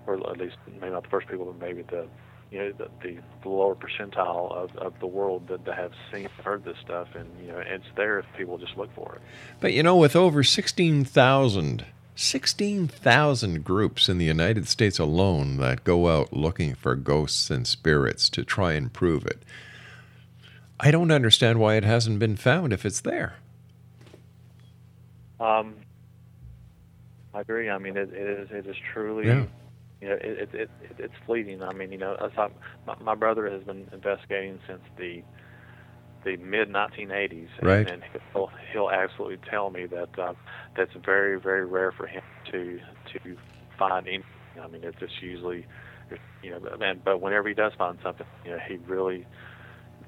or 0.07 0.15
at 0.31 0.39
least 0.39 0.57
maybe 0.81 0.91
not 0.91 1.03
the 1.03 1.09
first 1.09 1.29
people, 1.29 1.47
but 1.47 1.59
maybe 1.59 1.83
the 1.83 2.07
you 2.53 2.59
know 2.59 2.73
the, 2.73 2.89
the, 3.03 3.19
the 3.43 3.49
lower 3.49 3.75
percentile 3.75 4.53
of, 4.53 4.77
of 4.77 4.93
the 5.01 5.07
world 5.07 5.49
that, 5.49 5.65
that 5.65 5.77
have 5.77 5.93
seen 6.13 6.29
heard 6.45 6.65
this 6.65 6.77
stuff 6.85 7.09
and 7.15 7.29
you 7.41 7.49
know 7.49 7.59
it's 7.59 7.85
there 7.97 8.19
if 8.19 8.27
people 8.37 8.59
just 8.59 8.77
look 8.77 8.95
for 8.95 9.17
it 9.17 9.23
but 9.61 9.73
you 9.73 9.83
know 9.83 9.97
with 9.97 10.15
over 10.15 10.45
16,000 10.45 11.87
16,000 12.15 13.65
groups 13.65 14.09
in 14.09 14.19
the 14.19 14.27
United 14.27 14.69
States 14.69 14.99
alone 14.99 15.57
that 15.57 15.83
go 15.83 16.09
out 16.09 16.31
looking 16.31 16.75
for 16.75 16.95
ghosts 16.95 17.51
and 17.51 17.67
spirits 17.67 18.29
to 18.29 18.45
try 18.45 18.75
and 18.75 18.93
prove 18.93 19.25
it. 19.25 19.43
I 20.79 20.91
don't 20.91 21.11
understand 21.11 21.59
why 21.59 21.77
it 21.77 21.85
hasn't 21.85 22.19
been 22.19 22.37
found 22.37 22.75
if 22.75 22.85
it's 22.85 23.01
there. 23.01 23.37
Um, 25.41 25.75
I 27.33 27.41
agree. 27.41 27.71
I 27.71 27.79
mean, 27.79 27.97
it, 27.97 28.13
it 28.13 28.41
is 28.41 28.51
it 28.51 28.67
is 28.67 28.77
truly 28.93 29.27
yeah 29.27 29.47
you 30.03 30.09
know, 30.09 30.15
it, 30.15 30.51
it, 30.53 30.55
it, 30.55 30.71
it's 30.99 31.15
fleeting. 31.25 31.63
I 31.63 31.73
mean, 31.73 31.93
you 31.93 31.99
know, 31.99 32.17
I, 32.21 32.49
my, 32.87 32.97
my 33.01 33.15
brother 33.15 33.49
has 33.49 33.63
been 33.63 33.89
investigating 33.93 34.59
since 34.67 34.83
the 34.99 35.23
the 36.25 36.37
mid 36.37 36.69
1980s, 36.69 37.49
right. 37.63 37.79
and, 37.79 37.91
and 37.91 38.03
he'll, 38.33 38.51
he'll 38.73 38.91
absolutely 38.91 39.39
tell 39.49 39.71
me 39.71 39.87
that 39.87 40.19
uh, 40.19 40.35
that's 40.77 40.93
very 41.05 41.39
very 41.39 41.65
rare 41.65 41.93
for 41.93 42.09
him 42.09 42.23
to 42.51 42.81
to 43.13 43.37
find 43.79 44.09
anything. 44.09 44.25
I 44.61 44.67
mean, 44.67 44.83
it's 44.83 44.99
just 44.99 45.23
usually, 45.23 45.67
you 46.43 46.51
know, 46.51 46.61
and 46.81 47.03
but 47.05 47.21
whenever 47.21 47.49
he 47.49 47.55
does 47.55 47.73
find 47.79 47.97
something, 48.03 48.27
you 48.45 48.51
know, 48.51 48.59
he 48.69 48.77
really 48.87 49.25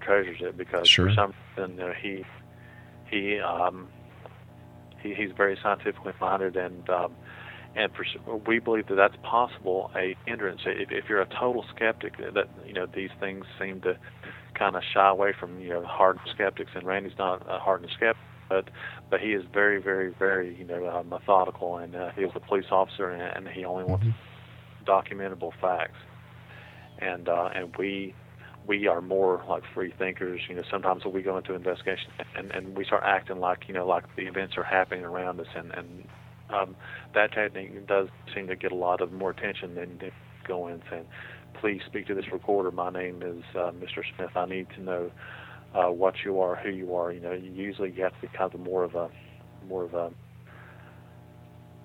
treasures 0.01 0.39
it 0.41 0.57
because 0.57 0.89
sure. 0.89 1.09
for 1.09 1.15
some 1.15 1.35
reason, 1.57 1.77
you 1.77 1.85
know, 1.85 1.93
he 1.93 2.25
he 3.09 3.39
um 3.39 3.89
he, 5.01 5.15
he's 5.15 5.31
very 5.37 5.57
scientifically 5.63 6.15
minded 6.21 6.57
and 6.57 6.89
um, 6.91 7.15
and 7.77 7.91
for, 7.93 8.37
we 8.47 8.59
believe 8.59 8.87
that 8.89 8.97
that's 8.97 9.17
possible 9.23 9.91
a 9.97 10.17
hindrance 10.27 10.61
if, 10.67 10.91
if 10.91 11.05
you're 11.09 11.21
a 11.21 11.29
total 11.29 11.65
skeptic 11.75 12.17
that 12.19 12.49
you 12.67 12.73
know 12.73 12.87
these 12.95 13.11
things 13.21 13.45
seem 13.59 13.81
to 13.83 13.97
kind 14.59 14.77
of 14.77 14.83
shy 14.93 15.09
away 15.09 15.33
from 15.39 15.59
you 15.61 15.71
know 15.71 15.85
hardened 15.85 16.27
skeptics 16.33 16.71
and 16.75 16.87
Randy's 16.87 17.19
not 17.19 17.43
a 17.49 17.59
hardened 17.59 17.91
skeptic 17.97 18.23
but 18.49 18.69
but 19.11 19.21
he 19.21 19.33
is 19.33 19.45
very 19.53 19.81
very 19.83 20.15
very 20.19 20.57
you 20.57 20.65
know 20.65 20.87
uh, 20.87 21.03
methodical 21.03 21.79
and 21.79 21.97
uh, 21.97 22.11
he 22.17 22.25
was 22.25 22.33
a 22.35 22.41
police 22.41 22.67
officer 22.71 23.11
and, 23.11 23.47
and 23.47 23.55
he 23.55 23.65
only 23.65 23.85
wants 23.85 24.07
mm-hmm. 24.07 24.91
documentable 24.91 25.51
facts 25.61 25.99
and 26.99 27.29
uh, 27.29 27.51
and 27.55 27.75
we 27.79 28.15
we 28.67 28.87
are 28.87 29.01
more 29.01 29.45
like 29.49 29.63
free 29.75 29.93
thinkers. 29.99 30.41
You 30.49 30.57
know, 30.57 30.63
sometimes 30.71 31.05
we 31.05 31.23
go 31.23 31.37
into 31.37 31.55
investigation 31.55 32.11
and, 32.37 32.51
and 32.51 32.77
we 32.77 32.85
start 32.85 33.03
acting 33.05 33.39
like 33.39 33.65
you 33.69 33.75
know 33.75 33.87
like 33.87 34.05
the 34.17 34.27
events 34.27 34.55
are 34.57 34.65
happening 34.65 35.05
around 35.05 35.41
us, 35.41 35.47
and 35.55 35.71
and 35.73 36.05
um, 36.51 36.77
that 37.15 37.33
technique 37.33 37.87
does 37.87 38.09
seem 38.35 38.47
to 38.49 38.57
get 38.57 38.73
a 38.73 38.77
lot 38.77 39.01
of 39.01 39.13
more 39.13 39.31
attention 39.31 39.75
than, 39.75 39.99
going 40.47 40.83
saying, 40.91 41.07
please 41.55 41.81
speak 41.87 42.07
to 42.07 42.15
this 42.15 42.31
recorder. 42.31 42.71
My 42.71 42.91
name 42.91 43.23
is 43.23 43.43
uh, 43.55 43.71
Mr. 43.71 44.03
Smith. 44.15 44.37
I 44.37 44.45
need 44.45 44.69
to 44.77 44.83
know 44.83 45.11
uh, 45.75 45.91
what 45.91 46.17
you 46.25 46.41
are, 46.41 46.57
who 46.57 46.69
you 46.69 46.95
are. 46.95 47.13
You 47.13 47.21
know, 47.21 47.33
usually 47.33 47.91
you 47.91 48.03
have 48.03 48.15
to 48.15 48.21
be 48.21 48.29
kind 48.29 48.53
of 48.55 48.61
more 48.61 48.85
of 48.85 48.95
a, 48.95 49.09
more 49.67 49.85
of 49.85 49.95
a 49.95 50.11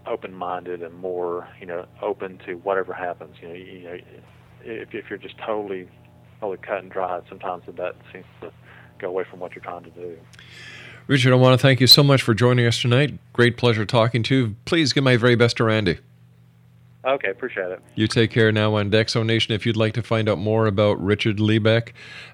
open-minded 0.06 0.82
and 0.82 0.94
more, 0.96 1.48
you 1.60 1.66
know, 1.66 1.86
open 2.02 2.40
to 2.46 2.56
whatever 2.56 2.94
happens. 2.94 3.36
You 3.42 3.48
know, 3.48 3.54
you, 3.54 3.84
know, 3.84 3.98
if, 4.64 4.94
if 4.94 5.10
you're 5.10 5.20
just 5.20 5.38
totally, 5.38 5.88
totally 6.40 6.58
cut 6.58 6.80
and 6.80 6.92
dried, 6.92 7.24
sometimes 7.30 7.64
that 7.68 7.96
seems 8.12 8.26
to 8.42 8.52
go 9.00 9.08
away 9.08 9.24
from 9.30 9.40
what 9.40 9.56
you're 9.56 9.64
trying 9.64 9.84
to 9.84 9.92
do. 9.92 10.18
Richard, 11.10 11.34
I 11.34 11.36
want 11.38 11.60
to 11.60 11.62
thank 11.62 11.82
you 11.82 11.88
so 11.88 12.04
much 12.04 12.22
for 12.22 12.36
joining 12.36 12.68
us 12.68 12.80
tonight. 12.80 13.18
Great 13.34 13.58
pleasure 13.58 13.84
talking 13.84 14.22
to 14.22 14.36
you. 14.36 14.56
Please 14.66 14.94
give 14.94 15.04
my 15.04 15.18
very 15.18 15.34
best 15.34 15.58
to 15.58 15.64
Randy. 15.64 15.98
Okay, 17.04 17.32
appreciate 17.32 17.72
it. 17.72 17.82
You 17.96 18.06
take 18.06 18.30
care 18.30 18.52
now 18.52 18.76
on 18.76 18.92
Dexo 18.92 19.26
Nation. 19.26 19.56
If 19.56 19.66
you'd 19.66 19.76
like 19.76 19.96
to 19.96 20.04
find 20.04 20.30
out 20.30 20.38
more 20.38 20.68
about 20.68 21.04
Richard 21.04 21.38
Liebeck 21.38 21.94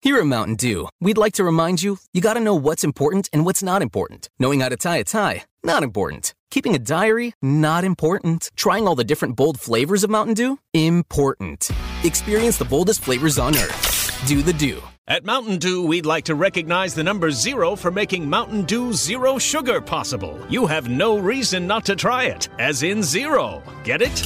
Here 0.00 0.18
at 0.18 0.26
Mountain 0.26 0.56
Dew, 0.56 0.88
we'd 1.00 1.16
like 1.16 1.32
to 1.34 1.44
remind 1.44 1.82
you 1.82 1.98
you 2.12 2.20
got 2.20 2.34
to 2.34 2.40
know 2.40 2.54
what's 2.54 2.84
important 2.84 3.30
and 3.32 3.44
what's 3.44 3.62
not 3.62 3.82
important. 3.82 4.28
Knowing 4.38 4.60
how 4.60 4.68
to 4.68 4.76
tie 4.76 4.98
a 4.98 5.04
tie 5.04 5.44
not 5.64 5.82
important. 5.82 6.34
Keeping 6.50 6.74
a 6.74 6.78
diary, 6.78 7.34
not 7.42 7.84
important. 7.84 8.50
Trying 8.56 8.86
all 8.86 8.94
the 8.94 9.04
different 9.04 9.36
bold 9.36 9.58
flavors 9.58 10.04
of 10.04 10.10
Mountain 10.10 10.34
Dew, 10.34 10.58
important. 10.72 11.70
Experience 12.04 12.58
the 12.58 12.64
boldest 12.64 13.02
flavors 13.02 13.38
on 13.38 13.56
earth. 13.56 14.24
Do 14.26 14.42
the 14.42 14.52
Dew. 14.52 14.82
At 15.06 15.24
Mountain 15.24 15.58
Dew, 15.58 15.86
we'd 15.86 16.06
like 16.06 16.24
to 16.24 16.34
recognize 16.34 16.94
the 16.94 17.04
number 17.04 17.30
zero 17.30 17.76
for 17.76 17.90
making 17.90 18.28
Mountain 18.30 18.64
Dew 18.64 18.92
Zero 18.94 19.38
Sugar 19.38 19.82
possible. 19.82 20.40
You 20.48 20.66
have 20.66 20.88
no 20.88 21.18
reason 21.18 21.66
not 21.66 21.84
to 21.86 21.96
try 21.96 22.24
it, 22.24 22.48
as 22.58 22.82
in 22.82 23.02
zero. 23.02 23.62
Get 23.84 24.00
it? 24.00 24.22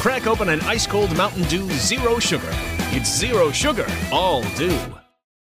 Crack 0.00 0.26
open 0.26 0.48
an 0.48 0.62
ice 0.62 0.86
cold 0.86 1.14
Mountain 1.16 1.44
Dew 1.44 1.68
Zero 1.72 2.18
Sugar. 2.18 2.48
It's 2.96 3.14
zero 3.14 3.50
sugar, 3.50 3.86
all 4.10 4.42
dew. 4.56 4.78